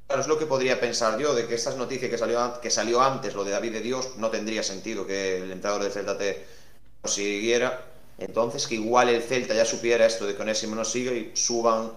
[0.06, 3.00] Claro, es lo que podría pensar yo, de que estas noticias que salió, que salió
[3.00, 6.44] antes, lo de David de Dios, no tendría sentido que el entrenador del Celta T
[7.02, 7.86] lo siguiera.
[8.18, 11.92] Entonces, que igual el Celta ya supiera esto de que Onésimo no sigue y suban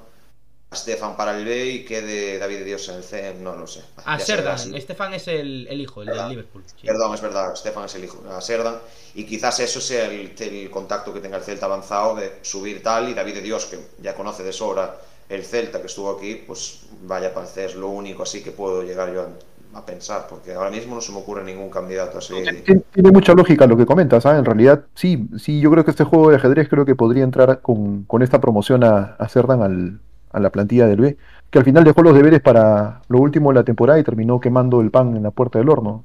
[0.76, 3.82] Stefan para el B y quede David de Dios en el C, no lo sé.
[4.06, 6.64] A Serdan, Stefan es el, el hijo, el del Liverpool.
[6.84, 8.76] Perdón, es verdad, Stefan es el hijo, a Serdan.
[9.16, 13.10] Y quizás eso sea el, el, contacto que tenga el Celta avanzado de subir tal
[13.10, 14.96] y David de Dios, que ya conoce de sobra
[15.30, 19.14] el Celta que estuvo aquí, pues vaya para es lo único así que puedo llegar
[19.14, 22.34] yo a, a, pensar, porque ahora mismo no se me ocurre ningún candidato así.
[22.66, 24.38] Tiene mucha lógica lo que comentas, ¿ah?
[24.38, 27.62] en realidad sí, sí, yo creo que este juego de ajedrez creo que podría entrar
[27.62, 30.00] con, con esta promoción a, a Cerdan al,
[30.34, 31.18] a la plantilla del B,
[31.50, 34.82] que al final dejó los deberes para lo último de la temporada y terminó quemando
[34.82, 36.04] el pan en la puerta del horno.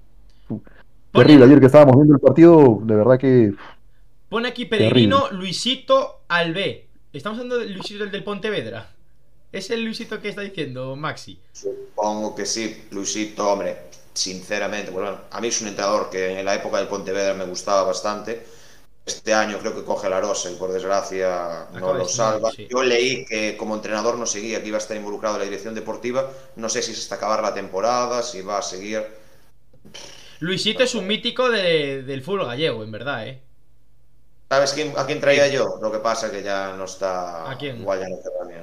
[1.12, 3.54] Terrible, ayer que estábamos viendo el partido, de verdad que...
[4.28, 6.86] Pone aquí Peregrino Luisito al B.
[7.12, 8.90] Estamos hablando de Luisito el del Pontevedra.
[9.50, 11.40] ¿Es el Luisito que está diciendo Maxi?
[11.52, 13.78] Supongo que sí, Luisito, hombre,
[14.12, 17.84] sinceramente, bueno, a mí es un entrenador que en la época del Pontevedra me gustaba
[17.84, 18.44] bastante
[19.08, 22.50] este año creo que coge la rosa y por desgracia no lo salva.
[22.52, 25.74] Yo leí que como entrenador no seguía, que iba a estar involucrado en la dirección
[25.74, 26.30] deportiva.
[26.56, 29.04] No sé si es hasta acabar la temporada, si va a seguir.
[30.40, 33.42] Luisito es un mítico del fútbol gallego, en verdad, ¿eh?
[34.48, 35.78] ¿Sabes quién, a quién traía yo?
[35.82, 37.50] Lo que pasa que ya no está.
[37.50, 37.84] ¿A quién?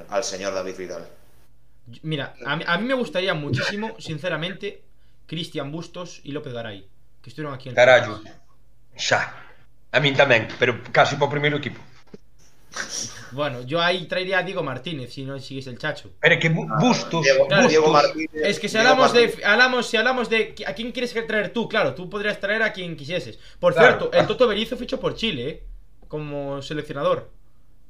[0.08, 1.06] Al señor David Vidal.
[2.02, 4.82] Mira, a mí, me gustaría muchísimo, sinceramente,
[5.26, 6.88] Cristian Bustos y López Garay,
[7.22, 8.20] que estuvieron aquí en Carallo.
[8.96, 9.45] Ya.
[9.96, 11.80] A min tamén, pero casi para o primeiro equipo.
[13.32, 16.12] Bueno, yo ahí traería a Diego Martínez si no sigues el chacho.
[16.20, 17.68] Pero que bu ah, Bustos, Diego, Bustos.
[17.68, 21.48] Diego Martínez, es que si hablamos de hablamos si hablamos de a quién quieres traer
[21.52, 23.38] tú, claro, tú podrías traer a quien quisieses.
[23.58, 23.88] Por claro.
[23.88, 25.62] cierto, el Toto Berizzo fichó por Chile, ¿eh?
[26.08, 27.30] como seleccionador.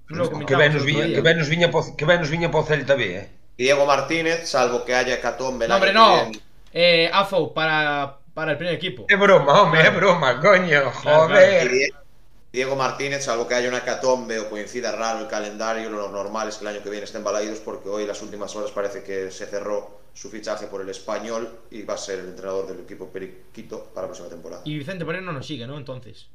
[0.09, 2.62] No que ben nos viña, que ben nos viña po, que ben nos viña po
[2.62, 3.28] Celta B, eh.
[3.59, 6.31] Diego Martínez, salvo que haya catombe No, hombre, no.
[6.73, 9.06] Eh, Afo para para el primer equipo.
[9.08, 11.68] Es broma, hombre, es broma, coño, joder.
[11.70, 12.04] Claro,
[12.52, 16.56] Diego Martínez, salvo que haya una catombe o coincida raro el calendario, lo normal es
[16.56, 19.46] que el año que viene estén balaídos porque hoy, las últimas horas, parece que se
[19.46, 23.84] cerró su fichaje por el español y va a ser el entrenador del equipo Periquito
[23.94, 24.60] para la próxima temporada.
[24.66, 25.78] Y Vicente Moreno no sigue, ¿no?
[25.78, 26.28] Entonces.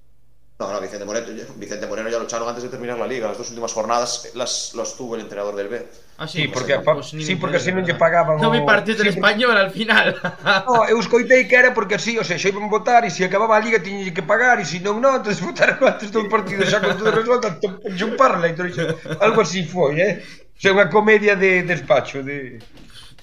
[0.61, 1.25] No, no, Vicente Moreno,
[1.55, 3.27] Vicente Moreno ya lo echaron antes de terminar la liga.
[3.27, 5.88] Las dos últimas jornadas las, las tuvo el entrenador del B.
[6.19, 9.09] Ah, sí, sí porque, pues, sí, porque así non lle pagaban No vi partido del
[9.09, 10.13] sí, español al final
[10.69, 13.57] No, eu escoitei que era porque así, o sea, xa iban votar e se acababa
[13.57, 16.77] a liga tiñe que pagar e se non, non, entonces votaron antes do partido xa
[16.77, 17.49] con todo resuelto
[17.97, 18.85] chumparla, entonces,
[19.17, 20.21] algo así foi, eh
[20.53, 22.61] O sea, unha comedia de despacho de...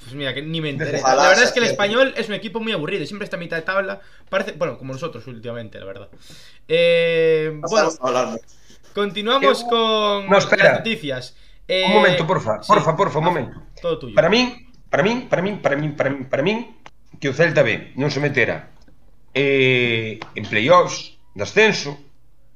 [0.08, 1.02] Pues mira, que ni me enteré.
[1.02, 3.04] La verdad es que el español es un equipo muy aburrido.
[3.04, 4.00] Siempre está a mitad de tabla.
[4.30, 6.08] Parece, bueno, como nosotros últimamente, la verdad.
[6.66, 7.90] Eh, bueno,
[8.94, 11.36] continuamos con no, las noticias.
[11.66, 13.62] Eh, un momento, porfa, porfa, porfa, un momento.
[13.82, 14.14] Todo tuyo.
[14.14, 16.76] Para min, para min, para min, para min, para min, para min
[17.20, 18.72] que o Celta B non se metera
[19.36, 22.00] eh, en playoffs de ascenso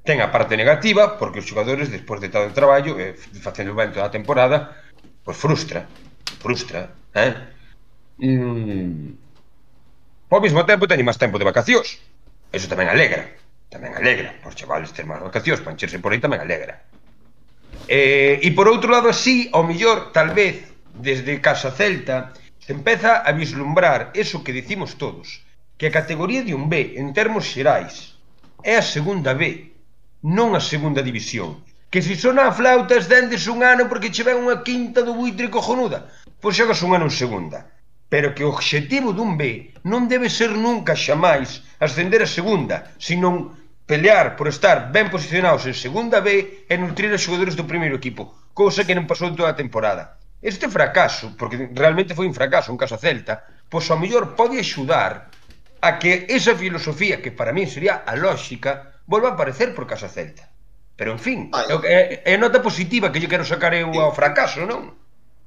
[0.07, 3.13] ten a parte negativa porque os xogadores despois de todo o traballo eh,
[3.43, 4.81] facendo ben toda a temporada
[5.21, 5.85] pois frustra
[6.41, 7.33] frustra Eh?
[8.19, 9.17] Mm.
[10.33, 12.01] Ao mesmo tempo teñen máis tempo de vacacións.
[12.49, 13.29] Eso tamén alegra.
[13.69, 14.33] Tamén alegra.
[14.41, 16.81] Por chavales ter máis vacacións, pancherse por aí tamén alegra.
[17.89, 23.21] Eh, e por outro lado, así, ao millor, tal vez, desde Casa Celta, se empeza
[23.21, 25.45] a vislumbrar eso que dicimos todos,
[25.77, 28.17] que a categoría de un B, en termos xerais,
[28.63, 29.73] é a segunda B,
[30.23, 31.61] non a segunda división.
[31.93, 35.53] Que se sona a flautas dendes un ano porque che ven unha quinta do buitre
[35.53, 36.09] cojonuda
[36.43, 37.71] pois xogas un ano en segunda.
[38.11, 43.55] Pero que o obxectivo dun B non debe ser nunca xamais ascender a segunda, sino
[43.87, 48.35] pelear por estar ben posicionados en segunda B e nutrir os xogadores do primeiro equipo,
[48.53, 50.19] cousa que non pasou toda a temporada.
[50.43, 54.59] Este fracaso, porque realmente foi un fracaso, un caso a Celta, pois ao mellor pode
[54.59, 55.31] axudar
[55.79, 60.11] a que esa filosofía, que para mí sería a lógica, volva a aparecer por casa
[60.11, 60.51] Celta.
[60.99, 61.39] Pero en fin,
[61.87, 65.02] é, é nota positiva que lle quero sacar eu ao fracaso, non?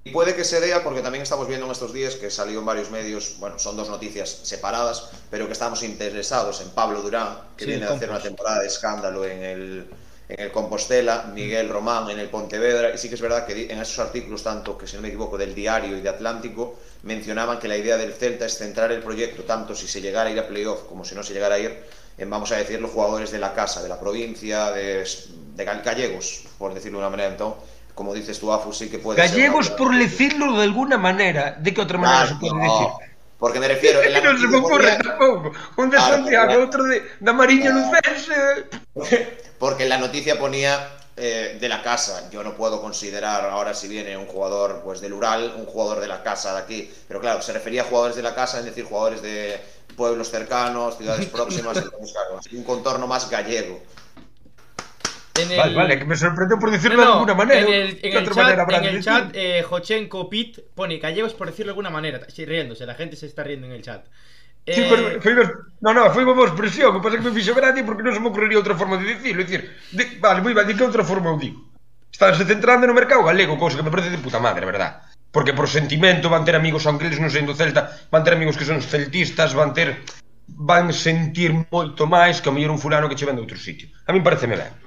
[0.08, 2.66] Y puede que se dé porque también estamos viendo en estos días que salió en
[2.66, 7.66] varios medios, bueno, son dos noticias separadas, pero que estamos interesados en Pablo Durán, que
[7.66, 9.88] sí, viene a hacer una temporada de escándalo en el,
[10.30, 13.80] en el Compostela, Miguel Román en el Pontevedra, y sí que es verdad que en
[13.80, 17.68] esos artículos, tanto que si no me equivoco del Diario y de Atlántico, mencionaban que
[17.68, 20.48] la idea del Celta es centrar el proyecto, tanto si se llegara a ir a
[20.48, 21.84] playoff como si no se llegara a ir,
[22.20, 25.04] en, vamos a decir, los jugadores de la casa, de la provincia, de,
[25.56, 29.22] de gallegos, por decirlo de una manera, entonces, como dices tú, Afu, sí que puede
[29.22, 32.74] gallegos, ser por decirlo de alguna manera, ¿de qué otra manera claro, se puede no,
[32.74, 32.88] decir?
[33.40, 34.04] Porque me refiero...
[34.04, 35.52] En la no se me ocurre tampoco.
[35.78, 37.80] Un de claro, Santiago, otro de, de Amarillo no.
[37.80, 39.36] Lucense.
[39.60, 42.30] Porque en la noticia ponía eh, de la casa.
[42.30, 46.08] Yo no puedo considerar ahora si viene un jugador pues del Ural, un jugador de
[46.08, 46.92] la casa de aquí.
[47.08, 49.62] Pero claro, se refería a jugadores de la casa, es decir, jugadores de
[49.96, 51.82] pueblos cercanos, ciudades próximas,
[52.52, 53.80] un contorno más gallego.
[55.36, 55.58] En el...
[55.58, 57.62] Vale, vale, que me sorprendió por decirlo no, de alguna manera.
[57.62, 61.70] En el, en el chat, en el chat eh, Jochenko Pit pone gallegos por decirlo
[61.70, 62.22] de alguna manera.
[62.30, 64.06] Sí, riéndose, la gente se está riendo en el chat.
[64.68, 64.86] Sí, eh...
[64.90, 65.36] pues, foi,
[65.82, 68.22] no, no, foi unha expresión, o que pasa que me fixo gracia porque non se
[68.24, 69.62] me ocurriría outra forma de dicirlo, é dicir,
[69.94, 71.62] de, vale, moi ben, de que outra forma eu digo?
[72.10, 75.06] Estánse centrando no mercado galego, cousa que me parece de puta madre, verdad?
[75.30, 78.66] Porque por sentimento van ter amigos, aunque eles non sendo celta, van ter amigos que
[78.66, 80.02] son celtistas, van ter
[80.48, 83.92] van sentir moito máis que o mellor un fulano que che ven de outro sitio.
[84.10, 84.85] A mí pareceme ben.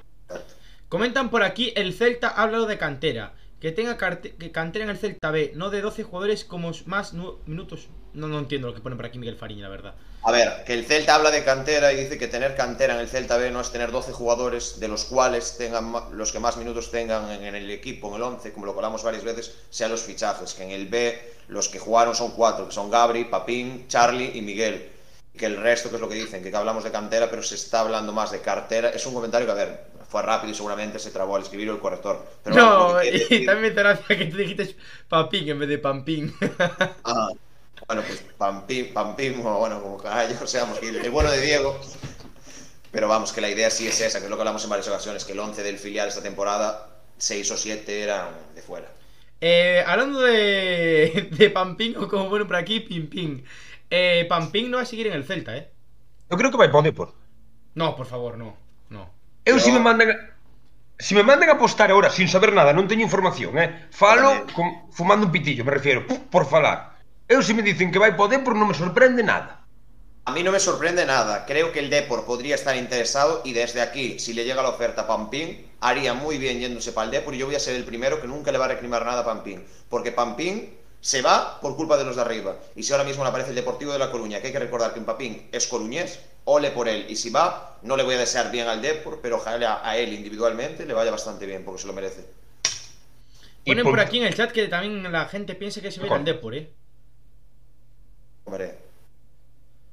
[0.89, 3.35] Comentan por aquí, el Celta ha hablado de cantera.
[3.61, 7.13] Que tenga cantera en el Celta B, no de 12 jugadores como más
[7.45, 7.89] minutos.
[8.13, 9.93] No, no entiendo lo que pone por aquí Miguel Fariña, la verdad.
[10.23, 13.07] A ver, que el Celta habla de cantera y dice que tener cantera en el
[13.07, 16.89] Celta B no es tener 12 jugadores de los cuales tengan los que más minutos
[16.89, 20.55] tengan en el equipo, en el 11, como lo hablamos varias veces, sean los fichajes.
[20.55, 24.41] Que en el B los que jugaron son cuatro, que son Gabri, Papín, Charlie y
[24.41, 24.89] Miguel.
[25.37, 27.81] Que el resto, que es lo que dicen, que hablamos de cantera, pero se está
[27.81, 28.89] hablando más de cartera.
[28.89, 31.79] Es un comentario que, a ver, fue rápido y seguramente se trabó al escribir el
[31.79, 32.25] corrector.
[32.43, 34.75] Pero no, bueno, y también te gracia que tú dijiste
[35.07, 36.33] Papín en vez de Pampín.
[37.03, 37.29] Ah,
[37.87, 41.79] bueno, pues Pampín, Pampín, o bueno, como caballo, seamos, el bueno de Diego.
[42.91, 44.87] Pero vamos, que la idea sí es esa, que es lo que hablamos en varias
[44.87, 48.91] ocasiones, que el 11 del filial esta temporada, 6 o 7 eran de fuera.
[49.41, 53.45] Eh, hablando de, de Pampín, o como bueno por aquí, Pimpín.
[53.89, 55.69] Eh, Pampín no va a seguir en el Celta, ¿eh?
[56.29, 57.13] Yo creo que va a ir por.
[57.75, 58.68] No, por favor, no.
[59.49, 60.09] Eu se me mandan
[60.99, 63.87] Se me mandan a apostar agora sin saber nada, non teño información, eh?
[63.87, 66.99] Falo con, fumando un pitillo, me refiero, por falar.
[67.23, 69.63] Eu se me dicen que vai poder, por non me sorprende nada.
[70.27, 71.47] A mí no me sorprende nada.
[71.47, 75.07] Creo que el Depor podría estar interesado y desde aquí, si le llega la oferta
[75.07, 77.87] a Pampín, haría muy bien yéndose para el Depor y yo voy a ser el
[77.87, 79.63] primero que nunca le va a reclamar nada a Pampín.
[79.87, 82.57] Porque Pampín se va por culpa de los de arriba.
[82.75, 84.93] Y si ahora mismo le aparece el Deportivo de La Coruña, que hay que recordar
[84.93, 86.19] que Papín es coruñés,
[86.49, 87.05] ole por él.
[87.09, 90.13] Y si va, no le voy a desear bien al Depor, pero ojalá a él
[90.13, 92.25] individualmente le vaya bastante bien, porque se lo merece.
[93.65, 96.25] Ponen por aquí en el chat que también la gente piense que se ve al
[96.25, 96.69] Depor, ¿eh?
[98.45, 98.89] Hombre.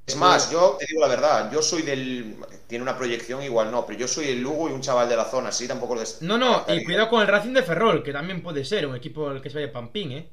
[0.06, 2.36] Es más, yo te digo la verdad, yo soy del.
[2.68, 5.24] Tiene una proyección igual, no, pero yo soy el Lugo y un chaval de la
[5.24, 8.40] zona, así tampoco lo No, no, y cuidado con el Racing de Ferrol, que también
[8.40, 10.28] puede ser un equipo al que se vaya Pampín, ¿eh?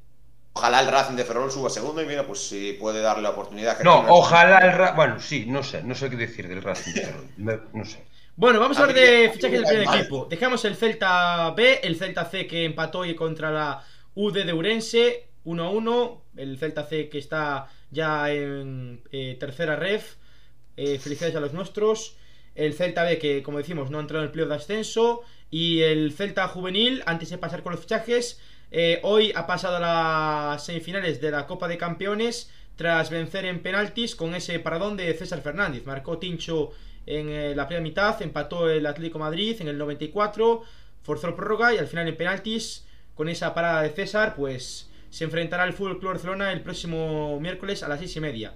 [0.53, 3.77] Ojalá el Racing de Ferrol suba segundo y mira, pues si puede darle la oportunidad.
[3.77, 4.95] Que no, ojalá el Racing.
[4.95, 7.69] Bueno, sí, no sé, no sé qué decir del Racing de Ferrol.
[7.73, 8.03] No sé.
[8.35, 10.27] Bueno, vamos a hablar de fichajes del primer equipo.
[10.27, 13.83] Dejamos el Celta B, el Celta C que empató hoy contra la
[14.15, 16.19] UD de Urense 1-1.
[16.37, 20.15] El Celta C que está ya en eh, tercera ref.
[20.77, 22.15] Eh, felicidades a los nuestros.
[22.55, 25.21] El Celta B que, como decimos, no ha entrado en el playoff de ascenso.
[25.51, 28.41] Y el Celta Juvenil, antes de pasar con los fichajes,
[28.75, 33.61] eh, hoy ha pasado a las semifinales de la Copa de Campeones tras vencer en
[33.61, 35.85] penaltis con ese paradón de César Fernández.
[35.85, 36.71] Marcó Tincho
[37.05, 40.63] en eh, la primera mitad, empató el Atlético Madrid en el 94,
[41.03, 45.25] forzó el prórroga y al final en penaltis, con esa parada de César, pues se
[45.25, 48.55] enfrentará al Fútbol Club Barcelona el próximo miércoles a las seis y media.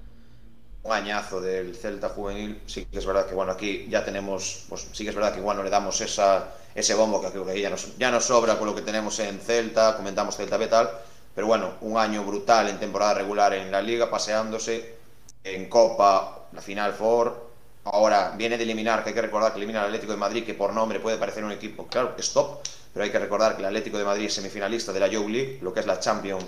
[0.87, 4.87] Un añazo del Celta juvenil, sí que es verdad que bueno, aquí ya tenemos, pues
[4.93, 7.59] sí que es verdad que igual no le damos esa ese bombo que creo que
[7.59, 10.89] ya nos, ya nos sobra con lo que tenemos en Celta, comentamos Celta B tal,
[11.35, 14.95] pero bueno, un año brutal en temporada regular en la liga, paseándose
[15.43, 17.51] en Copa, la final for,
[17.83, 20.53] ahora viene de eliminar, que hay que recordar que elimina al Atlético de Madrid, que
[20.53, 22.61] por nombre puede parecer un equipo, claro, stop,
[22.93, 25.59] pero hay que recordar que el Atlético de Madrid es semifinalista de la Youth League,
[25.61, 26.45] lo que es la Champions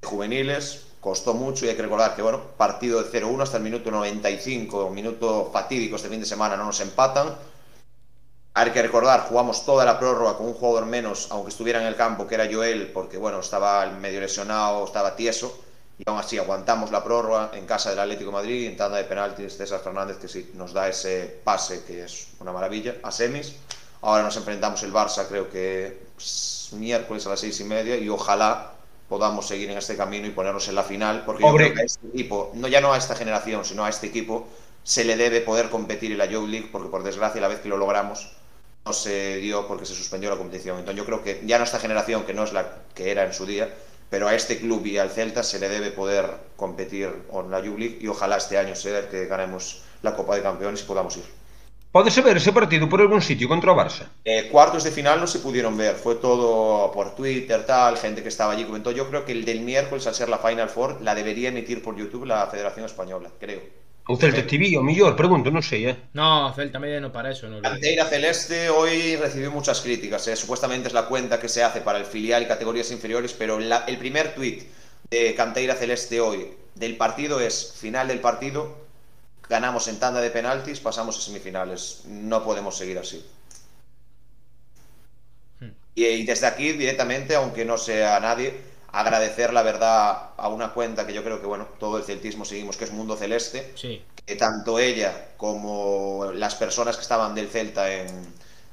[0.00, 3.62] de juveniles, costó mucho y hay que recordar que, bueno, partido de 0-1 hasta el
[3.62, 7.36] minuto 95, minuto fatídico este fin de semana, no nos empatan.
[8.54, 11.94] Hay que recordar, jugamos toda la prórroga con un jugador menos, aunque estuviera en el
[11.94, 15.54] campo, que era Joel, porque, bueno, estaba medio lesionado, estaba tieso
[15.98, 19.58] y aún así aguantamos la prórroga en casa del Atlético Madrid, en tanda de penaltis
[19.58, 23.56] César Fernández que sí nos da ese pase que es una maravilla a semis.
[24.00, 26.06] Ahora nos enfrentamos el Barça, creo que
[26.72, 28.73] miércoles a las seis y media y ojalá
[29.14, 31.84] podamos seguir en este camino y ponernos en la final, porque yo creo que a
[31.84, 34.48] este equipo, no ya no a esta generación, sino a este equipo,
[34.82, 37.68] se le debe poder competir en la Youth League, porque por desgracia la vez que
[37.68, 38.32] lo logramos
[38.84, 40.80] no se dio porque se suspendió la competición.
[40.80, 43.32] Entonces yo creo que ya no esta generación, que no es la que era en
[43.32, 43.72] su día,
[44.10, 47.78] pero a este club y al Celta se le debe poder competir en la Youth
[47.78, 51.24] League y ojalá este año sea que ganemos la Copa de Campeones y podamos ir.
[51.94, 54.08] ¿Puede ver ese partido por algún sitio contra o Barça?
[54.24, 58.30] Eh, cuartos de final no se pudieron ver, fue todo por Twitter, tal, gente que
[58.30, 58.90] estaba allí comentó.
[58.90, 61.94] Yo creo que el del miércoles, al ser la Final Four, la debería emitir por
[61.94, 63.60] YouTube la Federación Española, creo.
[64.08, 65.94] O Celta TV, o mellor, pregunto, non sei, eh.
[66.18, 67.62] No, Celta media no para eso, no.
[67.62, 70.34] Canteira Celeste hoy recibió muchas críticas, eh.
[70.34, 73.86] supuestamente es la cuenta que se hace para el filial y categorías inferiores, pero la,
[73.86, 74.66] el primer tweet
[75.10, 78.83] de Canteira Celeste hoy del partido es final del partido,
[79.48, 82.02] ganamos en tanda de penaltis, pasamos a semifinales.
[82.06, 83.24] No podemos seguir así.
[85.60, 85.70] Hmm.
[85.94, 91.06] Y, y desde aquí directamente, aunque no sea nadie, agradecer la verdad a una cuenta
[91.06, 94.04] que yo creo que bueno todo el celtismo seguimos que es Mundo Celeste sí.
[94.24, 98.06] que tanto ella como las personas que estaban del Celta en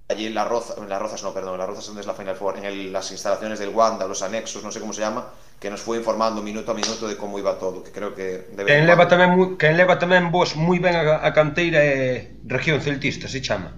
[0.07, 2.59] allí en en las Rozas no perdón en las Rozas donde es la Final Four
[2.59, 5.25] en el, las instalaciones del Wanda los anexos no sé cómo se llama
[5.61, 8.65] que nos fue informando minuto a minuto de cómo iba todo que creo que debe
[8.65, 13.29] quen leva tamén quen leva tamén vos moi ben a, a canteira é región celtista
[13.29, 13.77] se chama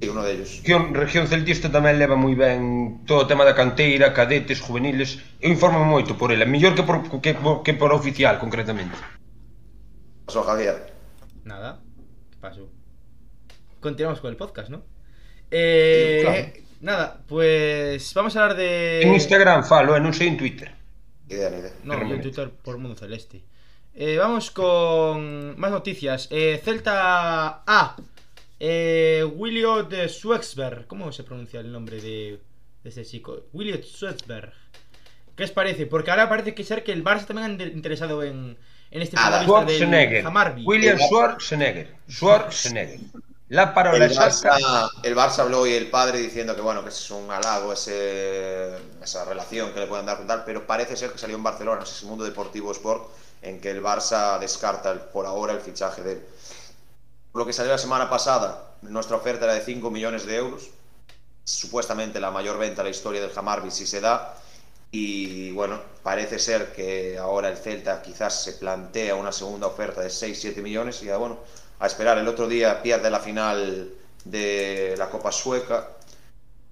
[0.00, 0.62] Sí, uno de ellos.
[0.64, 5.20] Región, región celtista tamén leva moi ben todo o tema da canteira, cadetes, juveniles.
[5.44, 8.96] Eu informo moito por ela, mellor que por, que, que por oficial, concretamente.
[10.24, 10.88] Pasó, Javier.
[11.44, 11.84] Nada,
[12.32, 12.64] ¿qué pasó?
[13.84, 14.88] Continuamos con el podcast, ¿no?
[15.50, 16.69] Eh, claro.
[16.80, 19.02] Nada, pues vamos a hablar de...
[19.02, 20.72] En Instagram falo, eh, non sei en Twitter.
[21.28, 21.76] Idea, idea.
[21.84, 23.44] No, yo en Twitter por Mundo Celeste.
[23.94, 26.26] Eh, vamos con más noticias.
[26.32, 27.96] Eh, Celta A
[28.58, 30.08] eh, Williot de.
[30.86, 32.40] ¿Cómo se pronuncia el nombre de,
[32.82, 33.44] de ese chico?
[33.52, 34.52] Williot Schwexberg.
[35.36, 35.86] ¿Qué os parece?
[35.86, 38.56] Porque ahora parece que ser que el Barça también han interesado en,
[38.90, 40.64] en este ah, futbolista Hamarby.
[40.64, 41.94] William Schwarzenegger.
[42.08, 43.00] Schwarzenegger.
[43.50, 47.10] La parola el Barça, el Barça habló y el padre diciendo que bueno que es
[47.10, 51.18] un halago ese, esa relación que le pueden dar con tal, pero parece ser que
[51.18, 53.10] salió en Barcelona, ese mundo deportivo sport,
[53.42, 56.26] en que el Barça descarta el, por ahora el fichaje de él.
[57.34, 60.70] Lo que salió la semana pasada, nuestra oferta era de 5 millones de euros,
[61.42, 64.36] supuestamente la mayor venta de la historia del Hamarby si se da,
[64.92, 70.08] y bueno, parece ser que ahora el Celta quizás se plantea una segunda oferta de
[70.08, 71.38] 6-7 millones y ya bueno,
[71.80, 72.18] a esperar.
[72.18, 73.90] El otro día pierde la final
[74.24, 75.88] de la Copa Sueca,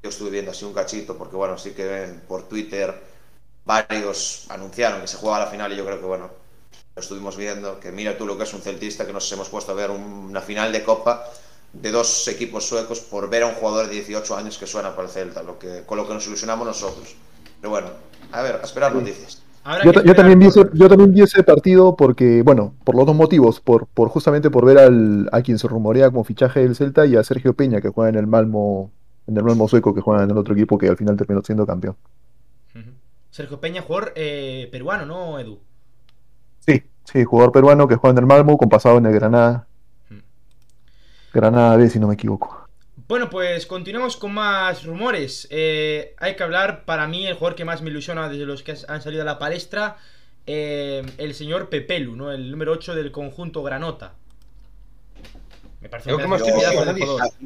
[0.02, 2.94] yo estuve viendo así un cachito porque bueno, sí que por Twitter
[3.64, 6.30] varios anunciaron que se juega la final y yo creo que bueno,
[6.94, 9.74] estuvimos viendo, que mira tú lo que es un celtista, que nos hemos puesto a
[9.74, 11.28] ver una final de Copa
[11.72, 15.08] de dos equipos suecos por ver a un jugador de 18 años que suena para
[15.08, 17.14] el Celta, lo que, con lo que nos ilusionamos nosotros.
[17.60, 17.90] Pero bueno,
[18.32, 19.42] a ver, a esperar noticias.
[19.84, 23.14] Yo, yo, también vi ese, yo también vi ese partido porque, bueno, por los dos
[23.14, 27.04] motivos, por, por justamente por ver al, a quien se rumorea como fichaje del Celta
[27.04, 28.90] y a Sergio Peña que juega en el Malmo,
[29.26, 31.66] en el Malmo sueco que juega en el otro equipo que al final terminó siendo
[31.66, 31.96] campeón.
[33.30, 35.58] Sergio Peña, jugador eh, peruano, ¿no, Edu?
[36.60, 39.66] Sí, sí, jugador peruano que juega en el Malmo, con pasado en el Granada.
[41.32, 42.67] Granada B, si no me equivoco.
[43.08, 45.48] Bueno, pues continuamos con más rumores.
[45.50, 48.76] Eh, hay que hablar, para mí, el jugador que más me ilusiona desde los que
[48.86, 49.96] han salido a la palestra,
[50.46, 52.30] eh, el señor Pepelu, ¿no?
[52.30, 54.12] El número 8 del conjunto Granota.
[55.80, 56.42] Me parece que más.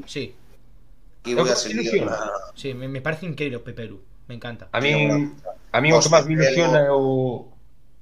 [0.06, 0.34] Sí.
[1.24, 2.08] Y voy a seguir
[2.56, 4.02] Sí, me, me, parece increíble Pepelu.
[4.26, 4.68] Me encanta.
[4.72, 4.92] A mí,
[5.70, 7.46] a mí o que máis me ilusiona o,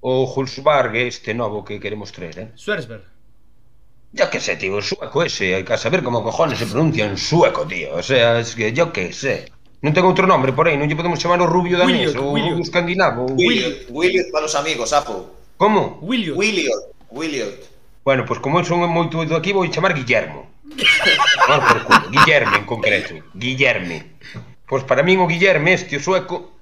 [0.00, 2.52] o Hulsberg este novo que queremos traer, eh?
[2.54, 3.04] Swersberg.
[4.12, 7.66] Yo que sé, tío, sueco ese, hay que saber como cojones se pronuncia en sueco,
[7.66, 7.94] tío.
[7.94, 9.46] O sea, es que yo que sé.
[9.80, 12.36] Non ten outro nombre por aí, non lle podemos chamar o rubio danés Williot, ou
[12.36, 12.60] Williot.
[12.60, 13.22] o escandinavo.
[13.32, 15.32] Williot, Williot para os amigos, apo.
[15.56, 15.96] Como?
[16.04, 16.36] Williot.
[16.36, 16.82] Williot.
[17.08, 17.56] Williot.
[18.04, 20.52] Bueno, pois pues como son moito do aquí, vou chamar Guillermo.
[21.48, 22.12] Tomar por culo.
[22.12, 23.16] Guillermo en concreto.
[23.32, 24.04] Guillermo.
[24.68, 26.60] Pois pues para min o Guillermo este o sueco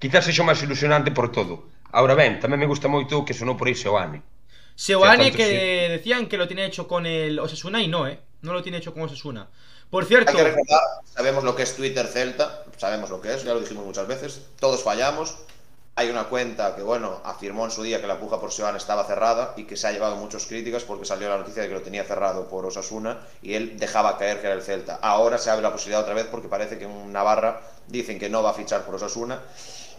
[0.00, 1.68] quizás sexa máis ilusionante por todo.
[1.92, 4.24] Ahora ben, tamén me gusta moito que sonou por aí Seoane.
[4.74, 5.92] Seoane que sí.
[5.92, 8.20] decían que lo tiene hecho con el Osasuna y no, ¿eh?
[8.42, 9.48] No lo tiene hecho con Osasuna.
[9.90, 10.80] Por cierto, Hay que recordar,
[11.14, 14.40] sabemos lo que es Twitter Celta, sabemos lo que es, ya lo dijimos muchas veces,
[14.58, 15.36] todos fallamos.
[15.96, 19.04] Hay una cuenta que, bueno, afirmó en su día que la puja por Seoane estaba
[19.04, 21.82] cerrada y que se ha llevado muchas críticas porque salió la noticia de que lo
[21.82, 24.98] tenía cerrado por Osasuna y él dejaba caer que era el Celta.
[25.00, 28.42] Ahora se abre la posibilidad otra vez porque parece que en Navarra dicen que no
[28.42, 29.40] va a fichar por Osasuna.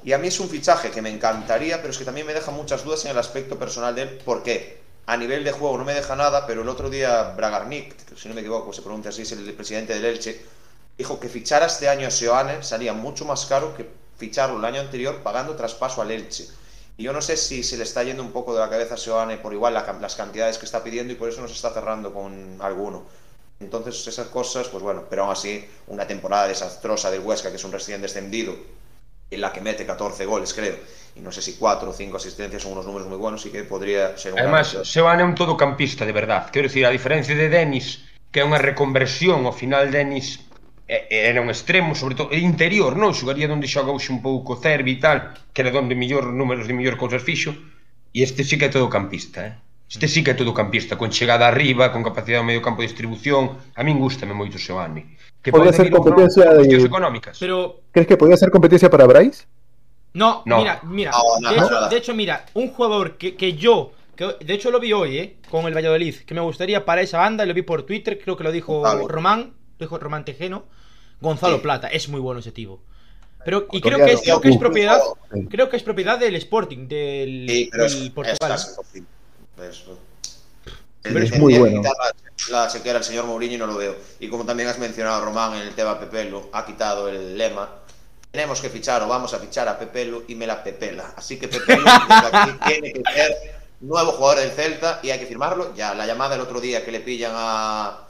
[0.06, 2.52] Y a mí es un fichaje que me encantaría, pero es que también me deja
[2.52, 4.10] muchas dudas en el aspecto personal de él.
[4.24, 4.78] ¿Por qué?
[5.08, 8.36] A nivel de juego no me deja nada, pero el otro día Bragarnik, si no
[8.36, 10.42] me equivoco se pronuncia así, es el presidente del Elche,
[10.98, 14.80] dijo que fichar este año a Seoane salía mucho más caro que ficharlo el año
[14.82, 16.48] anterior pagando traspaso al Elche.
[16.98, 18.98] Y yo no sé si se le está yendo un poco de la cabeza a
[18.98, 21.72] Seoane por igual la- las cantidades que está pidiendo y por eso no se está
[21.72, 23.04] cerrando con alguno.
[23.60, 27.64] Entonces esas cosas, pues bueno, pero aún así una temporada desastrosa del Huesca, que es
[27.64, 28.56] un recién descendido,
[29.30, 30.76] en la que mete 14 goles, creo.
[31.16, 33.64] Y no sé si 4 o 5 asistencias son unos números muy buenos y que
[33.64, 36.52] podría ser un Además, Seoane é un todocampista de verdad.
[36.52, 40.44] Quero dicir, a diferencia de Denis, que é unha reconversión, ao final Denis
[40.88, 43.16] eh, eh, era un extremo, sobre todo interior, non?
[43.16, 45.18] Xogaría onde xoga hoxe un pouco Cervi e tal,
[45.56, 47.56] que era onde mellor números de mellor cousas fixo,
[48.12, 49.54] e este sí que é todocampista, eh?
[49.90, 53.58] Este sí que é todocampista, con chegada arriba, con capacidade de medio campo de distribución.
[53.78, 55.16] A min gustame moito Seoane.
[55.46, 57.38] Que Podría ser competencia de- económicas.
[57.40, 59.46] pero ¿Crees que podría ser competencia para Bryce?
[60.14, 60.58] No, No.
[60.58, 61.12] mira, mira.
[61.12, 61.90] No, de, no, hecho, nada.
[61.90, 65.38] de hecho, mira, un jugador que, que yo, que de hecho lo vi hoy, ¿eh?
[65.52, 68.44] Con el Valladolid, que me gustaría para esa banda, lo vi por Twitter, creo que
[68.44, 69.08] lo dijo Gonzalo.
[69.08, 70.66] Román, lo dijo Román Tejeno.
[71.22, 71.62] Gonzalo Sí.
[71.62, 72.82] Plata, es muy bueno ese tipo.
[73.46, 75.00] Pero, y creo que es, creo que es propiedad,
[75.52, 78.60] creo que es propiedad del Sporting, del, Sí, pero es, del es Portugal.
[79.58, 79.98] Imposible.
[80.66, 81.82] Es, Pero es el- muy el bueno.
[81.82, 81.94] quitar
[82.50, 83.96] La, la chequera al señor Mourinho y no lo veo.
[84.20, 87.70] Y como también has mencionado, Román, en el tema Pepelo, ha quitado el lema.
[88.32, 91.14] Tenemos que fichar o vamos a fichar a Pepelo y me la pepela.
[91.16, 93.36] Así que Pepelo desde aquí tiene que ser
[93.82, 95.74] nuevo jugador del Celta y hay que firmarlo.
[95.76, 98.02] Ya la llamada el otro día que le pillan a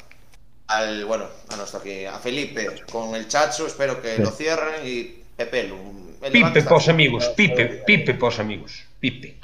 [0.68, 4.22] al bueno, a nuestro aquí, a Felipe con el Chacho, espero que Sí.
[4.24, 5.04] lo cierren y
[5.38, 5.76] Pepelo.
[6.24, 9.38] El Levante Pipe pos amigos, Pipe, Pipe pos amigos, Pipe.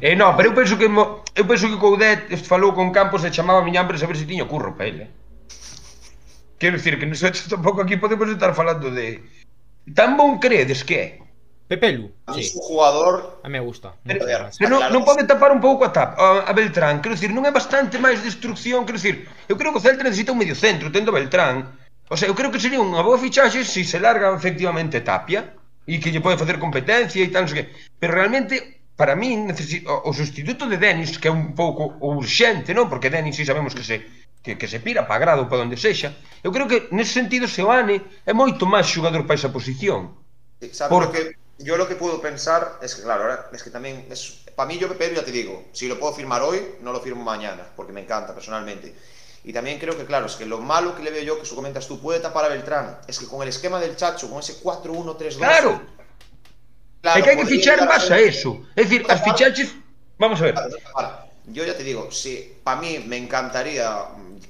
[0.00, 3.60] eh, no, pero eu penso que eu penso que Coudet falou con Campos e chamaba
[3.60, 5.04] a miña para saber se tiña curro para ele.
[6.58, 9.22] Quero dicir que nosotros tampouco aquí podemos estar falando de
[9.94, 11.08] tan bon credes que é?
[11.68, 12.10] Pepelu.
[12.32, 12.40] Sí.
[12.40, 13.40] Es un jugador...
[13.44, 13.92] A me gusta.
[14.02, 14.80] Pero, pero claro.
[14.88, 17.04] non, non pode tapar un pouco a, tap, a, a Beltrán.
[17.04, 18.88] Quero dicir, non é bastante máis destrucción.
[18.88, 21.76] Quero dicir, eu creo que o Celta necesita un medio centro, tendo Beltrán.
[22.08, 25.52] O sea, eu creo que sería unha boa fichaxe se se larga efectivamente Tapia
[25.84, 27.68] e que lle pode facer competencia e tal, non sei que.
[28.00, 29.54] Pero realmente para min
[29.86, 32.90] o sustituto de Denis que é un pouco urxente, non?
[32.90, 34.02] Porque Denis si sabemos que se
[34.42, 36.18] que, que se pira para grado para onde sexa.
[36.42, 40.18] Eu creo que nese sentido Seoane é moito máis xogador para esa posición.
[40.58, 43.70] Sí, sabe, porque que yo lo que puedo pensar es que claro, ahora es que
[43.70, 46.90] tamén es para mí yo Pepe ya te digo, si lo puedo firmar hoy, no
[46.90, 48.90] lo firmo mañana, porque me encanta personalmente.
[49.44, 51.54] Y también creo que, claro, es que lo malo que le veo yo, que eso
[51.54, 52.98] comentas tú, puede tapar a Beltrán.
[53.06, 55.80] Es que con el esquema del Chacho, con ese 4-1-3-2, ¡Claro!
[57.02, 58.66] Claro, que hai que fichar llegar a a eso.
[58.76, 59.74] É dicir, as fichaches...
[60.18, 60.54] Vamos a ver.
[61.48, 63.86] Yo ya te digo, si para mí me encantaría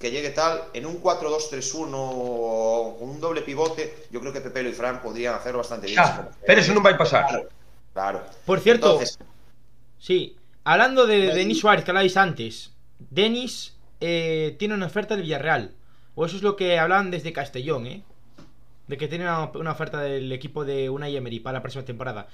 [0.00, 4.72] que llegue tal, en un 4-2-3-1 o un doble pivote, yo creo que Pepelo y
[4.72, 6.02] Fran podrían hacerlo bastante bien.
[6.46, 7.26] Pero eso non vai pasar.
[7.26, 7.48] Claro,
[7.92, 8.18] claro.
[8.46, 9.18] Por cierto, Entonces,
[9.98, 11.34] Sí, hablando de.
[11.34, 15.74] Denis Suárez, que hablabais antes, Denis eh, tiene una oferta del Villarreal.
[16.14, 18.02] O eso es lo que hablan desde Castellón, ¿eh?
[18.88, 22.26] De que tiene una, una oferta del equipo de Unai Emery para la próxima temporada.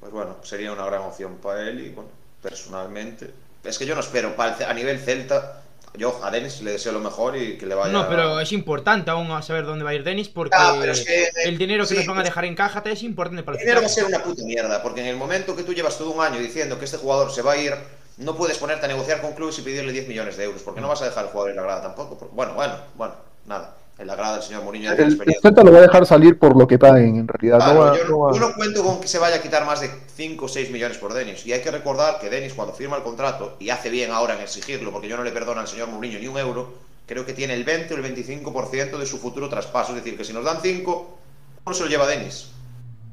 [0.00, 2.10] Pues bueno, sería una gran opción para él y bueno,
[2.42, 3.30] personalmente.
[3.64, 5.62] Es que yo no espero, para el Ce- a nivel Celta,
[5.96, 7.92] yo a Denis le deseo lo mejor y que le vaya.
[7.92, 11.28] No, pero es importante aún saber dónde va a ir Denis porque Ah, es que-
[11.44, 13.80] el dinero que sí, nos van a dejar en caja es importante para El dinero
[13.80, 16.20] va a ser una puta mierda, porque en el momento que tú llevas todo un
[16.24, 17.74] año diciendo que este jugador se va a ir,
[18.18, 20.88] no puedes ponerte a negociar con clubes y pedirle 10 millones de euros, porque no
[20.88, 22.28] vas a dejar al jugador en la grada tampoco.
[22.32, 23.14] Bueno, bueno, bueno,
[23.46, 23.76] nada.
[24.02, 25.40] En la grada el señor Mourinho ya El, el experiencia.
[25.48, 27.58] Celta lo va a dejar salir por lo que paguen, en realidad.
[27.58, 29.40] Claro, no va, yo, no no, va- yo no cuento con que se vaya a
[29.40, 31.46] quitar más de 5 o 6 millones por Denis.
[31.46, 34.40] Y hay que recordar que Denis, cuando firma el contrato, y hace bien ahora en
[34.42, 36.74] exigirlo, porque yo no le perdono al señor Mourinho ni un euro,
[37.06, 39.92] creo que tiene el 20 o el 25% de su futuro traspaso.
[39.96, 41.18] Es decir, que si nos dan 5,
[41.64, 42.48] uno se lo lleva Denis.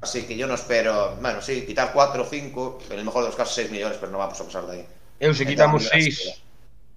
[0.02, 3.28] Así que yo no espero, bueno, sí, quitar 4 o 5, en el mejor de
[3.30, 4.86] los casos 6 millones, pero no vamos a pasar de ahí.
[5.20, 6.42] Eu se quitamos Entonces, seis,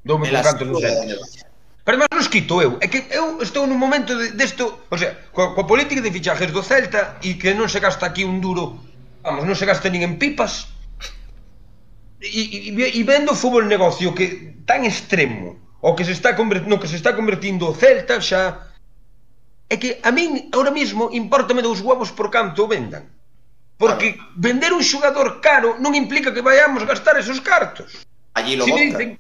[0.04, 1.51] doume En con la canto do segunda, Celta.
[1.82, 2.78] Pero máis nos quito eu.
[2.78, 4.64] É que eu estou nun momento desto...
[4.64, 7.82] De, de o sea, coa, coa política de fichajes do Celta e que non se
[7.82, 8.78] gasta aquí un duro...
[9.22, 10.70] Vamos, non se gasta nin en pipas.
[12.22, 16.78] E, e, e vendo o fútbol negocio que tan extremo o que se está no
[16.78, 18.70] que se está convertindo o Celta xa
[19.66, 23.10] é que a min ahora mismo importame dous huevos por canto vendan
[23.74, 24.30] porque claro.
[24.38, 28.06] vender un xogador caro non implica que vayamos gastar esos cartos
[28.38, 29.18] allí lo si dicen,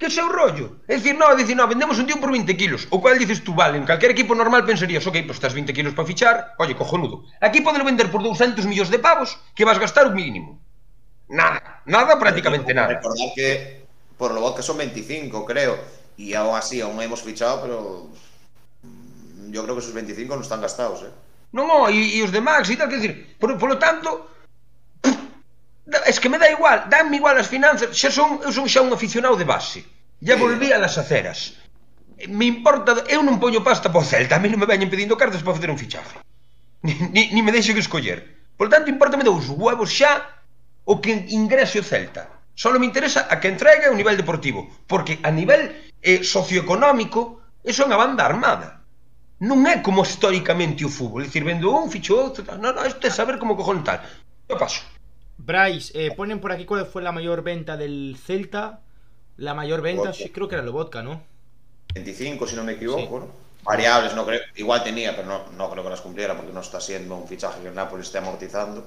[0.00, 0.80] Que é o seu rollo?
[0.88, 3.76] É dicir, no, 19, vendemos un tío por 20 kilos O cual dices tú, vale,
[3.76, 7.28] en calquer equipo normal pensarías Ok, pues estás 20 kilos para fichar Oye, cojonudo.
[7.44, 10.56] Aquí poden vender por 200 millóns de pavos Que vas gastar un mínimo.
[11.28, 12.96] Nada, nada, prácticamente nada.
[12.96, 13.84] Recordar que
[14.16, 15.76] por lo que son 25, creo
[16.16, 18.08] Y aún así, aún hemos fichado, pero...
[18.82, 21.12] Mm, yo creo que esos 25 no están gastados, eh.
[21.52, 24.30] Non, no, e, e os de Max e tal, que decir, por, por lo tanto,
[26.06, 28.92] Es que me dá igual, danme igual as finanzas, xa son, eu son xa un
[28.92, 29.80] aficionado de base.
[30.20, 31.56] Ya volví a las aceras.
[32.28, 35.16] Me importa, eu non poño pasta para o Celta, a mí non me veñen pedindo
[35.16, 36.20] cartas para facer un fichaje.
[36.86, 38.24] Ni, ni, ni me que escoller.
[38.56, 40.40] Por tanto, importame dous huevos xa
[40.84, 42.28] o que ingrese o Celta.
[42.54, 47.82] Solo me interesa a que entregue o nivel deportivo, porque a nivel eh, socioeconómico eso
[47.82, 48.84] é unha banda armada.
[49.40, 52.60] Non é como historicamente o fútbol, é dicir, vendo un, ficho outro, tal.
[52.60, 54.04] non, non, isto é saber como cojón tal.
[54.44, 54.84] Eu paso.
[55.44, 58.80] Bryce, eh, ponen por aquí cuál fue la mayor venta del Celta.
[59.36, 61.22] La mayor venta, sí, creo que era lo vodka, ¿no?
[61.94, 63.26] 25, si no me equivoco, Sí.
[63.26, 63.50] ¿no?
[63.62, 66.80] Variables, no creo, igual tenía, pero no, no creo que las cumpliera porque no está
[66.80, 68.86] siendo un fichaje que el Napoli esté amortizando.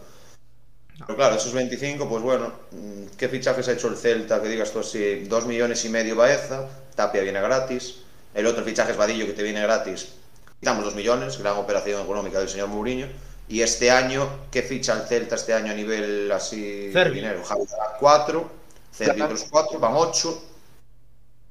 [1.06, 4.42] Pero claro, esos 25, pues bueno, mm, ¿qué fichajes ha hecho el Celta?
[4.42, 8.02] Que digas tú así, 2 millones y medio Baeza, Tapia viene gratis,
[8.34, 10.14] el otro fichaje es Vadillo que te viene gratis,
[10.60, 13.08] quitamos 2 millones, gran operación económica del señor Mourinho.
[13.54, 17.18] Y este año, ¿qué ficha el Celta este año a nivel así de Cervi.
[17.18, 17.44] dinero?
[17.46, 17.62] Javi
[18.00, 18.50] 4,
[18.92, 19.26] Cervi Galán.
[19.32, 20.44] otros 4, van 8,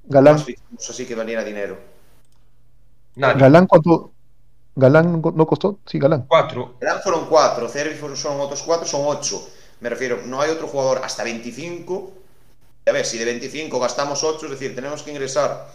[0.06, 1.78] Galán, más fichamos así que valiera dinero.
[3.14, 3.40] Nadie.
[3.40, 4.10] Galán, ¿cuánto?
[4.74, 5.78] Galán no costó?
[5.86, 6.24] Sí, Galán.
[6.26, 6.74] Cuatro.
[6.80, 9.48] Eran fueron 4, Cervi fueron- son otros 4, son 8.
[9.78, 12.14] Me refiero, no hay otro jugador hasta 25.
[12.84, 15.68] A ver, si de 25 gastamos 8, es decir, tenemos que ingresar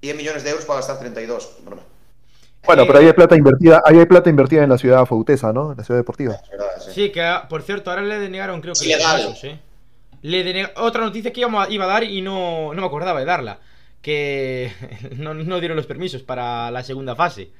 [0.00, 1.56] 100 millones de euros para gastar 32.
[1.62, 1.82] Broma.
[2.66, 5.72] Bueno, pero ahí hay plata invertida, ahí hay plata invertida en la ciudad fautesa, ¿no?
[5.72, 6.34] En la ciudad deportiva.
[6.84, 6.90] Sí.
[6.94, 9.20] Sí, que ah, por cierto, ahora le denegaron, creo que los Ilegal.
[9.22, 9.58] permisos, ¿eh?
[10.22, 13.20] Le deneg- Otra noticia que íbamos a- iba a dar y no, no me acordaba
[13.20, 13.58] de darla.
[14.02, 14.72] Que
[15.16, 17.50] no, no dieron los permisos para la segunda fase.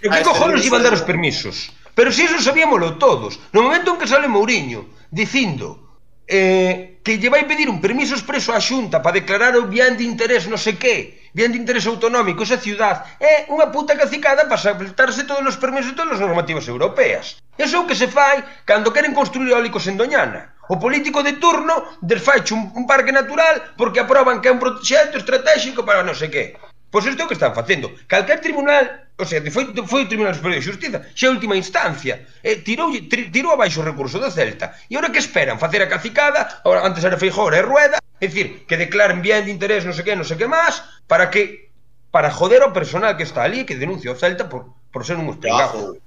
[0.00, 1.72] Pero Ah, este cojones iban dar os permisos?
[1.94, 3.40] Pero si eso sabíamoslo todos.
[3.52, 5.82] No momento en que sale Mourinho dicindo
[6.28, 10.02] eh, que lle vai pedir un permiso expreso á Xunta para declarar o bien de
[10.04, 14.56] interés no sei qué, bien de interés autonómico esa ciudad é unha puta cacicada para
[14.56, 17.36] saltarse todos os permisos e todas as normativas europeas.
[17.60, 20.56] Eso é o que se fai cando queren construir eólicos en Doñana.
[20.72, 25.20] O político de turno desfaixe un, un parque natural porque aproban que é un proxecto
[25.20, 26.44] estratégico para non sei que.
[26.90, 27.92] Pois isto é o que están facendo.
[28.06, 32.26] Calquer tribunal, o sea, foi, foi o Tribunal Superior de Justiza, xa a última instancia,
[32.42, 34.76] eh, tirou, tri, tirou abaixo o recurso do Celta.
[34.88, 35.58] E agora que esperan?
[35.58, 39.52] Facer a cacicada, ahora, antes era Feijó, era Rueda, é dicir, que declaren bien de
[39.52, 40.80] interés non sei que, non sei que máis,
[41.10, 41.68] para que
[42.14, 45.28] para joder o personal que está ali que denuncia o Celta por, por ser un
[45.28, 45.98] espelgajo.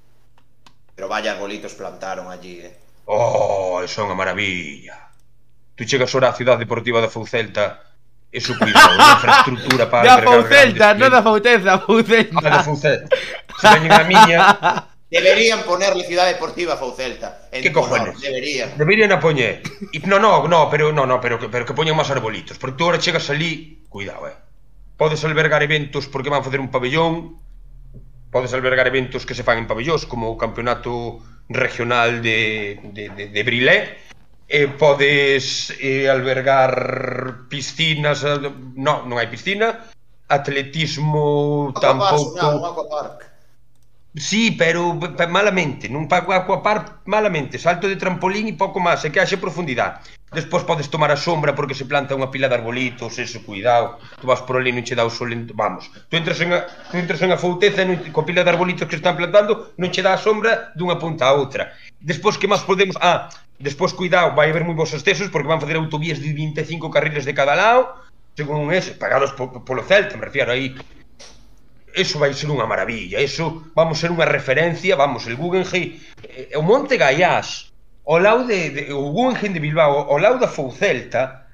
[0.96, 2.74] Pero vaya golitos plantaron allí, eh.
[3.06, 5.10] Oh, son a maravilla.
[5.74, 7.89] Tú chegas ora á cidade deportiva da de Foucelta
[8.30, 12.38] e suplizo unha infraestructura para da Foucelta, no da Foutelza, Foucelta.
[12.38, 13.06] Ah, da Foucelta.
[13.58, 14.38] Se veñen a miña...
[15.10, 17.50] Deberían ponerle Ciudad Deportiva Foucelta.
[17.50, 17.66] En...
[17.66, 18.20] Que cojones?
[18.22, 18.78] Deberían.
[18.78, 19.58] Deberían a poñer.
[20.06, 23.02] No, no, no, pero no, no, pero, pero que poñan máis arbolitos, porque tú ahora
[23.02, 24.38] chegas ali, cuidado, eh.
[24.94, 27.42] Podes albergar eventos porque van facer un pabellón,
[28.30, 31.18] podes albergar eventos que se fan en pabellóns, como o campeonato
[31.50, 33.98] regional de, de, de, de Brilé,
[34.50, 39.86] e podes eh, albergar piscinas, eh, no, non hai piscina,
[40.26, 42.34] atletismo aquapark, tampouco.
[42.34, 43.18] Soñado, un aquapark.
[44.10, 44.98] Sí, pero
[45.30, 50.02] malamente, non pago aquapar malamente, salto de trampolín e pouco máis, e que haxe profundidade.
[50.34, 54.26] Despois podes tomar a sombra porque se planta unha pila de arbolitos, eso, cuidado, tu
[54.26, 55.46] vas por ali non che dá o sol, en...
[55.54, 58.50] vamos, tu entras en a, tu entras en a fouteza e non, co pila de
[58.50, 61.70] arbolitos que están plantando non che dá a sombra dunha punta a outra
[62.00, 62.96] Despois que máis podemos...
[63.00, 63.28] Ah,
[63.60, 67.36] despois cuidado, vai haber moi bons excesos porque van facer autovías de 25 carriles de
[67.36, 67.92] cada lado,
[68.32, 70.74] según ese, pagados po, polo Celta, me refiero aí.
[71.92, 76.64] Eso vai ser unha maravilla, eso vamos ser unha referencia, vamos, el Guggenheim, eh, o
[76.64, 77.68] Monte Gaiás,
[78.08, 81.52] o lado de, de o Guggenheim de Bilbao, o lado da Foucelta,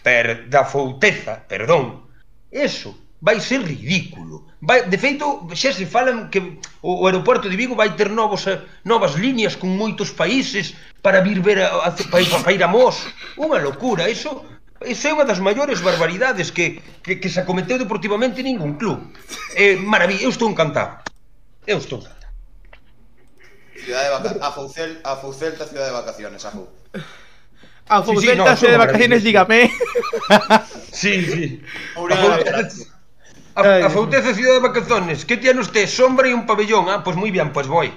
[0.00, 2.08] per, da Fouteza, perdón,
[2.48, 4.44] eso, vai ser ridículo.
[4.60, 8.44] Vai, de feito, xa se falan que o, o aeroporto de Vigo vai ter novos,
[8.44, 12.68] eh, novas líneas con moitos países para vir ver a, a, para, para ir a
[12.68, 13.00] Mos.
[13.40, 14.44] Unha locura, iso
[14.84, 19.00] Iso é unha das maiores barbaridades que, que, que se acometeu deportivamente ningún club.
[19.56, 21.00] Eh, maravilla, eu estou encantado.
[21.64, 22.28] Eu estou encantado.
[23.72, 26.68] Ciudad de vacaciones, a Foucel, a Foucelta ciudad de vacaciones, Afu.
[27.88, 29.70] A Foucelta sí, sí, no, ciudad de vacaciones, dígame.
[30.92, 31.62] Sí, sí.
[31.96, 32.93] A
[33.54, 35.24] a, Ay, a Fauteza Ciudad de Vacaciones.
[35.24, 35.86] Que tiene usted?
[35.86, 36.88] Sombra y un pabellón.
[36.88, 37.92] Ah, pues muy bien, pues voy.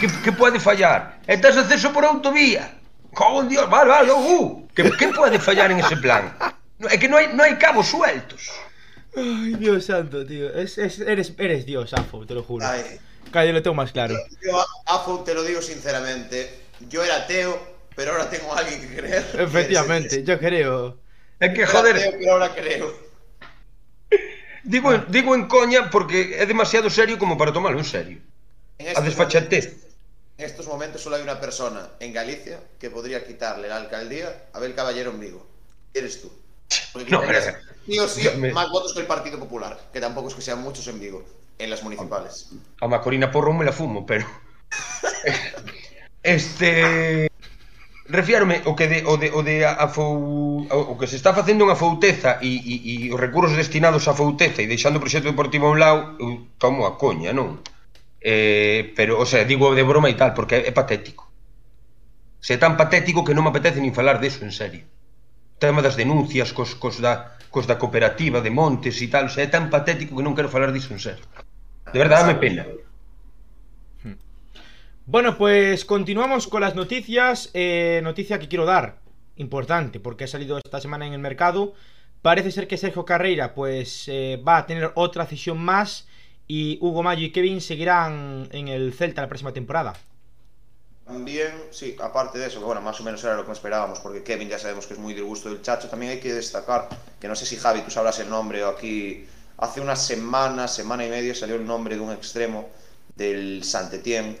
[0.00, 1.20] Que, que pode fallar?
[1.26, 2.78] E tes acceso por autovía.
[3.14, 6.36] Cago en Dios, vale, vale, uh, que, que pode fallar en ese plan?
[6.78, 8.52] No, É que non hai, non hai cabos sueltos.
[9.16, 10.52] Ay, Dios santo, tío.
[10.52, 12.60] Es, es- eres, eres Dios, Afo, te lo juro.
[12.68, 13.00] Ay,
[13.32, 14.12] Cada día lo tengo más claro.
[14.44, 17.56] yo, Afo, te lo digo sinceramente, yo era ateo,
[17.96, 19.24] pero ahora tengo a alguien que creer.
[19.40, 21.00] Efectivamente, yo creo.
[21.40, 22.92] É que, Era joder, ateo, pero ahora creo.
[24.66, 28.18] Digo, digo en coña porque é demasiado serio como para tomarlo en serio.
[28.78, 29.88] En A desfachatez.
[30.38, 34.58] en estos momentos solo hay una persona en Galicia que podría quitarle la alcaldía a
[34.58, 35.46] Abel Caballero en Vigo.
[35.94, 36.30] Eres tú.
[36.92, 37.40] Porque No, pero-
[37.86, 40.60] sí o sí, me- más votos que el Partido Popular, que tampoco es que sean
[40.60, 41.24] muchos en Vigo,
[41.58, 42.50] en las municipales.
[42.82, 44.26] A Macorina Porro me la fumo, pero
[46.22, 47.30] este
[48.08, 51.34] Refiérome o que de, o de, o de a a fou, o que se está
[51.34, 55.26] facendo unha fouteza e, e, e os recursos destinados á fouteza e deixando o proxecto
[55.26, 57.58] deportivo a un lado, eu tomo a coña, non?
[58.22, 61.26] Eh, pero, o sea, digo de broma e tal, porque é, é patético.
[62.38, 64.86] Se é tan patético que non me apetece nin falar deso en serio.
[64.86, 69.32] O tema das denuncias cos, cos, da, cos da cooperativa de Montes e tal, o
[69.34, 71.26] sea, é tan patético que non quero falar diso en serio.
[71.90, 72.62] De verdade, dame pena.
[75.08, 77.50] Bueno, pues continuamos con las noticias.
[77.54, 78.98] Eh, noticia que quiero dar,
[79.36, 81.74] importante, porque ha salido esta semana en el mercado.
[82.22, 86.08] Parece ser que Sergio Carreira, pues, eh, va a tener otra cesión más.
[86.48, 89.92] Y Hugo Mayo y Kevin seguirán en el Celta la próxima temporada.
[91.04, 94.24] También, sí, aparte de eso, que bueno, más o menos era lo que esperábamos, porque
[94.24, 96.88] Kevin ya sabemos que es muy del gusto del Chacho, también hay que destacar,
[97.20, 99.24] que no sé si Javi, tú sabrás el nombre o aquí,
[99.58, 102.68] hace una semana, semana y media salió el nombre de un extremo
[103.14, 104.36] del Saint-Étienne,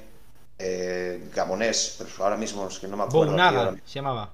[0.58, 3.32] eh, gabonés, pero ahora mismo es que no me acuerdo.
[3.40, 3.76] ahora.
[3.84, 4.32] se llamaba.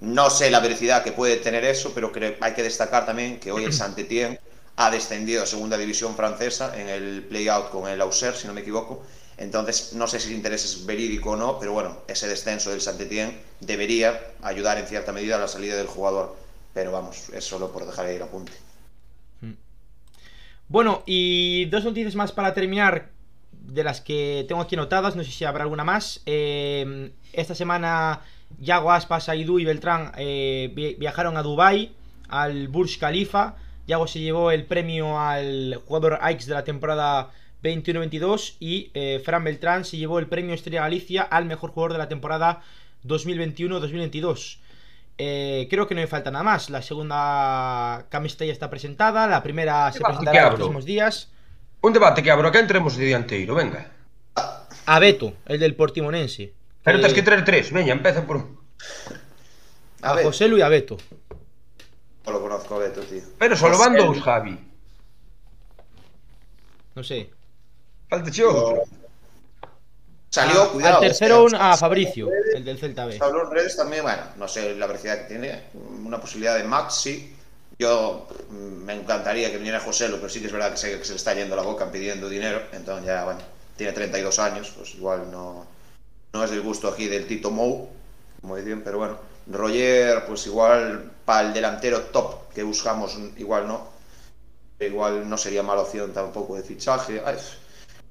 [0.00, 3.50] No sé la velocidad que puede tener eso, pero creo- hay que destacar también que
[3.50, 4.38] hoy el Saint-Étienne
[4.76, 8.60] ha descendido a segunda división francesa en el play-out con el Auxerre, si no me
[8.60, 9.02] equivoco.
[9.36, 12.80] Entonces, no sé si el interés es verídico o no, pero bueno, ese descenso del
[12.80, 16.36] Saint-Étienne debería ayudar en cierta medida a la salida del jugador.
[16.74, 18.52] Pero vamos, es solo por dejar ahí el apunte.
[20.68, 23.08] Bueno, y dos noticias más para terminar,
[23.68, 26.22] de las que tengo aquí anotadas, no sé si habrá alguna más.
[26.26, 28.20] Eh, esta semana
[28.58, 31.92] Yago Aspas, Aidú y Beltrán eh, vi- viajaron a Dubai
[32.28, 33.56] al Burj Khalifa.
[33.86, 37.30] Yago se llevó el premio al jugador Aix de la temporada
[37.62, 41.98] 21-22 y eh, Fran Beltrán se llevó el premio Estrella Galicia al mejor jugador de
[41.98, 42.62] la temporada
[43.06, 44.58] 2021-2022.
[45.20, 46.70] Eh, creo que no me falta nada más.
[46.70, 49.26] La segunda camiseta ya está presentada.
[49.26, 51.30] La primera se presentará en los próximos días.
[51.80, 53.86] Un debate que abro, que entremos de dianteiro, venga.
[54.86, 56.52] A Beto, el del Portimonense.
[56.82, 58.58] Pero tens que traer tres, veña, empeza por un.
[60.02, 60.96] a José Lu y a Beto.
[62.24, 63.22] no lo conozco a Beto, tío.
[63.38, 64.58] Pero solo van dous, Javi.
[66.94, 67.30] No sé.
[68.08, 68.84] Falta outro.
[70.30, 70.94] Salió, A- cuidado.
[70.96, 73.18] al tercero es que- un- a Fabricio, el del Celta B.
[73.20, 75.62] Habló en redes también, bueno, no sé la velocidad que tiene,
[76.04, 77.34] una posibilidad de Maxi.
[77.78, 81.16] Yo mm, me encantaría que viniera José, pero sí que es verdad que se le
[81.16, 83.40] está yendo la boca pidiendo dinero, entonces ya, bueno,
[83.76, 85.64] tiene 32 años, pues igual no,
[86.32, 87.88] no es del gusto aquí del Tito Mou,
[88.40, 93.88] como dicen, pero bueno, Roger, pues igual para el delantero top que buscamos, igual no,
[94.80, 97.22] igual no sería mala opción tampoco de fichaje.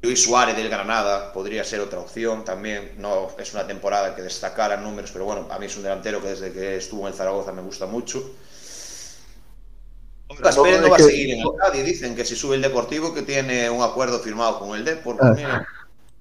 [0.02, 2.94] Luis Suárez del Granada podría ser otra opción también.
[2.98, 6.30] No es una temporada que destacara números, pero bueno, a mí es un delantero que
[6.30, 8.24] desde que estuvo en Zaragoza me gusta mucho.
[10.30, 11.86] Lucas No, Pérez no va a que- seguir en el Cádiz.
[11.86, 15.18] Dicen que si sube el Deportivo que tiene un acuerdo firmado con el Depor.
[15.18, 15.34] Pues Ah.
[15.36, 15.68] mira,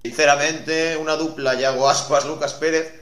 [0.03, 2.93] sinceramente, una dupla Yago Aspas, Lucas Pérez.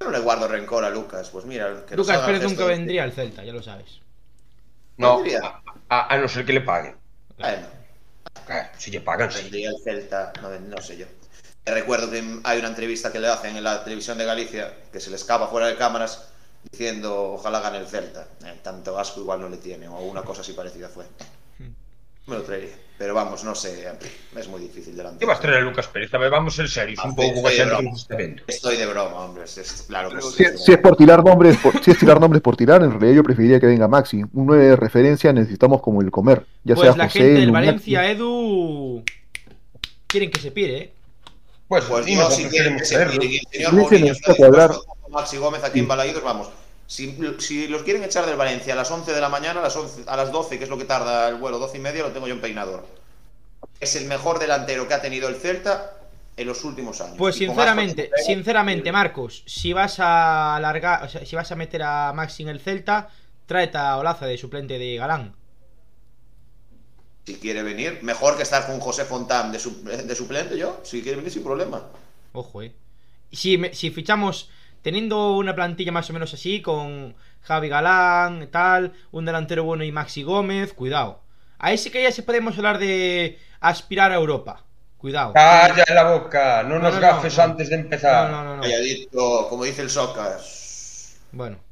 [0.00, 1.28] Yo no le guardo rencor a Lucas.
[1.30, 4.00] Pues mira, que Lucas Pérez nunca vendría al Celta, ya lo sabes.
[4.96, 6.96] No, a, a, a no ser que le paguen.
[7.38, 7.66] Bueno,
[8.46, 9.42] Claro, si lle pagan, sí.
[9.42, 11.06] vendría el Celta, no, no sé yo.
[11.64, 15.08] Recuerdo que hay una entrevista que le hacen en la televisión de Galicia que se
[15.10, 16.28] le escapa fuera de cámaras
[16.70, 18.26] diciendo ojalá gane el Celta.
[18.44, 21.04] Eh, tanto asco igual no le tiene, o una cosa así parecida fue.
[22.26, 22.70] Me lo traería.
[22.96, 23.86] Pero vamos, no sé,
[24.36, 25.18] es muy difícil delante.
[25.18, 26.14] Que vas traer a Lucas Pérez?
[26.14, 27.90] A ver, vamos ser serios Ah, un sí, coa sí, xente broma.
[28.46, 29.44] Estoy de broma, hombre.
[29.44, 30.44] es- claro que Si, sí.
[30.56, 33.22] si es por tirar nombres, por- si es tirar nombres por tirar, en realidad yo
[33.24, 34.22] preferiría que venga Maxi.
[34.32, 36.46] Un 9 de referencia necesitamos como el comer.
[36.62, 37.66] Ya pues sea la José, gente del Luñaki.
[37.66, 39.04] Valencia, Edu.
[40.06, 40.92] Quieren que se pire, ¿eh?
[41.68, 42.94] Pues, Pues nosotros si quieren queremos que se
[43.52, 46.48] Ese Mourinho está dispuesto Maxi Gómez aquí en Balaídos, vamos.
[46.86, 49.76] Si, si los quieren echar del Valencia a las 11 de la mañana, a las,
[49.76, 52.10] 11 a las 12, que es lo que tarda el vuelo, 12 y media, lo
[52.12, 52.86] tengo yo en peinador.
[53.80, 55.92] Es el mejor delantero que ha tenido el Celta
[56.36, 57.16] en los últimos años.
[57.16, 61.82] Pues sinceramente, Aspas, sinceramente, Marcos, si vas a alargar, o sea, si vas a meter
[61.82, 63.08] a Maxi en el Celta,
[63.46, 65.34] tráete a Olaza de suplente de Galán.
[67.26, 70.80] Si quiere venir, mejor que estar con José Fontán de, su- de suplente yo.
[70.84, 71.82] Si quiere venir, sin problema.
[72.34, 72.74] Ojo, eh.
[73.32, 74.50] Si, me- si fichamos,
[74.84, 79.92] teniendo una plantilla más o menos así, con Javi Galán, tal, un delantero bueno y
[79.92, 81.22] Maxi Gómez, cuidado.
[81.58, 84.64] Ahí sí que ya se podemos hablar de aspirar a Europa.
[84.98, 85.34] Cuidado.
[85.34, 87.42] Calla la boca, no No, nos no, gafes no.
[87.42, 88.30] antes de empezar.
[88.30, 88.62] No, no, no, no.
[88.62, 91.20] Calladito, como dice el Socas.
[91.32, 91.63] Bueno.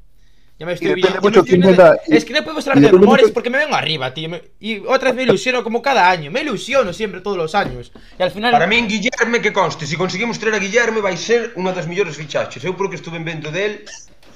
[0.59, 3.23] Ya me estoy viendo- mucho estoy de- y- Es que no podemos hablar de rumores
[3.25, 4.29] mucho- porque me vengo arriba, tío.
[4.29, 6.29] Me- Y otra vez me ilusiono como cada año.
[6.31, 7.91] Me ilusiono siempre todos los años.
[8.17, 8.51] Y al final.
[8.51, 12.15] Para min Guillerme que conste, se conseguimos traer a Guillerme vai ser unha das mellores
[12.15, 12.61] fichaches.
[12.63, 13.83] Eu porque estuve vendo del,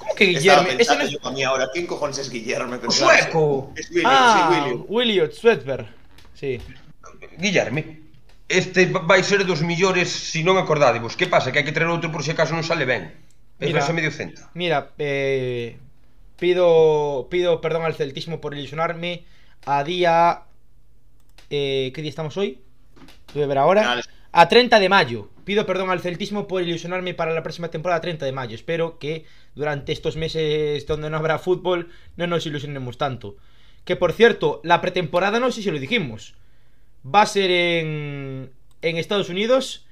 [0.01, 0.73] ¿Cómo que Guillermo?
[0.73, 1.11] Ese no es.
[1.13, 2.79] yo a mí ahora, ¿quién cojones es Guillermo?
[2.89, 3.73] Sueco.
[3.77, 4.85] Es William, Ah, sí, William.
[4.89, 5.85] Williot Swedberg.
[6.33, 6.57] Sí.
[7.37, 8.01] Guillerme,
[8.49, 11.13] este vai ser dos millores se non acordádevos.
[11.13, 11.51] Que pasa?
[11.53, 13.13] Que hai que traer outro por se acaso non sale ben.
[13.61, 13.85] É Mira.
[13.93, 14.49] medio centro.
[14.53, 15.77] Mira, eh,
[16.37, 19.25] pido, pido perdón al celtismo por ilusionarme
[19.65, 20.43] a día...
[21.49, 22.59] Eh, ¿Qué día estamos hoy?
[23.33, 24.01] Voy a ver ahora.
[24.31, 25.29] A 30 de mayo.
[25.45, 28.55] Pido perdón al celtismo por ilusionarme para la próxima temporada 30 de mayo.
[28.55, 33.37] Espero que durante estos meses donde no habrá fútbol no nos ilusionemos tanto.
[33.85, 36.35] Que por cierto, la pretemporada no sé si lo dijimos.
[37.05, 38.51] Va a ser en,
[38.81, 39.87] en Estados Unidos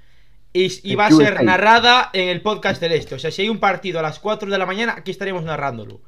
[0.51, 3.15] y, y va a ser narrada en el podcast del Este.
[3.15, 6.01] O sea, si hay un partido a las 4 de la mañana, aquí estaremos narrándolo.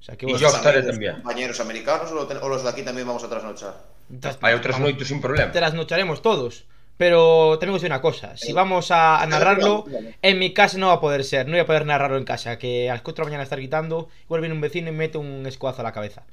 [0.00, 1.14] O sea, que Y yo ¿Los estaré también.
[1.20, 3.74] compañeros americanos o, o los de aquí también vamos a trasnochar?
[4.20, 5.52] tras- Hai outras vamos, noites sin problema.
[5.52, 6.64] Te las nocharemos todos.
[7.00, 9.86] Pero tenemos una cosa, si vamos a, a narrarlo,
[10.20, 12.58] en mi casa no va a poder ser, no voy a poder narrarlo en casa,
[12.58, 14.98] que a las 4 de la mañana estar gritando, igual viene un vecino y me
[15.08, 16.24] mete un escuazo a la cabeza.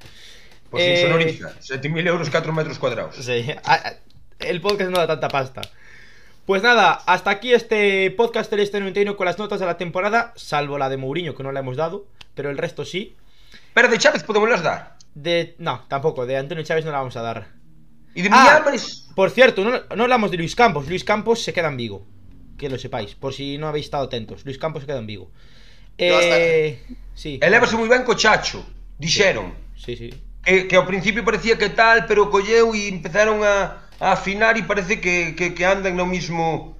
[0.68, 3.16] Pois Eh, insonoriza, 7.000 euros 4 metros cuadrados.
[3.16, 3.46] Sí,
[4.40, 5.62] el podcast no da tanta pasta.
[6.44, 10.34] Pues nada, hasta aquí este podcast del Este 91 con las notas de la temporada,
[10.36, 12.04] salvo la de Mourinho que no la hemos dado,
[12.34, 13.16] pero el resto sí.
[13.78, 14.96] Pero de Chávez podemos las dar.
[15.14, 17.46] De no, tampoco, de Antonio Chávez no la vamos a dar.
[18.12, 18.58] E de Ah.
[18.58, 20.88] Millares, Por cierto, no, no hablamos de Luis Campos.
[20.88, 22.02] Luis Campos se queda en Vigo.
[22.58, 24.42] Que lo sepáis, por si no habéis estado atentos.
[24.44, 25.30] Luis Campos se queda en Vigo.
[25.96, 26.82] Eh,
[27.14, 27.38] sí.
[27.38, 28.66] elévase moi ben co Chacho,
[28.98, 29.54] dixeron.
[29.78, 30.10] Sí, sí.
[30.42, 34.66] Que, que ao principio parecía que tal, pero colleu e empezaron a, a afinar e
[34.66, 36.74] parece que, que, que andan no mismo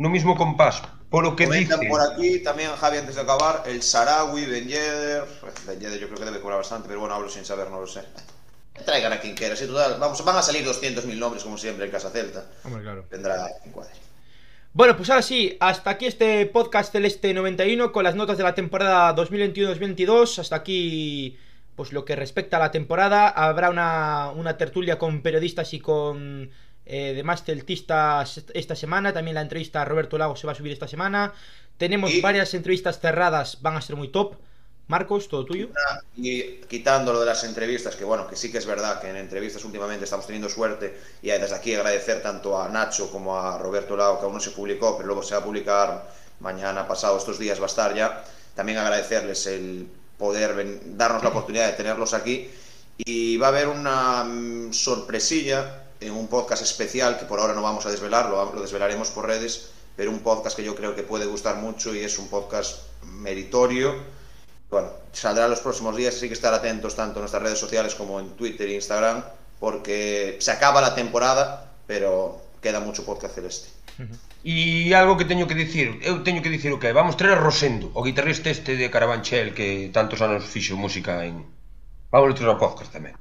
[0.00, 0.80] no mismo compás.
[1.12, 1.90] Polo que Comentan dicen.
[1.90, 5.24] por aquí también, Javi, antes de acabar, el Sarawi, Ben Yedder.
[5.66, 7.86] Ben Yedder yo creo que debe cobrar bastante, pero bueno, hablo sin saber, no lo
[7.86, 8.00] sé.
[8.86, 9.98] Traigan a quien quiera, sí, total.
[10.00, 12.46] Vamos, van a salir 200.000 nombres, como siempre, en Casa Celta.
[12.64, 13.04] Hombre, claro.
[13.10, 13.92] Tendrá quien cuadre.
[14.72, 18.54] Bueno, pues ahora sí, hasta aquí este podcast Celeste 91 con las notas de la
[18.54, 20.38] temporada 2021-2022.
[20.38, 21.36] Hasta aquí,
[21.76, 23.28] pues lo que respecta a la temporada.
[23.28, 26.50] Habrá una, una tertulia con periodistas y con
[26.86, 29.12] eh, demás celtistas esta semana.
[29.12, 31.32] También la entrevista a Roberto Lago se va a subir esta semana.
[31.78, 34.36] Tenemos Y- varias entrevistas cerradas, van a ser muy top.
[34.88, 35.68] Marcos, todo tuyo.
[36.16, 39.16] Y quitando lo de las entrevistas, que bueno, que sí que es verdad que en
[39.16, 43.96] entrevistas últimamente estamos teniendo suerte y desde aquí agradecer tanto a Nacho como a Roberto
[43.96, 46.10] Lao, que aún no se publicó, pero luego se va a publicar
[46.40, 48.24] mañana, pasado, estos días va a estar ya.
[48.54, 49.86] También agradecerles el
[50.18, 52.50] poder ven- darnos la oportunidad de tenerlos aquí.
[52.98, 57.62] Y va a haber una mm, sorpresilla en un podcast especial que por ahora no
[57.62, 61.02] vamos a desvelar, lo, lo, desvelaremos por redes, pero un podcast que yo creo que
[61.02, 63.94] puede gustar mucho y es un podcast meritorio.
[64.70, 68.20] Bueno, saldrá los próximos días, así que estar atentos tanto en nuestras redes sociales como
[68.20, 69.22] en Twitter e Instagram,
[69.60, 73.68] porque se acaba la temporada, pero queda mucho podcast celeste.
[74.42, 77.42] E algo que teño que dicir, eu teño que dicir o que vamos traer a
[77.42, 81.46] Rosendo, o guitarrista este de Carabanchel que tantos anos fixo música en
[82.12, 83.16] Vamos traer ao podcast tamén.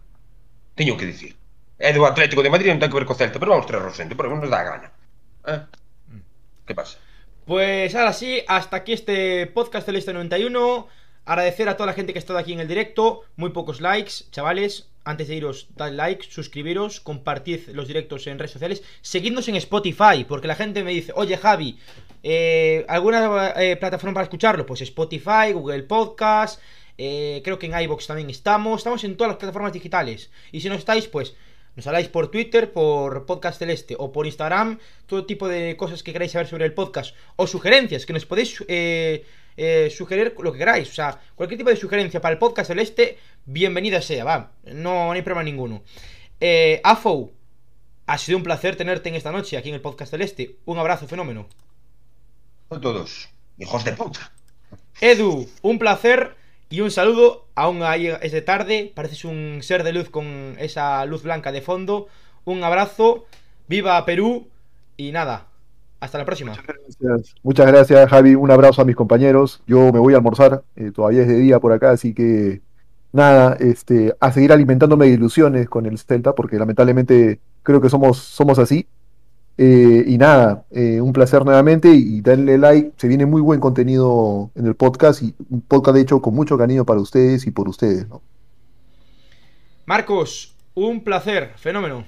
[0.75, 1.40] Teño que dicir.
[1.81, 3.89] É do Atlético de Madrid, non ten que ver co Celta, pero vamos traer a
[3.89, 4.87] Rosendo, porque nos dá a gana.
[5.49, 5.65] Eh?
[6.69, 7.01] Que pasa?
[7.49, 10.87] Pues ahora sí, hasta aquí este podcast Celeste 91.
[11.25, 13.25] Agradecer a toda la gente que ha estado aquí en el directo.
[13.35, 14.93] Muy pocos likes, chavales.
[15.03, 18.83] Antes de iros, dad like, suscribiros, compartid los directos en redes sociales.
[19.01, 21.79] Seguidnos en Spotify, porque la gente me dice, oye Javi,
[22.21, 24.67] eh, ¿alguna eh, plataforma para escucharlo?
[24.67, 26.61] Pues Spotify, Google Podcast,
[26.99, 28.81] eh, creo que en iBox también estamos.
[28.81, 30.29] Estamos en todas las plataformas digitales.
[30.51, 31.35] Y si no estáis, pues
[31.75, 36.11] nos habláis por Twitter, por Podcast Celeste o por Instagram, todo tipo de cosas que
[36.11, 39.25] queráis saber sobre el podcast o sugerencias que nos podéis eh,
[39.55, 40.89] eh, sugerir lo que queráis.
[40.89, 44.51] O sea, cualquier tipo de sugerencia para el podcast Celeste, bienvenida sea, va.
[44.65, 45.83] No, no hay problema ninguno.
[46.39, 47.31] Eh, Afo,
[48.05, 50.57] ha sido un placer tenerte en esta noche aquí en el podcast Celeste.
[50.65, 51.47] Un abrazo, fenómeno.
[52.69, 53.29] A todos.
[53.57, 54.33] Hijos de puta.
[54.99, 56.35] Edu, un placer
[56.71, 57.45] y un saludo.
[57.53, 58.91] Aún ahí es de tarde.
[58.95, 62.07] Pareces un ser de luz con esa luz blanca de fondo.
[62.45, 63.25] Un abrazo.
[63.67, 64.47] Viva Perú.
[64.97, 65.47] Y nada.
[65.99, 66.53] Hasta la próxima.
[66.99, 67.35] Gracias.
[67.43, 68.33] Muchas gracias, Javi.
[68.35, 69.61] Un abrazo a mis compañeros.
[69.67, 70.63] Yo me voy a almorzar.
[70.75, 72.61] eh, todavía es de día por acá, así que
[73.11, 78.17] nada, este, a seguir alimentándome de ilusiones con el Celta, porque lamentablemente creo que somos,
[78.17, 78.87] somos así.
[79.57, 82.93] Eh, y nada, eh, un placer nuevamente y denle like.
[82.97, 86.57] Se viene muy buen contenido en el podcast y un podcast de hecho con mucho
[86.57, 88.07] cariño para ustedes y por ustedes.
[88.07, 88.21] ¿no?
[89.85, 92.05] Marcos, un placer, fenómeno.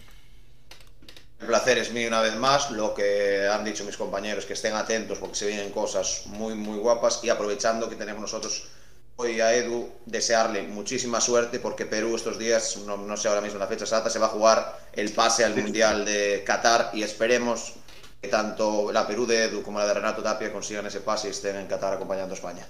[1.41, 2.71] El placer es mío una vez más.
[2.71, 6.77] Lo que han dicho mis compañeros, que estén atentos porque se vienen cosas muy, muy
[6.77, 8.69] guapas y aprovechando que tenemos nosotros
[9.15, 13.67] hoy a Edu, desearle muchísima suerte porque Perú estos días, no, sé ahora mismo la
[13.67, 17.73] fecha exacta, se va a jugar el pase al Mundial de Qatar y esperemos
[18.21, 21.31] que tanto la Perú de Edu como la de Renato Tapia consigan ese pase y
[21.31, 22.67] estén en Qatar acompañando a España.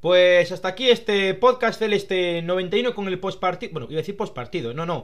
[0.00, 3.72] Pues hasta aquí este podcast del este 91 con el postpartido.
[3.72, 5.02] Bueno, iba a decir postpartido, no, no.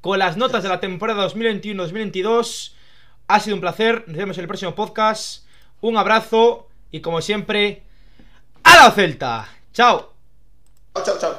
[0.00, 2.72] Con las notas de la temporada 2021-2022.
[3.26, 4.04] Ha sido un placer.
[4.06, 5.46] Nos vemos en el próximo podcast.
[5.80, 7.82] Un abrazo y como siempre,
[8.74, 9.46] ¡A la Celta!
[9.72, 10.14] ¡Chao!
[11.04, 11.36] Chao, chao.